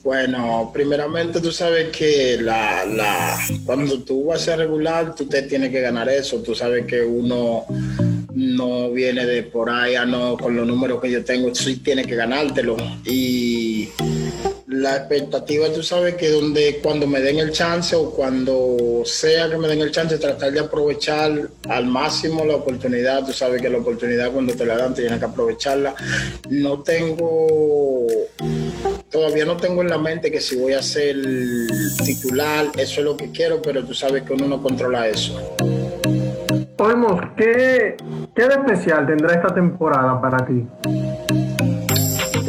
Bueno, 0.02 0.70
primeramente 0.72 1.40
tú 1.40 1.52
sabes 1.52 1.88
que 1.88 2.38
la, 2.40 2.84
la, 2.84 3.38
cuando 3.64 4.02
tú 4.02 4.26
vas 4.26 4.42
a 4.42 4.44
ser 4.44 4.58
regular, 4.58 5.14
tú 5.14 5.26
te 5.26 5.42
tienes 5.42 5.70
que 5.70 5.80
ganar 5.80 6.08
eso. 6.08 6.42
Tú 6.42 6.54
sabes 6.54 6.86
que 6.86 7.02
uno 7.02 7.64
no 8.40 8.90
viene 8.90 9.26
de 9.26 9.42
por 9.42 9.68
ahí, 9.68 9.94
no, 10.06 10.36
con 10.38 10.56
los 10.56 10.66
números 10.66 10.98
que 11.00 11.10
yo 11.10 11.22
tengo, 11.22 11.54
sí 11.54 11.76
tiene 11.76 12.06
que 12.06 12.16
ganártelo. 12.16 12.74
Y 13.04 13.90
la 14.66 14.96
expectativa, 14.96 15.70
tú 15.70 15.82
sabes 15.82 16.14
que 16.14 16.30
donde 16.30 16.80
cuando 16.82 17.06
me 17.06 17.20
den 17.20 17.38
el 17.38 17.52
chance 17.52 17.94
o 17.94 18.10
cuando 18.10 19.02
sea 19.04 19.50
que 19.50 19.58
me 19.58 19.68
den 19.68 19.82
el 19.82 19.90
chance, 19.90 20.16
tratar 20.16 20.52
de 20.52 20.60
aprovechar 20.60 21.50
al 21.68 21.86
máximo 21.86 22.46
la 22.46 22.56
oportunidad. 22.56 23.26
Tú 23.26 23.34
sabes 23.34 23.60
que 23.60 23.68
la 23.68 23.76
oportunidad 23.76 24.32
cuando 24.32 24.54
te 24.54 24.64
la 24.64 24.78
dan, 24.78 24.94
tienes 24.94 25.18
que 25.18 25.24
aprovecharla. 25.26 25.94
No 26.48 26.82
tengo, 26.82 28.06
todavía 29.10 29.44
no 29.44 29.58
tengo 29.58 29.82
en 29.82 29.90
la 29.90 29.98
mente 29.98 30.30
que 30.30 30.40
si 30.40 30.56
voy 30.56 30.72
a 30.72 30.82
ser 30.82 31.16
titular, 32.06 32.70
eso 32.78 33.00
es 33.00 33.04
lo 33.04 33.18
que 33.18 33.30
quiero, 33.32 33.60
pero 33.60 33.84
tú 33.84 33.92
sabes 33.92 34.22
que 34.22 34.32
uno 34.32 34.48
no 34.48 34.62
controla 34.62 35.08
eso. 35.08 35.38
Olmos, 36.80 37.20
¿qué, 37.36 37.94
¿qué 38.34 38.42
de 38.42 38.54
especial 38.54 39.06
tendrá 39.06 39.34
esta 39.34 39.52
temporada 39.52 40.18
para 40.18 40.46
ti? 40.46 40.66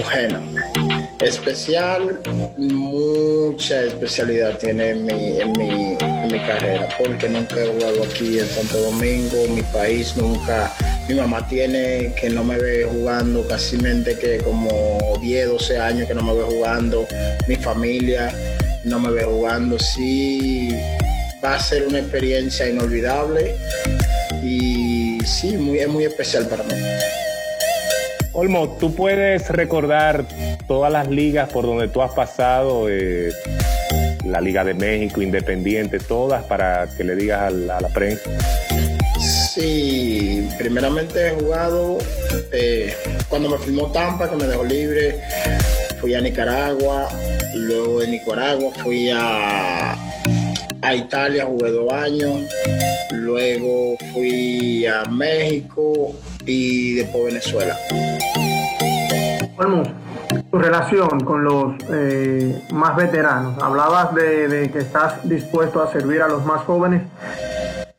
Bueno, 0.01 0.39
especial, 1.19 2.17
mucha 2.57 3.81
especialidad 3.83 4.57
tiene 4.57 4.91
en 4.91 5.05
mi, 5.05 5.41
en 5.41 5.51
mi, 5.51 5.97
en 5.99 6.31
mi 6.31 6.39
carrera, 6.47 6.87
porque 6.97 7.27
nunca 7.27 7.61
he 7.61 7.67
jugado 7.73 8.03
aquí 8.05 8.39
en 8.39 8.45
Santo 8.45 8.77
Domingo, 8.77 9.35
mi 9.53 9.63
país 9.63 10.15
nunca, 10.15 10.71
mi 11.09 11.15
mamá 11.15 11.45
tiene 11.49 12.13
que 12.15 12.29
no 12.29 12.45
me 12.45 12.57
ve 12.57 12.87
jugando 12.89 13.45
casi 13.49 13.77
que 13.77 14.37
como 14.45 14.69
10, 15.19 15.49
12 15.49 15.77
años 15.77 16.07
que 16.07 16.13
no 16.13 16.23
me 16.23 16.33
ve 16.33 16.43
jugando, 16.43 17.05
mi 17.49 17.57
familia 17.57 18.31
no 18.85 18.97
me 18.97 19.11
ve 19.11 19.25
jugando, 19.25 19.77
sí 19.77 20.69
va 21.43 21.55
a 21.55 21.59
ser 21.59 21.85
una 21.85 21.99
experiencia 21.99 22.69
inolvidable 22.69 23.57
y 24.43 25.19
sí, 25.25 25.57
muy, 25.57 25.79
es 25.79 25.87
muy 25.87 26.05
especial 26.05 26.47
para 26.47 26.63
mí. 26.63 26.73
Olmo, 28.33 28.77
¿tú 28.79 28.95
puedes 28.95 29.49
recordar 29.49 30.25
todas 30.67 30.91
las 30.91 31.09
ligas 31.09 31.49
por 31.49 31.65
donde 31.65 31.89
tú 31.89 32.01
has 32.01 32.11
pasado? 32.11 32.87
Eh, 32.89 33.31
la 34.25 34.39
Liga 34.39 34.63
de 34.63 34.73
México, 34.73 35.21
Independiente, 35.21 35.99
todas, 35.99 36.43
para 36.43 36.87
que 36.95 37.03
le 37.03 37.15
digas 37.15 37.41
a 37.41 37.49
la, 37.49 37.77
a 37.77 37.81
la 37.81 37.89
prensa. 37.89 38.29
Sí, 39.53 40.47
primeramente 40.57 41.27
he 41.27 41.31
jugado 41.31 41.97
eh, 42.53 42.95
cuando 43.27 43.49
me 43.49 43.57
firmó 43.57 43.91
Tampa, 43.91 44.29
que 44.29 44.37
me 44.37 44.45
dejó 44.45 44.63
libre, 44.63 45.21
fui 45.99 46.13
a 46.15 46.21
Nicaragua, 46.21 47.09
luego 47.53 47.99
de 47.99 48.07
Nicaragua 48.07 48.71
fui 48.81 49.09
a, 49.13 49.95
a 50.81 50.95
Italia, 50.95 51.45
jugué 51.45 51.71
dos 51.71 51.91
años, 51.93 52.49
luego 53.11 53.97
fui 54.13 54.85
a 54.85 55.03
México 55.09 56.13
y 56.45 56.95
después 56.95 57.25
Venezuela. 57.25 57.75
Olmo, 59.57 59.83
tu 60.49 60.57
relación 60.57 61.19
con 61.19 61.43
los 61.43 61.75
eh, 61.91 62.63
más 62.73 62.95
veteranos. 62.95 63.61
Hablabas 63.61 64.13
de, 64.15 64.47
de 64.47 64.71
que 64.71 64.79
estás 64.79 65.27
dispuesto 65.27 65.81
a 65.81 65.91
servir 65.91 66.21
a 66.21 66.27
los 66.27 66.45
más 66.45 66.61
jóvenes, 66.61 67.03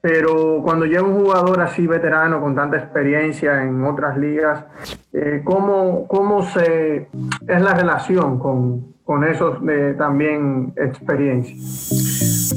pero 0.00 0.60
cuando 0.64 0.84
llega 0.84 1.02
un 1.02 1.22
jugador 1.22 1.60
así 1.60 1.86
veterano 1.86 2.40
con 2.40 2.56
tanta 2.56 2.76
experiencia 2.76 3.62
en 3.62 3.84
otras 3.84 4.18
ligas, 4.18 4.64
eh, 5.12 5.42
¿cómo, 5.44 6.08
¿cómo 6.08 6.44
se 6.50 7.08
es 7.46 7.60
la 7.60 7.74
relación 7.74 8.40
con, 8.40 8.94
con 9.04 9.22
esos 9.22 9.64
de 9.64 9.94
también 9.94 10.72
experiencia? 10.76 11.54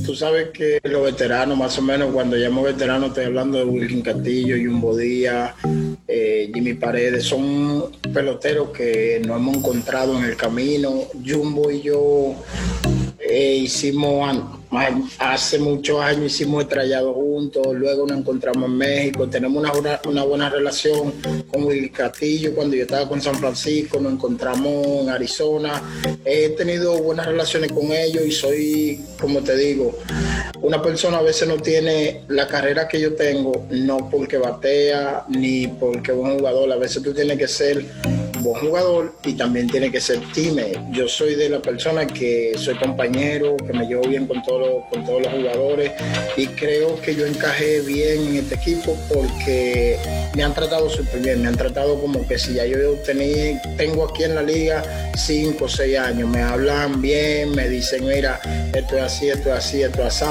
Tú 0.05 0.15
sabes 0.15 0.49
que 0.49 0.79
los 0.83 1.03
veteranos, 1.03 1.57
más 1.57 1.77
o 1.79 1.81
menos, 1.81 2.13
cuando 2.13 2.35
llamo 2.35 2.61
veteranos, 2.61 3.09
estoy 3.09 3.25
hablando 3.25 3.57
de 3.57 3.65
Wilkin 3.65 4.01
Castillo, 4.01 4.55
Jumbo 4.55 4.95
Díaz, 4.95 5.55
eh, 6.07 6.51
Jimmy 6.53 6.75
Paredes, 6.75 7.23
son 7.23 7.85
peloteros 8.13 8.69
que 8.69 9.19
nos 9.25 9.37
hemos 9.37 9.57
encontrado 9.57 10.17
en 10.17 10.25
el 10.25 10.35
camino. 10.35 10.91
Jumbo 11.25 11.71
y 11.71 11.81
yo 11.81 12.35
eh, 13.35 13.55
hicimos 13.57 14.37
hace 15.19 15.59
muchos 15.59 16.01
años 16.01 16.25
hicimos 16.33 16.63
estrellado 16.63 17.13
juntos, 17.13 17.67
luego 17.73 18.05
nos 18.07 18.17
encontramos 18.17 18.69
en 18.69 18.77
México, 18.77 19.27
tenemos 19.27 19.61
una, 19.61 19.71
buena- 19.73 19.99
una 20.07 20.23
buena 20.23 20.49
relación 20.49 21.13
con 21.51 21.63
Willy 21.65 21.89
Castillo 21.89 22.53
cuando 22.55 22.75
yo 22.75 22.83
estaba 22.83 23.07
con 23.09 23.21
San 23.21 23.35
Francisco, 23.35 23.99
nos 23.99 24.13
encontramos 24.13 24.85
en 25.01 25.09
Arizona, 25.09 25.81
he 26.23 26.49
tenido 26.49 26.97
buenas 27.01 27.25
relaciones 27.25 27.71
con 27.71 27.91
ellos 27.91 28.23
y 28.25 28.31
soy, 28.31 28.99
como 29.19 29.41
te 29.41 29.55
digo, 29.57 29.97
una 30.61 30.81
persona 30.81 31.17
a 31.17 31.21
veces 31.21 31.47
no 31.47 31.57
tiene 31.57 32.21
la 32.29 32.47
carrera 32.47 32.87
que 32.87 32.99
yo 32.99 33.15
tengo, 33.15 33.65
no 33.69 34.09
porque 34.09 34.37
batea 34.37 35.25
ni 35.29 35.67
porque 35.67 36.11
es 36.11 36.17
un 36.17 36.37
jugador, 36.37 36.71
a 36.71 36.77
veces 36.77 37.03
tú 37.03 37.13
tienes 37.13 37.37
que 37.37 37.47
ser 37.47 37.85
buen 38.45 38.65
jugador 38.65 39.13
y 39.23 39.33
también 39.33 39.67
tiene 39.67 39.91
que 39.91 39.99
ser 39.99 40.19
teammate. 40.33 40.79
Yo 40.91 41.07
soy 41.07 41.35
de 41.35 41.49
la 41.49 41.59
persona 41.59 42.05
que 42.07 42.53
soy 42.57 42.75
compañero, 42.75 43.57
que 43.57 43.73
me 43.73 43.85
llevo 43.85 44.07
bien 44.07 44.27
con 44.27 44.41
todos 44.43 44.83
con 44.89 45.05
todos 45.05 45.23
los 45.23 45.33
jugadores 45.33 45.91
y 46.37 46.47
creo 46.47 46.99
que 47.01 47.15
yo 47.15 47.25
encajé 47.25 47.81
bien 47.81 48.27
en 48.27 48.35
este 48.37 48.55
equipo 48.55 48.97
porque 49.13 49.97
me 50.35 50.43
han 50.43 50.53
tratado 50.53 50.89
súper 50.89 51.21
bien, 51.21 51.41
me 51.41 51.47
han 51.47 51.57
tratado 51.57 51.99
como 51.99 52.25
que 52.27 52.37
si 52.37 52.53
ya 52.53 52.65
yo 52.65 52.93
tenía, 53.05 53.61
tengo 53.77 54.05
aquí 54.05 54.23
en 54.23 54.35
la 54.35 54.43
liga 54.43 54.83
cinco 55.15 55.65
o 55.65 55.69
seis 55.69 55.97
años, 55.97 56.29
me 56.29 56.41
hablan 56.41 57.01
bien, 57.01 57.51
me 57.51 57.67
dicen, 57.69 58.05
mira, 58.05 58.39
esto 58.73 58.97
es 58.97 59.03
así, 59.03 59.29
esto 59.29 59.49
es 59.49 59.55
así, 59.55 59.81
esto 59.81 60.01
es 60.01 60.21
así. 60.21 60.25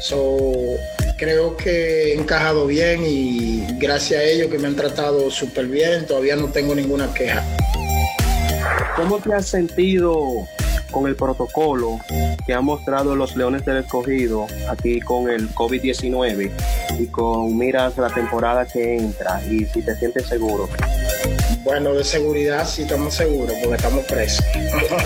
So, 0.00 0.76
creo 1.20 1.54
que 1.54 2.12
he 2.12 2.14
encajado 2.14 2.66
bien 2.66 3.02
y 3.04 3.66
gracias 3.78 4.20
a 4.20 4.24
ellos 4.24 4.48
que 4.48 4.58
me 4.58 4.68
han 4.68 4.74
tratado 4.74 5.30
súper 5.30 5.66
bien, 5.66 6.06
todavía 6.06 6.34
no 6.34 6.46
tengo 6.46 6.74
ninguna 6.74 7.12
queja. 7.12 7.44
¿Cómo 8.96 9.18
te 9.18 9.34
has 9.34 9.46
sentido 9.46 10.18
con 10.90 11.06
el 11.06 11.16
protocolo 11.16 12.00
que 12.46 12.54
han 12.54 12.64
mostrado 12.64 13.14
los 13.14 13.36
Leones 13.36 13.66
del 13.66 13.76
Escogido 13.76 14.46
aquí 14.70 15.00
con 15.00 15.28
el 15.28 15.54
COVID-19 15.54 16.50
y 16.98 17.06
con 17.08 17.56
miras 17.56 17.98
la 17.98 18.08
temporada 18.08 18.66
que 18.66 18.96
entra 18.96 19.42
y 19.44 19.66
si 19.66 19.82
te 19.82 19.94
sientes 19.96 20.26
seguro? 20.26 20.70
Bueno, 21.64 21.92
de 21.94 22.04
seguridad 22.04 22.66
sí 22.66 22.82
estamos 22.82 23.14
seguros 23.14 23.54
porque 23.62 23.76
estamos 23.76 24.04
presos. 24.06 24.44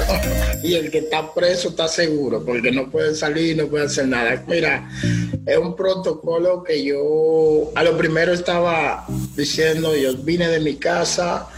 y 0.63 0.75
el 0.75 0.91
que 0.91 0.99
está 0.99 1.35
preso 1.35 1.71
está 1.71 1.89
seguro 1.89 2.45
porque 2.45 2.71
no 2.71 2.91
puede 2.91 3.15
salir, 3.15 3.57
no 3.57 3.67
puede 3.67 3.87
hacer 3.87 4.07
nada. 4.07 4.43
Mira, 4.47 4.89
es 5.47 5.59
un 5.59 5.75
protocolo 5.75 6.63
que 6.63 6.85
yo 6.85 7.73
a 7.75 7.83
lo 7.83 7.97
primero 7.97 8.33
estaba 8.33 9.05
diciendo, 9.37 9.97
yo 9.97 10.15
vine 10.19 10.49
de 10.49 10.61
mi 10.61 10.77
casa 10.77 11.49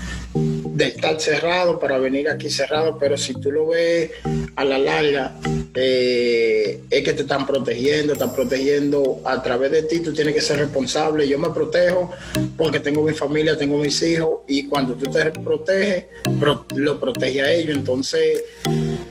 de 0.77 0.89
estar 0.89 1.19
cerrado 1.19 1.79
para 1.81 1.97
venir 1.99 2.29
aquí 2.29 2.51
cerrado, 2.51 2.99
pero 2.99 3.17
si 3.17 3.33
tú 3.35 3.51
lo 3.51 3.69
ves 3.69 4.11
a 4.57 4.63
la 4.65 4.79
larga, 4.79 5.35
eh, 5.75 6.81
es 6.91 7.03
que 7.03 7.13
te 7.15 7.23
están 7.23 7.47
protegiendo, 7.47 8.13
están 8.13 8.35
protegiendo 8.35 9.21
a 9.25 9.43
través 9.43 9.71
de 9.71 9.83
ti, 9.85 10.01
tú 10.01 10.13
tienes 10.13 10.35
que 10.35 10.41
ser 10.43 10.59
responsable. 10.59 11.27
Yo 11.27 11.39
me 11.39 11.49
protejo 11.51 12.11
porque 12.59 12.81
tengo 12.81 13.03
mi 13.03 13.15
familia, 13.15 13.57
tengo 13.57 13.79
mis 13.79 14.03
hijos 14.03 14.41
y 14.47 14.67
cuando 14.69 14.95
tú 14.95 15.11
te 15.11 15.31
proteges, 15.31 16.05
pro- 16.39 16.67
lo 16.75 17.01
protege 17.01 17.41
a 17.41 17.53
ellos. 17.53 17.75
Entonces, 17.77 18.43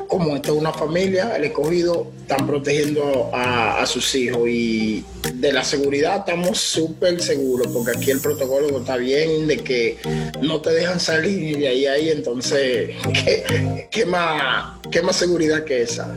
como 0.08 0.36
esto 0.36 0.54
es 0.54 0.60
una 0.60 0.74
familia, 0.74 1.36
el 1.36 1.46
escogido, 1.46 2.12
están 2.22 2.46
protegiendo 2.48 3.30
a, 3.34 3.82
a 3.82 3.86
sus 3.86 4.14
hijos 4.16 4.48
y 4.48 5.04
de 5.34 5.52
la 5.52 5.64
seguridad 5.64 6.20
estamos 6.20 6.58
súper 6.58 7.22
seguros 7.22 7.68
porque 7.68 7.98
aquí 7.98 8.12
el 8.12 8.20
protocolo 8.20 8.80
está 8.80 8.98
bien, 8.98 9.48
de 9.48 9.58
que 9.58 9.98
no 10.42 10.62
te 10.62 10.72
dejan 10.72 11.00
salir 11.00 11.58
de 11.58 11.68
ahí 11.68 11.86
a 11.86 11.94
ahí, 11.96 12.10
entonces, 12.10 12.96
¿qué, 13.14 13.88
qué 13.90 14.06
más, 14.06 14.80
qué 14.92 15.02
más 15.02 15.16
seguridad 15.16 15.64
que 15.64 15.82
esa? 15.82 16.14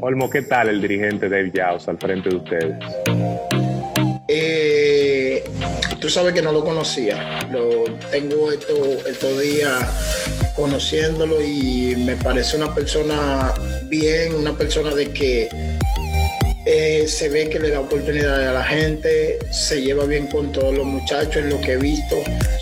Olmo, 0.00 0.28
¿qué 0.28 0.42
tal 0.42 0.68
el 0.68 0.80
dirigente 0.82 1.28
Dave 1.28 1.52
Jaws 1.54 1.88
al 1.88 1.98
frente 1.98 2.28
de 2.28 2.36
ustedes? 2.36 2.74
Eh, 4.26 5.44
tú 6.00 6.08
sabes 6.08 6.32
que 6.34 6.42
no 6.42 6.52
lo 6.52 6.64
conocía. 6.64 7.46
Lo 7.52 7.84
tengo 8.10 8.50
estos 8.50 9.06
estos 9.06 9.40
días 9.40 10.31
conociéndolo 10.54 11.40
y 11.42 11.94
me 11.96 12.16
parece 12.16 12.56
una 12.56 12.74
persona 12.74 13.52
bien, 13.84 14.34
una 14.34 14.52
persona 14.56 14.94
de 14.94 15.10
que 15.12 15.48
eh, 16.64 17.06
se 17.08 17.28
ve 17.28 17.48
que 17.48 17.58
le 17.58 17.70
da 17.70 17.80
oportunidad 17.80 18.48
a 18.48 18.52
la 18.52 18.64
gente, 18.64 19.38
se 19.50 19.80
lleva 19.82 20.04
bien 20.04 20.26
con 20.28 20.52
todos 20.52 20.72
los 20.76 20.86
muchachos, 20.86 21.36
en 21.36 21.50
lo 21.50 21.60
que 21.60 21.72
he 21.72 21.76
visto. 21.76 22.16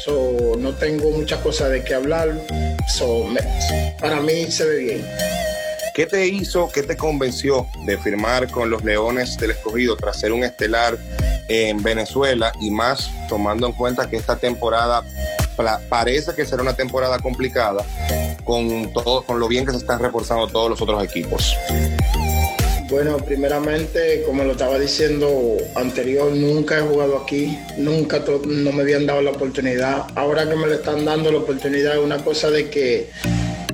So, 0.05 0.57
no 0.59 0.75
tengo 0.75 1.11
muchas 1.11 1.41
cosas 1.41 1.71
de 1.71 1.83
qué 1.85 1.95
hablar. 1.95 2.33
So, 2.89 3.25
me- 3.25 3.41
para 4.01 4.21
mí 4.21 4.51
se 4.51 4.65
ve 4.65 4.77
bien. 4.79 5.07
¿Qué 5.95 6.07
te 6.07 6.27
hizo, 6.27 6.71
qué 6.73 6.83
te 6.83 6.97
convenció 6.97 7.67
de 7.85 7.99
firmar 7.99 8.49
con 8.51 8.71
los 8.71 8.83
Leones 8.85 9.37
del 9.37 9.51
Escogido 9.51 9.97
tras 9.97 10.19
ser 10.19 10.33
un 10.33 10.45
estelar 10.45 10.97
en 11.49 11.83
Venezuela 11.83 12.53
y 12.61 12.71
más 12.71 13.11
tomando 13.29 13.67
en 13.67 13.73
cuenta 13.75 14.09
que 14.09 14.17
esta 14.17 14.37
temporada 14.37 15.05
parece 15.89 16.35
que 16.35 16.45
será 16.45 16.63
una 16.63 16.75
temporada 16.75 17.19
complicada 17.19 17.85
con 18.45 18.93
todo, 18.93 19.23
con 19.23 19.39
lo 19.39 19.49
bien 19.49 19.65
que 19.65 19.73
se 19.73 19.79
están 19.79 19.99
reforzando 20.01 20.49
todos 20.49 20.71
los 20.71 20.81
otros 20.81 21.03
equipos? 21.05 21.55
Bueno, 22.91 23.19
primeramente, 23.19 24.25
como 24.27 24.43
lo 24.43 24.53
estaba 24.53 24.77
diciendo 24.77 25.57
anterior, 25.77 26.33
nunca 26.33 26.79
he 26.79 26.81
jugado 26.81 27.19
aquí, 27.19 27.57
nunca 27.77 28.25
no 28.45 28.73
me 28.73 28.83
habían 28.83 29.07
dado 29.07 29.23
la 29.23 29.31
oportunidad. 29.31 30.07
Ahora 30.17 30.49
que 30.49 30.57
me 30.57 30.67
le 30.67 30.75
están 30.75 31.05
dando 31.05 31.31
la 31.31 31.39
oportunidad, 31.39 31.95
es 31.95 32.05
una 32.05 32.19
cosa 32.25 32.51
de 32.51 32.69
que, 32.69 33.09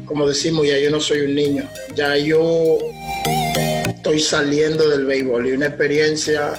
como 0.05 0.29
decimos, 0.29 0.67
ya 0.67 0.79
yo 0.79 0.91
no 0.91 1.01
soy 1.01 1.23
un 1.23 1.35
niño, 1.35 1.67
ya 1.95 2.15
yo 2.19 2.77
estoy 3.89 4.21
saliendo 4.21 4.87
del 4.91 5.07
béisbol 5.07 5.49
y 5.49 5.53
una 5.53 5.67
experiencia 5.67 6.53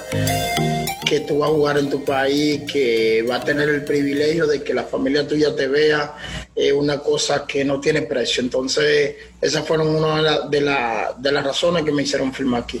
que 1.08 1.20
tú 1.20 1.38
vas 1.38 1.48
a 1.50 1.52
jugar 1.52 1.78
en 1.78 1.88
tu 1.88 2.04
país, 2.04 2.70
que 2.70 3.24
va 3.28 3.36
a 3.36 3.44
tener 3.44 3.68
el 3.68 3.84
privilegio 3.84 4.46
de 4.46 4.62
que 4.62 4.74
la 4.74 4.84
familia 4.84 5.26
tuya 5.26 5.54
te 5.56 5.66
vea, 5.66 6.14
es 6.54 6.72
una 6.72 6.98
cosa 6.98 7.46
que 7.46 7.64
no 7.64 7.80
tiene 7.80 8.02
precio. 8.02 8.42
Entonces, 8.42 9.16
esas 9.40 9.66
fueron 9.66 9.88
una 9.88 10.16
de, 10.16 10.22
la- 10.22 10.40
de 10.48 10.60
la- 10.60 11.14
de 11.18 11.32
las 11.32 11.44
razones 11.44 11.82
que 11.84 11.92
me 11.92 12.02
hicieron 12.02 12.32
firmar 12.32 12.62
aquí. 12.64 12.80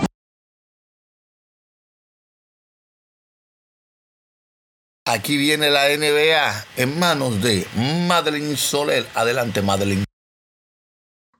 Aquí 5.13 5.35
viene 5.35 5.69
la 5.69 5.89
NBA 5.89 6.67
en 6.77 6.97
manos 6.97 7.43
de 7.43 7.67
Madeline 8.07 8.55
Soler. 8.55 9.05
Adelante, 9.13 9.61
Madeline. 9.61 10.05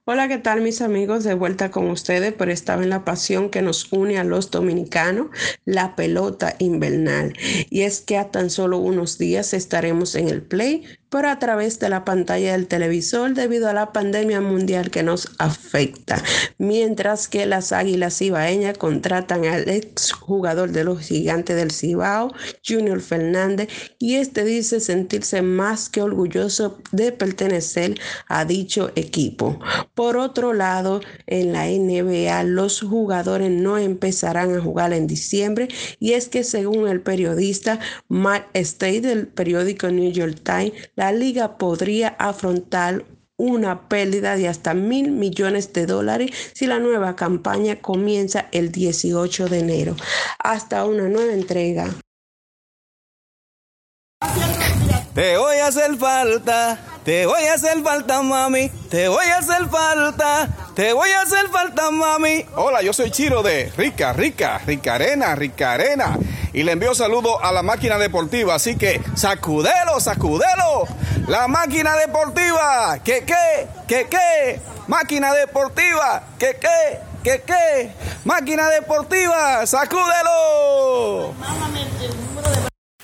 Hola, 0.04 0.28
¿qué 0.28 0.36
tal 0.36 0.60
mis 0.60 0.82
amigos? 0.82 1.24
De 1.24 1.32
vuelta 1.32 1.70
con 1.70 1.88
ustedes, 1.88 2.34
pero 2.36 2.52
esta 2.52 2.76
vez 2.76 2.86
la 2.88 3.06
pasión 3.06 3.48
que 3.48 3.62
nos 3.62 3.90
une 3.90 4.18
a 4.18 4.24
los 4.24 4.50
dominicanos, 4.50 5.28
la 5.64 5.96
pelota 5.96 6.54
invernal. 6.58 7.32
Y 7.70 7.80
es 7.80 8.02
que 8.02 8.18
a 8.18 8.30
tan 8.30 8.50
solo 8.50 8.76
unos 8.76 9.16
días 9.16 9.54
estaremos 9.54 10.16
en 10.16 10.28
el 10.28 10.42
play, 10.42 10.84
pero 11.12 11.28
a 11.28 11.38
través 11.38 11.78
de 11.78 11.90
la 11.90 12.06
pantalla 12.06 12.52
del 12.52 12.66
televisor 12.66 13.34
debido 13.34 13.68
a 13.68 13.74
la 13.74 13.92
pandemia 13.92 14.40
mundial 14.40 14.90
que 14.90 15.02
nos 15.02 15.28
afecta. 15.38 16.22
Mientras 16.56 17.28
que 17.28 17.44
las 17.44 17.72
Águilas 17.72 18.16
Cibaeñas 18.16 18.78
contratan 18.78 19.44
al 19.44 19.68
ex 19.68 20.12
jugador 20.12 20.70
de 20.70 20.84
los 20.84 21.00
Gigantes 21.00 21.54
del 21.54 21.70
Cibao, 21.70 22.32
Junior 22.66 23.02
Fernández, 23.02 23.68
y 23.98 24.14
este 24.14 24.42
dice 24.42 24.80
sentirse 24.80 25.42
más 25.42 25.90
que 25.90 26.00
orgulloso 26.00 26.78
de 26.92 27.12
pertenecer 27.12 28.00
a 28.26 28.46
dicho 28.46 28.90
equipo. 28.96 29.60
Por 29.94 30.16
otro 30.16 30.54
lado, 30.54 31.02
en 31.26 31.52
la 31.52 31.66
NBA 31.66 32.42
los 32.44 32.80
jugadores 32.80 33.50
no 33.50 33.76
empezarán 33.76 34.56
a 34.56 34.62
jugar 34.62 34.94
en 34.94 35.06
diciembre 35.06 35.68
y 36.00 36.14
es 36.14 36.30
que 36.30 36.42
según 36.42 36.88
el 36.88 37.02
periodista 37.02 37.80
Mark 38.08 38.46
Stay 38.54 39.00
del 39.00 39.26
periódico 39.26 39.88
New 39.88 40.10
York 40.10 40.40
Times, 40.42 40.72
la 41.02 41.10
liga 41.10 41.58
podría 41.58 42.14
afrontar 42.16 43.04
una 43.36 43.88
pérdida 43.88 44.36
de 44.36 44.46
hasta 44.46 44.72
mil 44.72 45.10
millones 45.10 45.72
de 45.72 45.84
dólares 45.84 46.30
si 46.54 46.68
la 46.68 46.78
nueva 46.78 47.16
campaña 47.16 47.80
comienza 47.80 48.46
el 48.52 48.70
18 48.70 49.48
de 49.48 49.58
enero. 49.58 49.96
Hasta 50.38 50.84
una 50.84 51.08
nueva 51.08 51.32
entrega. 51.32 51.88
Te 55.12 55.36
voy 55.38 55.56
a 55.56 55.66
hacer 55.66 55.96
falta, 55.96 56.78
te 57.04 57.26
voy 57.26 57.42
a 57.44 57.54
hacer 57.54 57.82
falta, 57.82 58.22
mami. 58.22 58.68
Te 58.90 59.08
voy 59.08 59.26
a 59.26 59.38
hacer 59.38 59.68
falta, 59.68 60.48
te 60.74 60.92
voy 60.92 61.10
a 61.10 61.22
hacer 61.22 61.48
falta, 61.48 61.90
mami. 61.90 62.44
Hola, 62.54 62.82
yo 62.82 62.92
soy 62.92 63.10
Chiro 63.10 63.42
de 63.42 63.72
Rica, 63.76 64.12
Rica, 64.12 64.58
Rica 64.66 64.94
Arena, 64.94 65.34
Rica 65.34 65.72
Arena. 65.72 66.18
Y 66.52 66.62
le 66.64 66.72
envío 66.72 66.94
saludos 66.94 67.36
a 67.42 67.50
la 67.52 67.62
máquina 67.62 67.98
deportiva. 67.98 68.54
Así 68.54 68.76
que 68.76 69.00
sacudelo, 69.14 69.98
sacudelo. 70.00 70.86
La 71.26 71.48
máquina 71.48 71.96
deportiva. 71.96 72.98
¿Qué, 73.02 73.24
qué? 73.24 73.66
¿Qué, 73.88 74.06
qué? 74.08 74.60
Máquina 74.86 75.32
deportiva. 75.32 76.24
¿Qué, 76.38 76.58
qué? 76.60 76.98
¿Qué, 77.24 77.42
qué? 77.46 77.90
Máquina 78.24 78.68
deportiva. 78.68 79.66
Sacúdelo. 79.66 81.32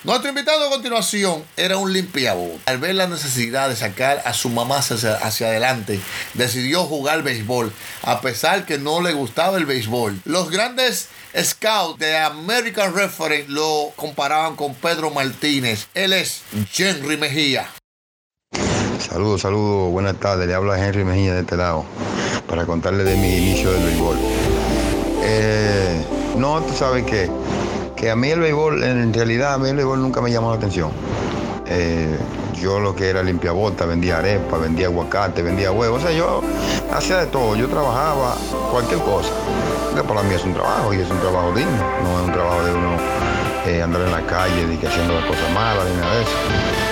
Nuestro 0.05 0.29
invitado 0.29 0.65
a 0.65 0.71
continuación 0.71 1.43
era 1.57 1.77
un 1.77 1.93
limpiabotas. 1.93 2.61
Al 2.67 2.79
ver 2.79 2.95
la 2.95 3.09
necesidad 3.09 3.69
de 3.69 3.75
sacar 3.75 4.23
a 4.25 4.33
su 4.33 4.49
mamá 4.49 4.79
hacia, 4.79 5.47
adelante, 5.49 5.99
decidió 6.35 6.85
jugar 6.85 7.25
béisbol, 7.25 7.73
a 8.03 8.21
pesar 8.21 8.65
que 8.65 8.79
no 8.79 9.01
le 9.01 9.13
gustaba 9.13 9.59
el 9.59 9.67
béisbol. 9.67 10.21
Los 10.25 10.51
grandes 10.51 11.09
scouts 11.37 11.99
de 11.99 12.17
American 12.17 12.95
Reference 12.95 13.51
lo 13.51 13.93
comparaban 13.97 14.55
con 14.55 14.73
Pedro 14.77 15.11
Martínez. 15.11 15.89
Él 15.95 16.13
es 16.13 16.43
Henry 16.77 17.17
Mejía. 17.17 17.69
Saludos, 19.01 19.41
saludos, 19.41 19.91
buenas 19.91 20.21
tardes. 20.21 20.47
Le 20.47 20.55
habla 20.55 20.79
Henry 20.79 21.05
Mejía 21.05 21.35
de 21.35 21.41
este 21.41 21.57
lado 21.57 21.85
para 22.49 22.67
contarle 22.67 23.03
de 23.03 23.17
mi 23.17 23.37
inicio 23.37 23.73
del 23.73 23.85
béisbol. 23.85 24.17
Eh, 25.25 26.05
no, 26.37 26.63
tú 26.63 26.73
sabes 26.73 27.05
que, 27.05 27.29
que 27.99 28.11
a 28.11 28.17
mí 28.17 28.31
el 28.31 28.39
béisbol, 28.39 28.83
en 28.85 29.13
realidad, 29.13 29.55
a 29.55 29.59
mí 29.59 29.69
el 29.69 29.77
béisbol 29.77 30.01
nunca 30.01 30.21
me 30.21 30.31
llamó 30.31 30.51
la 30.51 30.57
atención. 30.57 30.91
Eh, 31.67 32.17
yo 32.55 32.79
lo 32.79 32.95
que 32.95 33.11
era 33.11 33.23
limpiabota, 33.23 33.87
vendía 33.87 34.19
arepa, 34.19 34.57
vendía 34.57 34.87
aguacate, 34.87 35.43
vendía 35.43 35.73
huevos. 35.73 36.03
O 36.03 36.07
sea, 36.07 36.17
yo 36.17 36.43
hacía 36.93 37.19
de 37.19 37.27
todo. 37.27 37.57
Yo 37.57 37.69
trabajaba 37.69 38.37
cualquier 38.71 39.01
cosa. 39.01 39.31
Que 39.95 40.03
para 40.03 40.23
mí 40.23 40.35
es 40.35 40.45
un 40.45 40.55
trabajo 40.55 40.95
y 40.95 40.99
es 40.99 41.11
un 41.11 41.19
trabajo 41.19 41.53
digno. 41.53 41.73
No 42.05 42.21
es 42.21 42.27
un 42.27 42.33
trabajo 42.33 42.65
de 42.65 42.73
uno 42.73 42.97
eh, 43.67 43.83
andar 43.83 44.03
en 44.03 44.13
la 44.13 44.25
calle 44.27 44.73
y 44.73 44.77
que 44.77 44.87
haciendo 44.87 45.15
las 45.15 45.25
cosas 45.25 45.51
malas 45.53 45.85
ni 45.91 46.01
nada 46.01 46.15
de 46.15 46.23
eso. 46.23 46.33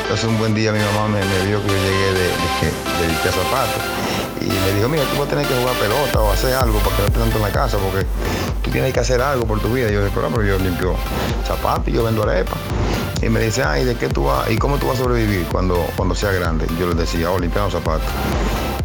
Entonces 0.03 0.25
un 0.27 0.39
buen 0.39 0.55
día 0.55 0.73
mi 0.73 0.81
mamá 0.81 1.09
me, 1.09 1.21
vio 1.47 1.63
que 1.63 1.69
yo 1.69 1.75
llegué 1.75 2.13
de, 2.13 2.27
de, 2.27 3.09
de 3.09 3.31
zapatos 3.31 4.26
y 4.41 4.47
me 4.47 4.73
dijo, 4.75 4.89
mira, 4.89 5.05
tú 5.05 5.19
vas 5.19 5.27
a 5.27 5.31
tener 5.31 5.47
que 5.47 5.55
jugar 5.55 5.75
pelota 5.77 6.21
o 6.21 6.33
hacer 6.33 6.55
algo 6.55 6.79
para 6.81 6.97
que 6.97 7.03
no 7.03 7.09
estés 7.09 7.23
tanto 7.23 7.37
en 7.37 7.43
la 7.43 7.51
casa 7.51 7.79
porque 7.79 8.07
tú 8.63 8.71
tienes 8.71 8.93
que 8.93 9.01
hacer 9.01 9.21
algo 9.21 9.47
por 9.47 9.61
tu 9.61 9.73
vida. 9.73 9.91
Yo 9.91 10.01
dije, 10.01 10.13
pero, 10.15 10.29
pero 10.29 10.45
yo 10.45 10.59
limpio 10.59 10.95
zapatos 11.47 11.89
y 11.89 11.93
yo 11.93 12.05
vendo 12.05 12.23
arepa. 12.23 12.57
Y 13.23 13.29
me 13.29 13.41
dice, 13.41 13.63
ay, 13.63 13.85
¿de 13.85 13.95
qué 13.95 14.09
tú 14.09 14.25
vas? 14.25 14.51
¿Y 14.51 14.57
cómo 14.57 14.77
tú 14.77 14.89
vas 14.89 15.01
a 15.01 15.05
sobrevivir 15.05 15.47
cuando, 15.51 15.87
cuando 15.97 16.15
seas 16.15 16.35
grande? 16.35 16.67
Yo 16.79 16.87
le 16.89 16.95
decía, 16.95 17.31
oh, 17.31 17.39
limpiando 17.39 17.71
zapatos. 17.71 18.07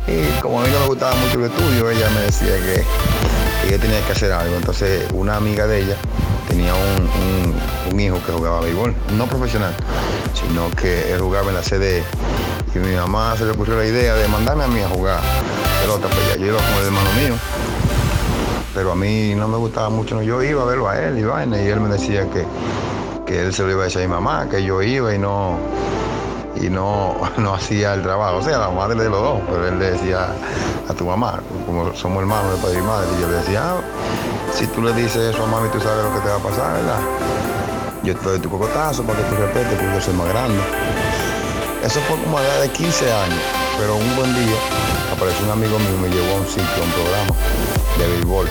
Y 0.08 0.40
como 0.42 0.62
a 0.62 0.64
mí 0.64 0.70
no 0.72 0.80
me 0.80 0.88
gustaba 0.88 1.14
mucho 1.16 1.40
el 1.40 1.46
estudio, 1.46 1.90
ella 1.90 2.10
me 2.12 2.22
decía 2.22 2.56
que, 2.58 2.84
ella 3.68 3.78
tenía 3.78 4.06
que 4.06 4.12
hacer 4.12 4.32
algo. 4.32 4.56
Entonces 4.56 5.06
una 5.14 5.36
amiga 5.36 5.68
de 5.68 5.82
ella 5.82 5.96
tenía 6.48 6.74
un 7.92 8.00
hijo 8.00 8.20
que 8.26 8.32
jugaba 8.32 8.62
béisbol, 8.62 8.96
no 9.18 9.28
profesional, 9.28 9.74
sino 10.34 10.72
que 10.72 11.14
él 11.14 11.22
jugaba 11.22 11.50
en 11.50 11.56
la 11.56 11.64
sede 11.64 12.04
y 12.74 12.80
mi 12.80 12.96
mamá 12.96 13.36
se 13.38 13.46
le 13.46 13.52
ocurrió 13.52 13.78
la 13.78 13.86
idea 13.86 14.16
de 14.16 14.28
mandarme 14.28 14.64
a 14.64 14.68
mí 14.68 14.80
a 14.82 14.88
jugar 14.88 15.20
pelota, 15.82 16.08
pues 16.08 16.40
yo 16.40 16.46
iba 16.46 16.58
con 16.58 16.78
el 16.80 16.86
hermano 16.86 17.10
mío, 17.14 17.36
pero 18.74 18.92
a 18.92 18.96
mí 18.96 19.34
no 19.36 19.48
me 19.48 19.58
gustaba 19.58 19.90
mucho, 19.90 20.22
yo 20.22 20.42
iba 20.42 20.62
a 20.62 20.66
verlo 20.66 20.88
a 20.88 21.00
él 21.00 21.18
y 21.18 21.24
vaina, 21.24 21.62
y 21.62 21.68
él 21.68 21.80
me 21.82 21.90
decía 21.90 22.30
que, 22.30 22.46
que 23.26 23.42
él 23.42 23.54
se 23.54 23.64
lo 23.64 23.72
iba 23.72 23.82
a 23.82 23.86
decir 23.86 24.02
a 24.02 24.06
mi 24.06 24.14
mamá, 24.14 24.48
que 24.50 24.64
yo 24.64 24.82
iba 24.82 25.14
y 25.14 25.18
no 25.18 25.58
y 26.56 26.70
no, 26.70 27.16
no 27.38 27.54
hacía 27.54 27.94
el 27.94 28.04
trabajo, 28.04 28.38
o 28.38 28.44
sea, 28.44 28.58
la 28.58 28.70
madre 28.70 29.04
de 29.04 29.10
los 29.10 29.22
dos, 29.22 29.42
pero 29.50 29.68
él 29.68 29.80
le 29.80 29.92
decía 29.92 30.30
a 30.88 30.94
tu 30.94 31.06
mamá, 31.06 31.40
como 31.66 31.94
somos 31.94 32.20
hermanos 32.20 32.56
de 32.56 32.62
padre 32.62 32.80
y 32.80 32.82
madre, 32.82 33.08
y 33.18 33.22
yo 33.22 33.28
le 33.28 33.38
decía, 33.38 33.64
ah, 33.64 33.82
si 34.54 34.68
tú 34.68 34.82
le 34.82 34.94
dices 34.94 35.34
eso 35.34 35.44
a 35.44 35.48
mami, 35.48 35.70
tú 35.70 35.80
sabes 35.80 36.04
lo 36.04 36.14
que 36.14 36.20
te 36.20 36.30
va 36.30 36.36
a 36.36 36.40
pasar, 36.40 36.74
¿verdad? 36.74 37.00
yo 38.04 38.16
te 38.16 38.30
doy 38.30 38.40
tu 38.40 38.50
cocotazo 38.50 39.04
para 39.04 39.20
que 39.20 39.26
tú 39.26 39.36
respetes 39.36 39.74
porque 39.74 39.94
yo 39.94 40.02
soy 40.02 40.14
más 40.16 40.28
grande. 40.30 40.60
Eso 41.84 42.00
fue 42.02 42.16
como 42.24 42.38
a 42.38 42.42
la 42.42 42.48
edad 42.48 42.62
de 42.62 42.70
15 42.70 43.12
años, 43.12 43.40
pero 43.80 43.96
un 43.96 44.16
buen 44.16 44.34
día 44.36 44.56
apareció 45.12 45.46
un 45.46 45.52
amigo 45.52 45.80
mío 45.80 45.90
y 45.98 46.02
me 46.02 46.10
llevó 46.10 46.36
a 46.36 46.40
un 46.42 46.48
sitio, 46.48 46.64
a 46.64 46.86
un 46.86 46.92
programa 46.92 47.36
de 47.98 48.08
béisbol 48.08 48.48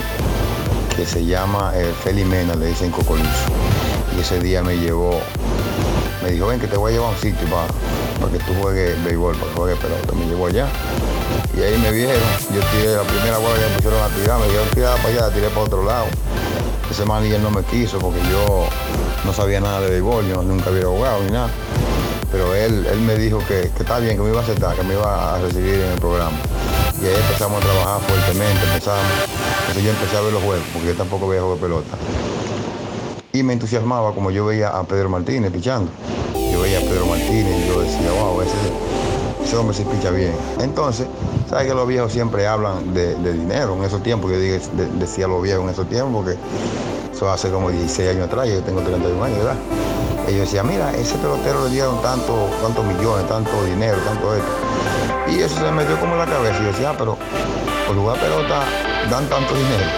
que 0.95 1.05
se 1.05 1.25
llama 1.25 1.71
eh, 1.75 1.93
Felimena, 2.03 2.55
le 2.55 2.67
dicen 2.67 2.91
Cocolizo. 2.91 3.29
Y 4.17 4.19
ese 4.19 4.39
día 4.41 4.61
me 4.61 4.77
llevó, 4.77 5.21
me 6.21 6.31
dijo, 6.31 6.47
ven 6.47 6.59
que 6.59 6.67
te 6.67 6.75
voy 6.75 6.91
a 6.91 6.95
llevar 6.95 7.09
a 7.09 7.13
un 7.13 7.21
sitio 7.21 7.47
para, 7.47 7.67
para 8.19 8.31
que 8.33 8.39
tú 8.39 8.53
juegues 8.61 9.01
béisbol, 9.05 9.35
para 9.37 9.47
que 9.47 9.57
juegues 9.57 9.79
pelota. 9.79 10.13
Me 10.13 10.25
llevó 10.25 10.47
allá. 10.47 10.67
Y 11.57 11.61
ahí 11.61 11.77
me 11.79 11.91
vieron, 11.91 12.21
yo 12.53 12.59
tiré 12.71 12.95
la 12.95 13.03
primera 13.03 13.37
bola 13.37 13.55
que 13.55 13.69
me 13.69 13.75
pusieron 13.75 14.01
a 14.01 14.07
tirar, 14.09 14.39
me 14.39 14.45
dijeron 14.47 14.67
tirada 14.73 14.95
para 14.97 15.09
allá, 15.09 15.33
tiré 15.33 15.47
para 15.47 15.61
otro 15.61 15.83
lado. 15.85 16.05
Ese 16.89 17.05
manager 17.05 17.39
no 17.39 17.49
me 17.49 17.63
quiso 17.63 17.97
porque 17.99 18.19
yo 18.29 18.67
no 19.23 19.33
sabía 19.33 19.61
nada 19.61 19.79
de 19.79 19.89
béisbol, 19.89 20.27
yo 20.27 20.43
nunca 20.43 20.69
había 20.69 20.85
jugado 20.85 21.23
ni 21.23 21.31
nada. 21.31 21.49
Pero 22.31 22.53
él, 22.55 22.85
él 22.89 22.99
me 23.01 23.15
dijo 23.15 23.39
que, 23.39 23.69
que 23.75 23.83
está 23.83 23.99
bien, 23.99 24.15
que 24.17 24.23
me 24.23 24.29
iba 24.29 24.39
a 24.39 24.43
aceptar, 24.43 24.75
que 24.75 24.83
me 24.83 24.93
iba 24.93 25.35
a 25.35 25.39
recibir 25.39 25.75
en 25.75 25.91
el 25.91 25.99
programa. 25.99 26.37
Y 27.01 27.05
ahí 27.05 27.15
empezamos 27.15 27.61
a 27.61 27.65
trabajar 27.67 28.01
fuertemente, 28.07 28.63
empezamos. 28.67 29.01
Entonces 29.61 29.83
yo 29.83 29.89
empecé 29.91 30.17
a 30.17 30.21
ver 30.21 30.33
los 30.33 30.43
juegos, 30.43 30.65
porque 30.73 30.87
yo 30.89 30.95
tampoco 30.95 31.27
veía 31.27 31.41
juego 31.41 31.57
pelota. 31.57 31.97
Y 33.33 33.43
me 33.43 33.53
entusiasmaba 33.53 34.13
como 34.13 34.31
yo 34.31 34.45
veía 34.45 34.69
a 34.69 34.83
Pedro 34.83 35.09
Martínez 35.09 35.51
pichando. 35.51 35.89
Yo 36.51 36.61
veía 36.61 36.79
a 36.79 36.81
Pedro 36.81 37.05
Martínez 37.05 37.55
y 37.65 37.67
yo 37.67 37.81
decía, 37.81 38.11
wow, 38.11 38.41
ese, 38.41 38.51
ese 39.43 39.55
hombre 39.57 39.75
se 39.75 39.83
picha 39.83 40.11
bien. 40.11 40.33
Entonces, 40.59 41.07
¿sabes 41.49 41.67
que 41.67 41.73
los 41.73 41.87
viejos 41.87 42.11
siempre 42.11 42.45
hablan 42.47 42.93
de, 42.93 43.15
dinero 43.33 43.75
en 43.77 43.83
esos 43.83 44.03
tiempos? 44.03 44.31
Yo 44.31 44.39
dije, 44.39 44.59
de- 44.73 44.87
decía 44.99 45.27
los 45.27 45.41
viejos 45.41 45.63
en 45.63 45.69
esos 45.69 45.87
tiempos, 45.87 46.23
porque 46.23 46.37
eso 47.13 47.31
hace 47.31 47.49
como 47.49 47.69
16 47.71 48.09
años 48.09 48.27
atrás, 48.27 48.47
yo 48.49 48.61
tengo 48.61 48.81
31 48.81 49.23
años, 49.23 49.37
¿verdad? 49.37 49.55
Ellos 50.31 50.47
decían, 50.47 50.65
mira, 50.65 50.95
ese 50.95 51.15
pelotero 51.17 51.65
le 51.65 51.71
dieron 51.71 52.01
tanto, 52.01 52.49
tantos 52.61 52.85
millones, 52.85 53.27
tanto 53.27 53.51
dinero, 53.65 53.97
tanto 54.07 54.33
esto. 54.33 54.51
Y 55.27 55.41
eso 55.41 55.55
se 55.55 55.63
me 55.63 55.83
metió 55.83 55.99
como 55.99 56.13
en 56.13 56.19
la 56.19 56.25
cabeza. 56.25 56.57
Y 56.61 56.67
decía, 56.67 56.91
ah, 56.91 56.95
pero 56.97 57.17
por 57.85 57.97
jugar 57.97 58.17
pelota 58.17 58.63
dan 59.09 59.27
tanto 59.27 59.53
dinero. 59.53 59.91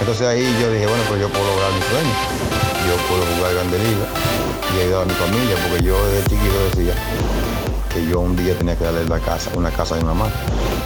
Entonces 0.00 0.26
ahí 0.26 0.44
yo 0.58 0.72
dije, 0.72 0.86
bueno, 0.86 1.04
pues 1.08 1.20
yo 1.20 1.28
puedo 1.28 1.44
lograr 1.44 1.72
mi 1.72 1.82
sueño. 1.92 2.14
Yo 2.88 2.96
puedo 3.04 3.20
jugar 3.36 3.52
Grande 3.52 3.78
Liga 3.78 4.06
y 4.72 4.80
ayudar 4.80 5.02
a 5.02 5.04
mi 5.04 5.12
familia, 5.12 5.56
porque 5.68 5.84
yo 5.84 6.06
desde 6.06 6.24
chiquito 6.24 6.56
decía 6.72 6.94
que 7.96 8.06
yo 8.06 8.20
un 8.20 8.36
día 8.36 8.54
tenía 8.56 8.76
que 8.76 8.84
darle 8.84 9.04
la 9.06 9.18
casa, 9.20 9.50
una 9.54 9.70
casa 9.70 9.94
a 9.94 9.98
mi 9.98 10.04
mamá, 10.04 10.26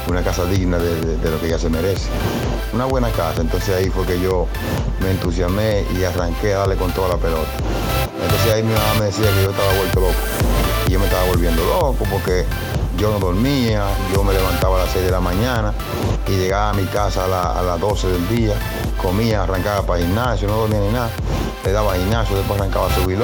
una 0.08 0.22
casa 0.22 0.44
digna 0.44 0.78
de, 0.78 1.30
lo 1.30 1.40
que 1.40 1.46
ella 1.46 1.58
se 1.58 1.68
merece. 1.68 2.08
Una 2.72 2.84
buena 2.84 3.10
casa. 3.10 3.40
Entonces 3.40 3.74
ahí 3.74 3.90
fue 3.90 4.06
que 4.06 4.20
yo 4.20 4.46
me 5.00 5.10
entusiasmé 5.10 5.84
y 5.98 6.04
arranqué 6.04 6.54
a 6.54 6.58
darle 6.58 6.76
con 6.76 6.92
toda 6.92 7.08
la 7.08 7.16
pelota. 7.16 7.50
Entonces 8.22 8.52
ahí 8.52 8.62
mi 8.62 8.72
mamá 8.72 8.94
me 9.00 9.06
decía 9.06 9.26
que 9.34 9.42
yo 9.42 9.50
estaba 9.50 9.72
vuelto 9.74 10.00
loco. 10.00 10.14
Y 10.86 10.92
yo 10.92 11.00
me 11.00 11.06
estaba 11.06 11.24
volviendo 11.26 11.64
loco 11.64 12.06
porque 12.08 12.44
yo 12.96 13.10
no 13.10 13.18
dormía, 13.18 13.86
yo 14.14 14.22
me 14.22 14.32
levantaba 14.32 14.76
a 14.76 14.84
las 14.84 14.92
6 14.92 15.06
de 15.06 15.10
la 15.10 15.20
mañana 15.20 15.74
y 16.28 16.36
llegaba 16.36 16.70
a 16.70 16.74
mi 16.74 16.84
casa 16.84 17.24
a 17.24 17.62
las 17.62 17.80
12 17.80 18.06
del 18.06 18.28
día, 18.28 18.54
comía, 19.00 19.42
arrancaba 19.42 19.82
para 19.82 20.00
gimnasio, 20.00 20.48
no 20.48 20.56
dormía 20.56 20.80
ni 20.80 20.92
nada, 20.92 21.10
le 21.64 21.72
daba 21.72 21.94
gimnasio, 21.94 22.36
después 22.36 22.60
arrancaba 22.60 22.86
a 22.86 22.94
subir. 22.94 23.18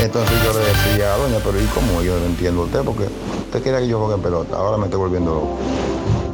Entonces 0.00 0.36
yo 0.44 0.52
le 0.52 0.60
decía, 0.60 1.16
doña, 1.16 1.38
pero 1.44 1.60
¿y 1.60 1.66
cómo? 1.66 2.02
Yo 2.02 2.18
no 2.18 2.26
entiendo 2.26 2.62
a 2.62 2.64
usted 2.64 2.80
porque 2.82 3.04
usted 3.04 3.62
quería 3.62 3.80
que 3.80 3.88
yo 3.88 3.98
juegue 3.98 4.14
en 4.14 4.22
pelota, 4.22 4.56
ahora 4.56 4.76
me 4.76 4.84
estoy 4.84 4.98
volviendo 4.98 5.34
loco. 5.34 5.58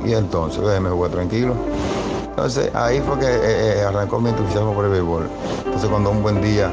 Y 0.05 0.15
entonces, 0.15 0.63
déjeme 0.63 0.91
jugar 0.91 1.11
tranquilo. 1.11 1.55
Entonces 2.31 2.75
ahí 2.75 3.01
fue 3.01 3.19
que 3.19 3.27
eh, 3.27 3.81
eh, 3.81 3.83
arrancó 3.83 4.19
mi 4.19 4.31
entusiasmo 4.31 4.73
por 4.73 4.87
el 4.87 4.93
béisbol. 4.93 5.29
Entonces 5.67 5.91
cuando 5.91 6.11
un 6.11 6.23
buen 6.23 6.41
día 6.41 6.71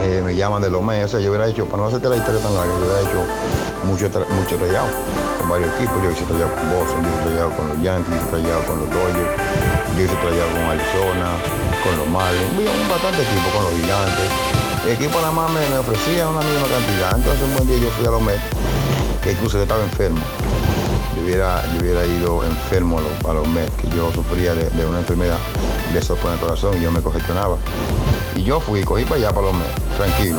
eh, 0.00 0.22
me 0.24 0.34
llaman 0.34 0.62
de 0.62 0.70
Lomé, 0.70 1.04
o 1.04 1.08
sea, 1.08 1.20
yo 1.20 1.30
hubiera 1.30 1.46
hecho, 1.46 1.66
para 1.66 1.82
no 1.82 1.88
hacerte 1.88 2.08
la 2.08 2.16
historia 2.16 2.40
tan 2.40 2.54
larga, 2.54 2.72
yo 2.72 2.86
hubiera 2.86 3.00
hecho 3.00 3.84
mucho, 3.84 4.08
mucho 4.34 4.56
trayado 4.56 4.86
varios 5.48 5.72
equipos. 5.74 5.96
Yo 6.02 6.10
hice 6.10 6.24
trayado 6.24 6.54
con 6.54 6.70
Boston, 6.70 7.02
yo 7.02 7.08
hice 7.08 7.22
trayado 7.24 7.50
con 7.56 7.68
los 7.68 7.78
Yankees, 7.82 8.14
hice 8.14 8.28
trayado 8.28 8.62
con 8.68 8.76
los 8.78 8.88
Dodgers, 8.90 9.32
yo 9.96 10.00
hice 10.04 10.16
trayado 10.20 10.50
con 10.52 10.62
Arizona, 10.68 11.28
con 11.82 11.92
los 11.96 12.08
Marlins, 12.08 12.52
un 12.52 12.88
bastante 12.88 13.22
equipo, 13.22 13.48
con 13.56 13.64
los 13.64 13.74
Gigantes. 13.80 14.30
El 14.84 14.92
equipo 14.92 15.20
nada 15.20 15.32
más 15.32 15.50
me, 15.50 15.60
me 15.68 15.78
ofrecía 15.78 16.28
una 16.28 16.40
misma 16.40 16.68
cantidad. 16.68 17.16
Entonces 17.16 17.42
un 17.42 17.54
buen 17.56 17.66
día 17.66 17.78
yo 17.78 17.90
fui 17.96 18.06
a 18.06 18.10
Lomé, 18.10 18.36
que 19.22 19.32
incluso 19.32 19.56
yo 19.56 19.64
estaba 19.64 19.82
enfermo. 19.82 20.20
Yo 21.16 21.24
hubiera, 21.24 21.64
yo 21.74 21.80
hubiera 21.80 22.06
ido 22.06 22.44
enfermo 22.44 22.98
a 22.98 23.02
los, 23.02 23.12
a 23.28 23.32
los 23.34 23.48
Mets, 23.48 23.72
que 23.76 23.88
yo 23.90 24.12
sufría 24.12 24.54
de, 24.54 24.86
una 24.86 25.00
enfermedad 25.00 25.38
de 25.92 26.00
soplo 26.00 26.28
en 26.28 26.34
el 26.34 26.40
corazón 26.40 26.76
y 26.78 26.82
yo 26.82 26.92
me 26.92 27.00
congestionaba. 27.00 27.56
Y 28.36 28.44
yo 28.44 28.60
fui, 28.60 28.84
cogí 28.84 29.04
para 29.04 29.16
allá, 29.16 29.30
para 29.30 29.46
los 29.48 29.56
Mets, 29.56 29.96
tranquilo. 29.96 30.38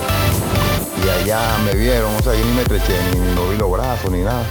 Y 1.04 1.10
allá 1.10 1.42
me 1.66 1.74
vieron, 1.74 2.16
o 2.16 2.22
sea, 2.22 2.34
yo 2.34 2.46
ni 2.46 2.52
me 2.54 2.62
estreché, 2.62 2.94
ni, 3.12 3.20
ni 3.20 3.34
moví 3.34 3.58
los 3.58 3.72
brazos, 3.72 4.12
ni 4.12 4.22
nada. 4.22 4.44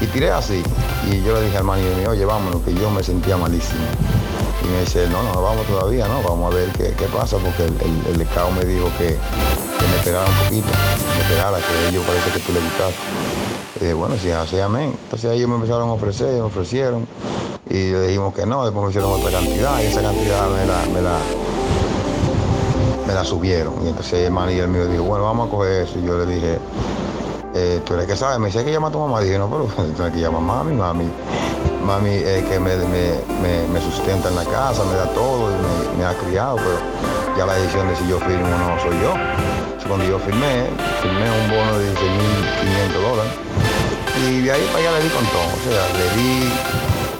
Y 0.00 0.06
tiré 0.06 0.30
así. 0.30 0.62
Y 1.10 1.22
yo 1.22 1.34
le 1.34 1.42
dije 1.46 1.58
al 1.58 1.64
manager 1.64 2.08
oye, 2.08 2.24
vámonos, 2.24 2.62
que 2.62 2.74
yo 2.74 2.90
me 2.90 3.02
sentía 3.02 3.36
malísimo. 3.36 3.80
Y 4.64 4.68
me 4.68 4.80
dice, 4.80 5.08
no, 5.08 5.22
no, 5.22 5.42
vamos 5.42 5.66
todavía, 5.66 6.06
no, 6.08 6.22
vamos 6.22 6.52
a 6.52 6.56
ver 6.56 6.68
qué, 6.70 6.92
qué 6.96 7.06
pasa, 7.06 7.38
porque 7.38 7.64
el, 7.64 7.74
el, 7.80 8.20
el 8.20 8.28
me 8.54 8.64
dijo 8.64 8.88
que, 8.98 9.06
que 9.08 9.86
me 9.88 9.96
esperara 9.96 10.26
un 10.26 10.34
poquito, 10.44 10.68
me 11.16 11.22
esperara, 11.22 11.58
que 11.58 11.88
ellos 11.88 12.04
parece 12.06 12.30
que 12.32 12.40
tú 12.40 12.52
le 12.52 12.60
gustas. 12.60 12.92
Y 13.76 13.80
dije, 13.80 13.94
bueno, 13.94 14.16
si 14.20 14.28
es 14.28 14.36
así, 14.36 14.60
amén. 14.60 14.94
Entonces 15.04 15.32
ellos 15.32 15.48
me 15.48 15.54
empezaron 15.54 15.88
a 15.88 15.92
ofrecer, 15.92 16.34
me 16.34 16.40
ofrecieron, 16.42 17.06
y 17.70 17.92
le 17.92 18.08
dijimos 18.08 18.34
que 18.34 18.44
no, 18.44 18.64
después 18.64 18.84
me 18.84 18.90
hicieron 18.90 19.12
otra 19.12 19.30
cantidad, 19.30 19.80
y 19.80 19.86
esa 19.86 20.02
cantidad 20.02 20.48
me 20.50 20.66
la, 20.66 20.86
me 20.92 21.00
la, 21.00 21.18
me 23.06 23.14
la 23.14 23.24
subieron. 23.24 23.74
Y 23.84 23.88
entonces 23.88 24.26
el 24.26 24.30
manager 24.30 24.68
mío 24.68 24.86
dijo, 24.86 25.04
bueno, 25.04 25.24
vamos 25.24 25.48
a 25.48 25.50
coger 25.50 25.82
eso. 25.82 25.98
Y 25.98 26.06
yo 26.06 26.18
le 26.18 26.26
dije, 26.26 26.58
eh, 27.54 27.80
tú 27.84 27.94
eres 27.94 28.06
que 28.06 28.16
sabes, 28.16 28.38
me 28.38 28.46
dice 28.46 28.60
"Hay 28.60 28.64
que 28.64 28.72
llama 28.72 28.88
a 28.88 28.90
tu 28.90 28.98
mamá. 28.98 29.20
dije, 29.20 29.38
no, 29.38 29.48
pero 29.48 29.64
tú 29.96 30.02
eres 30.02 30.14
que 30.14 30.20
llama 30.20 30.38
a 30.38 30.40
mami, 30.40 30.74
mami. 30.74 31.10
Mami 31.84 32.10
es 32.10 32.44
que 32.44 32.60
me, 32.60 32.76
me, 32.76 33.80
sustenta 33.80 34.28
en 34.28 34.36
la 34.36 34.44
casa, 34.44 34.84
me 34.84 34.94
da 34.94 35.06
todo, 35.14 35.50
me, 35.98 36.04
ha 36.04 36.14
criado, 36.14 36.56
pero 36.56 36.78
ya 37.36 37.46
la 37.46 37.54
decisión 37.54 37.88
de 37.88 37.96
si 37.96 38.06
yo 38.06 38.18
firmo 38.20 38.46
o 38.46 38.50
no 38.50 38.80
soy 38.80 39.00
yo. 39.00 39.14
Cuando 39.88 40.06
yo 40.06 40.20
firmé, 40.20 40.70
firmé 41.02 41.26
un 41.28 41.50
bono 41.50 41.78
de 41.78 41.92
16.500 41.92 43.10
dólares. 43.10 43.32
Y 44.22 44.42
de 44.42 44.52
ahí 44.52 44.62
para 44.72 44.78
allá 44.78 44.98
le 44.98 45.04
di 45.04 45.10
con 45.10 45.24
todo, 45.26 45.50
o 45.50 45.62
sea, 45.66 45.82
le 45.98 46.22
di 46.22 46.52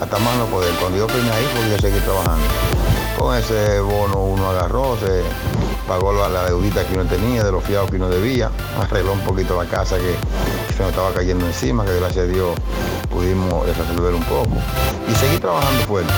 hasta 0.01 0.19
más 0.19 0.37
no 0.37 0.45
poder. 0.47 0.73
Cuando 0.79 0.99
yo 0.99 1.09
firmé 1.09 1.31
ahí, 1.31 1.49
pues 1.53 1.81
seguí 1.81 1.99
trabajando. 2.01 2.47
Con 3.19 3.37
ese 3.37 3.81
bono 3.81 4.21
uno 4.23 4.51
agarró, 4.51 4.97
pagó 5.87 6.13
la, 6.13 6.29
la 6.29 6.45
deudita 6.47 6.85
que 6.87 6.95
uno 6.95 7.05
tenía, 7.05 7.45
de 7.45 7.53
los 7.53 7.65
fiados 7.65 7.91
que 7.91 7.97
uno 7.97 8.09
debía, 8.09 8.51
arregló 8.81 9.13
un 9.13 9.21
poquito 9.21 9.61
la 9.61 9.69
casa 9.69 9.97
que 9.97 10.15
se 10.75 10.83
nos 10.83 10.91
estaba 10.91 11.13
cayendo 11.13 11.47
encima, 11.47 11.85
que 11.85 11.97
gracias 11.97 12.25
a 12.25 12.29
Dios 12.29 12.57
pudimos 13.11 13.67
resolver 13.67 14.15
un 14.15 14.25
poco. 14.25 14.51
Y 15.11 15.15
seguí 15.15 15.39
trabajando 15.39 15.83
fuerte. 15.83 16.13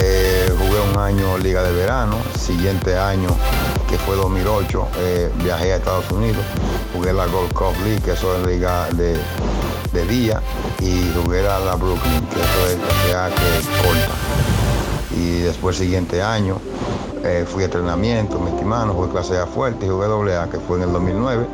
Eh, 0.00 0.52
jugué 0.58 0.80
un 0.92 0.98
año 0.98 1.38
Liga 1.38 1.62
de 1.62 1.72
Verano, 1.72 2.16
siguiente 2.38 2.96
año, 2.96 3.28
que 3.88 3.96
fue 3.98 4.16
2008, 4.16 4.88
eh, 4.98 5.32
viajé 5.42 5.72
a 5.72 5.76
Estados 5.76 6.10
Unidos, 6.10 6.44
jugué 6.94 7.12
la 7.12 7.26
Gold 7.26 7.52
Cup 7.52 7.74
League, 7.84 8.00
que 8.02 8.12
eso 8.12 8.36
es 8.36 8.46
liga 8.46 8.88
de, 8.92 9.18
día, 10.06 10.40
y 10.80 11.10
jugué 11.20 11.42
la, 11.42 11.58
la 11.58 11.74
Brooklyn, 11.74 12.24
que 12.26 12.40
eso 12.40 12.66
es 12.68 12.76
clase 12.76 13.16
A, 13.16 13.28
que 13.30 13.86
corta. 13.86 14.14
Y 15.16 15.40
después 15.40 15.76
siguiente 15.76 16.22
año 16.22 16.60
eh, 17.24 17.44
fui 17.46 17.62
a 17.62 17.66
entrenamiento, 17.66 18.38
metí 18.38 18.64
mano, 18.64 18.92
jugué 18.94 19.10
clase 19.10 19.38
A 19.38 19.46
fuerte 19.46 19.88
jugué 19.88 20.06
doble 20.06 20.36
A, 20.36 20.48
que 20.48 20.58
fue 20.58 20.78
en 20.78 20.84
el 20.84 20.92
2009. 20.92 21.46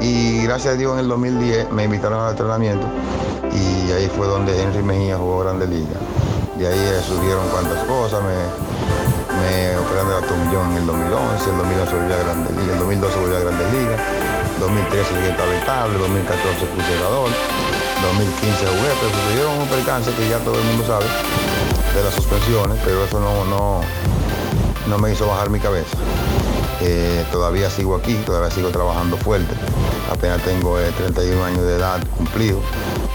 Y 0.00 0.42
gracias 0.44 0.74
a 0.74 0.76
Dios 0.76 0.92
en 0.94 1.00
el 1.00 1.08
2010 1.08 1.70
me 1.70 1.84
invitaron 1.84 2.20
al 2.20 2.30
entrenamiento 2.30 2.86
y 3.52 3.92
ahí 3.92 4.10
fue 4.16 4.26
donde 4.26 4.60
Henry 4.60 4.82
Mejía 4.82 5.16
jugó 5.16 5.40
Grande 5.40 5.66
Liga. 5.66 5.98
De 6.56 6.66
ahí 6.66 6.78
eh, 6.78 7.00
cuantas 7.50 7.84
cosas, 7.84 8.20
me, 8.22 8.34
me 9.42 9.78
operaron 9.78 10.08
de 10.08 10.20
la 10.20 10.26
tomillón 10.26 10.70
en 10.72 10.76
el 10.78 10.86
2011, 10.86 11.50
el 11.50 11.56
2011 11.58 11.94
volví 11.94 12.12
a 12.12 12.22
Grande 12.22 12.50
Liga, 12.52 12.72
el 12.72 12.78
2012 12.78 13.20
volví 13.20 13.36
a 13.36 13.40
Grande 13.40 13.64
Liga, 13.72 13.96
2013 14.60 15.14
llegué 15.14 15.30
estable 15.30 15.58
estable, 15.58 15.98
2014 15.98 16.66
puse 16.66 16.92
jugador, 16.98 17.30
2015 18.02 18.66
jugué, 18.66 18.90
pero 18.98 19.10
sucedieron 19.10 19.52
un 19.58 19.68
percance 19.68 20.10
que 20.14 20.28
ya 20.28 20.38
todo 20.38 20.54
el 20.54 20.64
mundo 20.64 20.84
sabe 20.86 21.06
de 21.06 22.02
las 22.02 22.14
suspensiones, 22.14 22.78
pero 22.84 23.04
eso 23.04 23.20
no, 23.20 23.80
no 24.88 24.98
me 24.98 25.12
hizo 25.12 25.26
bajar 25.26 25.50
mi 25.50 25.60
cabeza. 25.60 25.96
Eh, 26.80 27.24
todavía 27.30 27.70
sigo 27.70 27.94
aquí, 27.94 28.14
todavía 28.26 28.50
sigo 28.50 28.70
trabajando 28.70 29.16
fuerte. 29.16 29.54
Apenas 30.10 30.42
tengo 30.42 30.78
eh, 30.80 30.90
31 30.96 31.44
años 31.44 31.62
de 31.64 31.76
edad 31.76 32.00
cumplido 32.16 32.58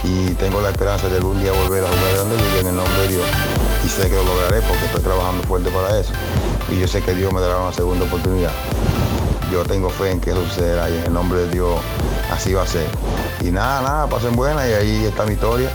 y 0.03 0.29
tengo 0.35 0.61
la 0.61 0.69
esperanza 0.69 1.09
de 1.09 1.17
algún 1.17 1.39
día 1.41 1.51
volver 1.51 1.83
a 1.83 1.87
jugar 1.87 2.13
Grande 2.15 2.37
Liga 2.37 2.59
en 2.61 2.67
el 2.67 2.75
nombre 2.75 3.01
de 3.01 3.07
Dios. 3.09 3.25
Y 3.85 3.89
sé 3.89 4.09
que 4.09 4.15
lo 4.15 4.23
lograré 4.23 4.61
porque 4.61 4.85
estoy 4.85 5.01
trabajando 5.01 5.43
fuerte 5.43 5.69
para 5.69 5.99
eso. 5.99 6.13
Y 6.69 6.79
yo 6.79 6.87
sé 6.87 7.01
que 7.01 7.13
Dios 7.13 7.33
me 7.33 7.41
dará 7.41 7.57
una 7.57 7.73
segunda 7.73 8.05
oportunidad. 8.05 8.51
Yo 9.51 9.63
tengo 9.63 9.89
fe 9.89 10.11
en 10.11 10.21
que 10.21 10.31
eso 10.31 10.43
sucederá 10.45 10.89
y 10.89 10.97
en 10.97 11.03
el 11.05 11.13
nombre 11.13 11.39
de 11.39 11.49
Dios 11.49 11.79
así 12.31 12.53
va 12.53 12.63
a 12.63 12.67
ser. 12.67 12.87
Y 13.41 13.51
nada, 13.51 13.81
nada, 13.81 14.07
pasen 14.07 14.35
buenas 14.35 14.67
y 14.67 14.73
ahí 14.73 15.05
está 15.05 15.25
mi 15.25 15.33
historia. 15.33 15.69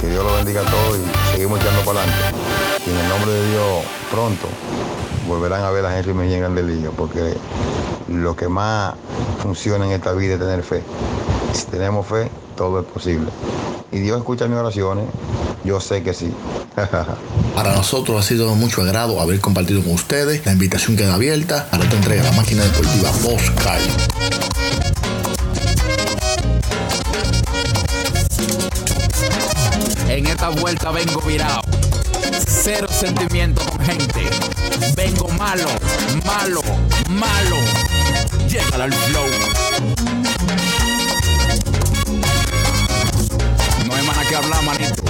Que 0.00 0.08
Dios 0.08 0.24
lo 0.24 0.34
bendiga 0.36 0.60
a 0.60 0.64
todos 0.64 0.98
y 0.98 1.32
seguimos 1.32 1.60
echando 1.60 1.80
para 1.82 2.00
adelante. 2.00 2.24
Y 2.86 2.90
en 2.90 2.98
el 2.98 3.08
nombre 3.08 3.32
de 3.32 3.50
Dios, 3.50 3.84
pronto 4.10 4.48
volverán 5.26 5.62
a 5.64 5.70
ver 5.70 5.84
a 5.86 5.98
Henry 5.98 6.14
Mejía 6.14 6.36
en 6.36 6.42
Grande 6.42 6.62
Liga, 6.62 6.90
porque 6.96 7.34
lo 8.08 8.36
que 8.36 8.48
más 8.48 8.94
funciona 9.42 9.86
en 9.86 9.92
esta 9.92 10.12
vida 10.12 10.34
es 10.34 10.40
tener 10.40 10.62
fe. 10.62 10.82
Si 11.52 11.64
tenemos 11.66 12.06
fe, 12.06 12.30
todo 12.56 12.80
es 12.80 12.86
posible. 12.86 13.30
Y 13.90 13.98
Dios 14.00 14.18
escucha 14.18 14.46
mis 14.46 14.58
oraciones, 14.58 15.06
yo 15.64 15.80
sé 15.80 16.02
que 16.02 16.14
sí. 16.14 16.32
Para 17.54 17.74
nosotros 17.74 18.18
ha 18.18 18.26
sido 18.26 18.48
de 18.48 18.56
mucho 18.56 18.80
agrado 18.82 19.20
haber 19.20 19.40
compartido 19.40 19.82
con 19.82 19.92
ustedes. 19.92 20.44
La 20.46 20.52
invitación 20.52 20.96
queda 20.96 21.14
abierta 21.14 21.68
para 21.70 21.84
otra 21.84 21.98
entrega 21.98 22.22
de 22.22 22.30
la 22.30 22.36
máquina 22.36 22.62
deportiva 22.64 23.10
Oscar. 23.10 23.78
En 30.08 30.26
esta 30.26 30.48
vuelta 30.48 30.90
vengo 30.90 31.20
virado. 31.20 31.62
Cero 32.46 32.86
sentimiento 32.90 33.62
con 33.66 33.80
gente. 33.80 34.11
Vengo 34.96 35.28
malo, 35.38 35.68
malo, 36.24 36.62
malo. 37.08 37.56
Llega 38.48 38.84
al 38.84 38.92
flow. 38.92 39.26
No 43.86 43.94
hay 43.94 44.02
más 44.06 44.18
que 44.26 44.36
hablar, 44.36 44.62
manito. 44.62 45.02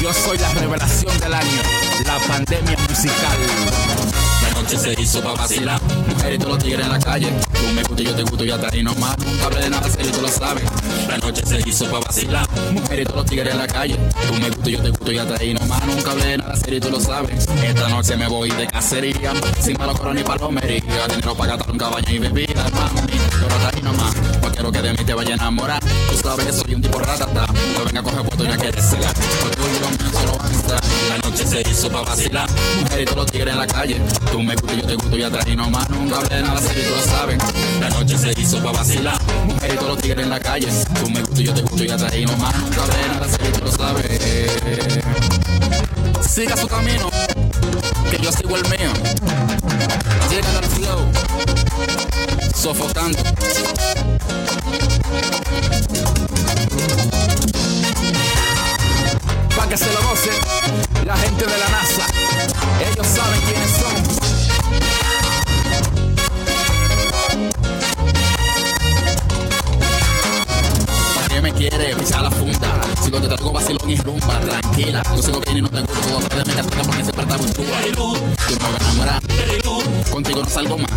Yo 0.00 0.12
soy 0.12 0.38
la 0.38 0.52
revelación 0.54 1.18
del 1.20 1.34
año. 1.34 1.62
La 2.06 2.18
pandemia 2.26 2.76
musical. 2.88 3.38
La 4.42 4.60
noche 4.60 4.78
se 4.78 5.00
hizo 5.00 5.22
pa' 5.22 5.32
vacilar. 5.32 5.80
Mujeres 6.08 6.38
todos 6.38 6.54
los 6.54 6.64
tigres 6.64 6.84
en 6.84 6.92
la 6.92 6.98
calle. 6.98 7.28
Tú 7.52 7.72
me 7.74 7.82
gusta 7.82 8.02
y 8.02 8.04
yo 8.04 8.14
te 8.14 8.22
gusto 8.22 8.44
y 8.44 8.50
hasta 8.50 8.68
ahí 8.68 8.82
nomás. 8.82 9.16
Nunca 9.18 9.46
hablé 9.46 9.60
de 9.60 9.70
nada 9.70 9.88
serio, 9.88 10.12
tú 10.12 10.20
lo 10.22 10.28
sabes. 10.28 10.64
La 11.08 11.18
noche 11.18 11.42
se 11.44 11.68
hizo 11.68 11.90
pa' 11.90 12.00
vacilar. 12.00 12.46
Mujeres 12.72 13.06
todos 13.06 13.22
los 13.22 13.26
tigres 13.26 13.52
en 13.52 13.58
la 13.58 13.66
calle. 13.66 13.96
Tú 14.26 14.34
me 14.34 14.50
gusta 14.50 14.70
y 14.70 14.72
yo 14.72 14.82
te 14.82 14.90
gusto 14.90 15.12
y 15.12 15.18
hasta 15.18 15.34
ahí 15.34 15.54
nomás. 15.54 15.57
Nunca 15.88 16.10
hablé 16.12 16.36
nada 16.36 16.54
serio, 16.56 16.80
tú 16.80 16.90
lo 16.90 17.00
sabes. 17.00 17.46
Esta 17.64 17.88
noche 17.88 18.16
me 18.16 18.28
voy 18.28 18.50
de 18.50 18.66
cacería. 18.66 19.32
Sin 19.60 19.78
malo 19.78 19.94
coro 19.94 20.12
ni 20.12 20.22
palomería. 20.22 21.08
Dinero 21.08 21.34
para 21.34 21.56
gastar 21.56 21.70
un 21.70 21.78
caballo 21.78 22.12
y 22.12 22.18
bebida, 22.18 22.64
mami. 22.70 23.00
Pero 23.40 23.54
hasta 23.54 23.76
ahí 23.76 23.82
nomás. 23.82 24.14
No 24.42 24.50
quiero 24.52 24.70
que 24.70 24.82
de 24.82 24.92
mí 24.92 25.04
te 25.04 25.14
vaya 25.14 25.30
a 25.30 25.34
enamorar. 25.34 25.82
Tú 26.10 26.16
sabes 26.22 26.46
que 26.46 26.52
soy 26.52 26.74
un 26.74 26.82
tipo 26.82 26.98
ratata. 26.98 27.46
No 27.46 27.84
venga 27.84 28.00
a 28.00 28.02
coger 28.02 28.24
foto 28.24 28.44
y 28.44 28.48
no 28.48 28.56
quieres 28.56 28.84
y 28.92 29.80
lo 29.80 29.88
mío 29.90 30.10
solo 30.12 30.38
van 30.38 30.52
a 30.52 30.54
estar. 30.54 30.80
La 31.08 31.18
noche 31.18 31.46
se 31.46 31.70
hizo 31.70 31.90
pa' 31.90 32.02
vacilar. 32.02 32.48
Mujeres 32.80 33.02
y 33.02 33.04
todos 33.04 33.18
los 33.18 33.26
tigres 33.32 33.52
en 33.52 33.58
la 33.58 33.66
calle. 33.66 34.00
Tú 34.30 34.42
me 34.42 34.54
gusta 34.54 34.72
y 34.74 34.76
yo 34.76 34.86
te 34.86 34.94
gusto 34.94 35.16
y 35.16 35.22
atrás 35.22 35.46
y 35.46 35.56
nomás. 35.56 35.90
Nunca 35.90 36.16
hablé 36.18 36.42
nada 36.42 36.60
serio, 36.60 36.84
tú 36.88 36.94
lo 36.96 37.02
sabes. 37.02 37.38
La 37.80 37.88
noche 37.90 38.18
se 38.18 38.40
hizo 38.40 38.62
pa' 38.62 38.72
vacilar. 38.72 39.18
Mujeres 39.46 39.74
y 39.74 39.78
todos 39.78 39.90
los 39.90 40.02
tigres 40.02 40.24
en 40.24 40.30
la 40.30 40.40
calle. 40.40 40.68
Tú 41.00 41.10
me 41.10 41.20
gusta 41.22 41.40
y 41.40 41.44
yo 41.44 41.54
te 41.54 41.62
gusto 41.62 41.84
y 41.84 41.90
atrás 41.90 42.14
y 42.14 42.26
nomás. 42.26 42.58
Nunca 42.58 42.82
hablé 42.82 43.08
nada 43.08 43.28
serio, 43.28 43.52
tú 43.52 43.64
lo 43.64 43.72
sabes. 43.72 44.18
Siga 46.22 46.56
su 46.56 46.68
camino, 46.68 47.10
que 48.10 48.18
yo 48.18 48.30
sigo 48.32 48.56
el 48.56 48.62
mío. 48.68 48.92
Llega 50.30 50.58
al 50.58 50.64
flow, 50.64 51.10
sofocando. 52.54 53.18
Pa' 59.56 59.68
que 59.68 59.76
se 59.76 59.92
lo 59.92 60.02
goce 60.02 60.30
la 61.04 61.16
gente 61.16 61.44
de 61.46 61.58
la 61.58 61.68
NASA. 61.68 62.06
Ellos 62.92 63.06
saben 63.06 63.40
quiénes 63.42 63.70
son. 63.70 63.97
¿Para 71.38 71.52
qué 71.52 71.52
me 71.52 71.68
quiere 71.70 71.94
pisar 71.94 72.22
la 72.22 72.30
funda? 72.32 72.80
Si 73.00 73.10
no 73.12 73.20
te 73.20 73.28
traigo 73.28 73.52
vacilón 73.52 73.88
y 73.88 73.96
rumba, 73.96 74.40
tranquila. 74.40 75.02
Yo 75.14 75.22
sigo 75.22 75.40
bien 75.40 75.58
y 75.58 75.62
no 75.62 75.68
tengo 75.68 75.86
todo. 75.86 76.20
Pero 76.28 76.44
me 76.44 76.52
casca 76.52 76.82
porque 76.82 77.02
siempre 77.04 77.22
está 77.22 77.38
chula. 77.38 77.78
Tú 77.94 78.14
no 78.58 78.66
me 78.66 78.72
vas 78.72 78.82
a 78.82 78.90
enamorar. 78.90 79.22
Contigo 80.10 80.42
no 80.42 80.50
salgo 80.50 80.78
más. 80.78 80.90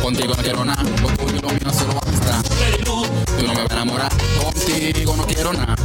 Contigo 0.00 0.34
no 0.34 0.42
quiero 0.42 0.64
nada. 0.64 0.82
Lo 0.82 1.08
tuyo 1.08 1.36
y 1.36 1.40
lo 1.40 1.48
mío 1.48 1.72
solo 1.78 1.92
va 1.92 2.00
a 2.06 2.14
estar. 2.14 2.42
Tú 2.84 3.46
no 3.46 3.52
me 3.52 3.62
vas 3.62 3.70
a 3.70 3.74
enamorar. 3.74 4.12
Contigo 4.42 5.16
no 5.16 5.26
quiero 5.26 5.52
nada. 5.52 5.76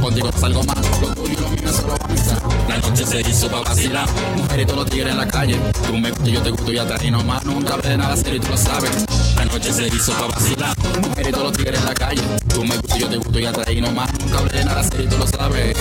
Contigo 0.00 0.30
no 0.32 0.38
salgo 0.40 0.64
más. 0.64 1.00
Lo 1.00 1.14
tuyo 1.14 1.32
y 1.32 1.36
lo 1.36 1.48
mío 1.50 1.72
solo 1.72 1.94
va 1.96 2.10
a 2.10 2.14
estar. 2.14 2.49
La 2.70 2.78
noche 2.78 3.04
se 3.04 3.20
hizo 3.20 3.50
pa' 3.50 3.62
vacilar. 3.62 4.08
Mujeres 4.36 4.64
todos 4.64 4.78
los 4.78 4.90
tigres 4.90 5.10
en 5.10 5.18
la 5.18 5.26
calle. 5.26 5.58
Tú 5.88 5.98
me 5.98 6.08
gustas 6.10 6.28
yo 6.28 6.40
te 6.40 6.50
gusto 6.50 6.72
y 6.72 6.78
atrás 6.78 7.02
y 7.02 7.10
nomás. 7.10 7.44
Nunca 7.44 7.74
hablé 7.74 7.88
de 7.88 7.96
nada 7.96 8.16
serio 8.16 8.36
y 8.36 8.40
tú 8.40 8.46
lo 8.48 8.56
sabes. 8.56 9.04
La 9.34 9.44
noche 9.44 9.72
se 9.72 9.88
hizo 9.88 10.12
pa' 10.12 10.28
vacilar. 10.28 10.76
Mujeres 11.02 11.32
todos 11.32 11.44
los 11.46 11.52
tigres 11.54 11.80
en 11.80 11.84
la 11.84 11.94
calle. 11.94 12.22
Tú 12.54 12.64
me 12.64 12.76
gustas 12.76 12.98
yo 12.98 13.08
te 13.08 13.16
gusto 13.16 13.40
y 13.40 13.44
atrás 13.44 13.68
y 13.70 13.80
nomás. 13.80 14.08
Nunca 14.20 14.38
hablé 14.38 14.58
de 14.58 14.64
nada 14.64 14.84
serio 14.84 15.04
y 15.04 15.08
tú 15.08 15.18
lo 15.18 15.26
sabes. 15.26 15.76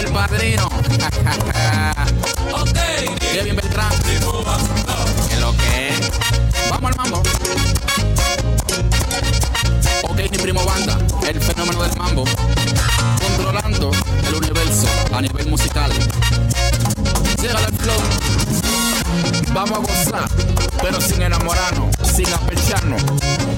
El 0.00 0.06
padrino. 0.12 0.66
ok. 2.54 2.78
Kevin 3.20 3.54
Beltrán. 3.54 3.92
¿Qué 5.28 5.36
lo 5.36 5.52
que 5.52 5.88
es? 5.90 6.10
Vamos 6.70 6.90
al 6.90 6.96
mambo. 6.96 7.22
Primo 10.42 10.64
banda. 10.64 10.98
El 11.28 11.40
fenómeno 11.40 11.82
del 11.82 11.96
mambo. 11.98 12.24
Controlando 13.20 13.90
el 14.26 14.34
universo 14.34 14.86
a 15.12 15.20
nivel 15.20 15.48
musical. 15.48 15.92
Llega 17.40 17.60
el 17.60 17.76
flow. 17.76 18.00
Vamos 19.52 19.78
a 19.78 19.80
gozar, 19.80 20.28
pero 20.82 21.00
sin 21.00 21.22
enamorarnos, 21.22 21.94
sin 22.14 22.32
apecharnos. 22.32 23.02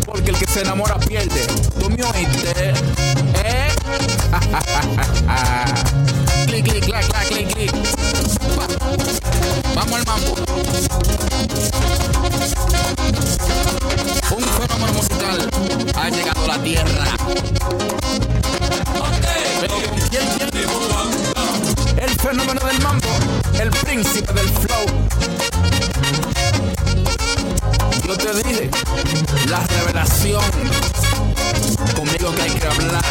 Porque 0.07 0.31
el 0.31 0.39
que 0.39 0.47
se 0.47 0.63
enamora 0.63 0.99
pierde. 0.99 1.47
¿Tú 1.79 1.89
me 1.89 2.03
oíste? 2.03 2.75
¿Eh? 3.45 3.69
clic, 6.47 6.65
clic, 6.65 6.85
clac, 6.85 7.07
clac, 7.07 7.29
clic, 7.29 7.55
clic. 7.55 8.02
Conmigo 31.97 32.33
que 32.37 32.43
hay 32.43 32.51
que 32.51 32.67
hablar. 32.69 33.03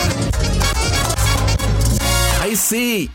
Ahí 2.42 2.56
sí, 2.56 3.12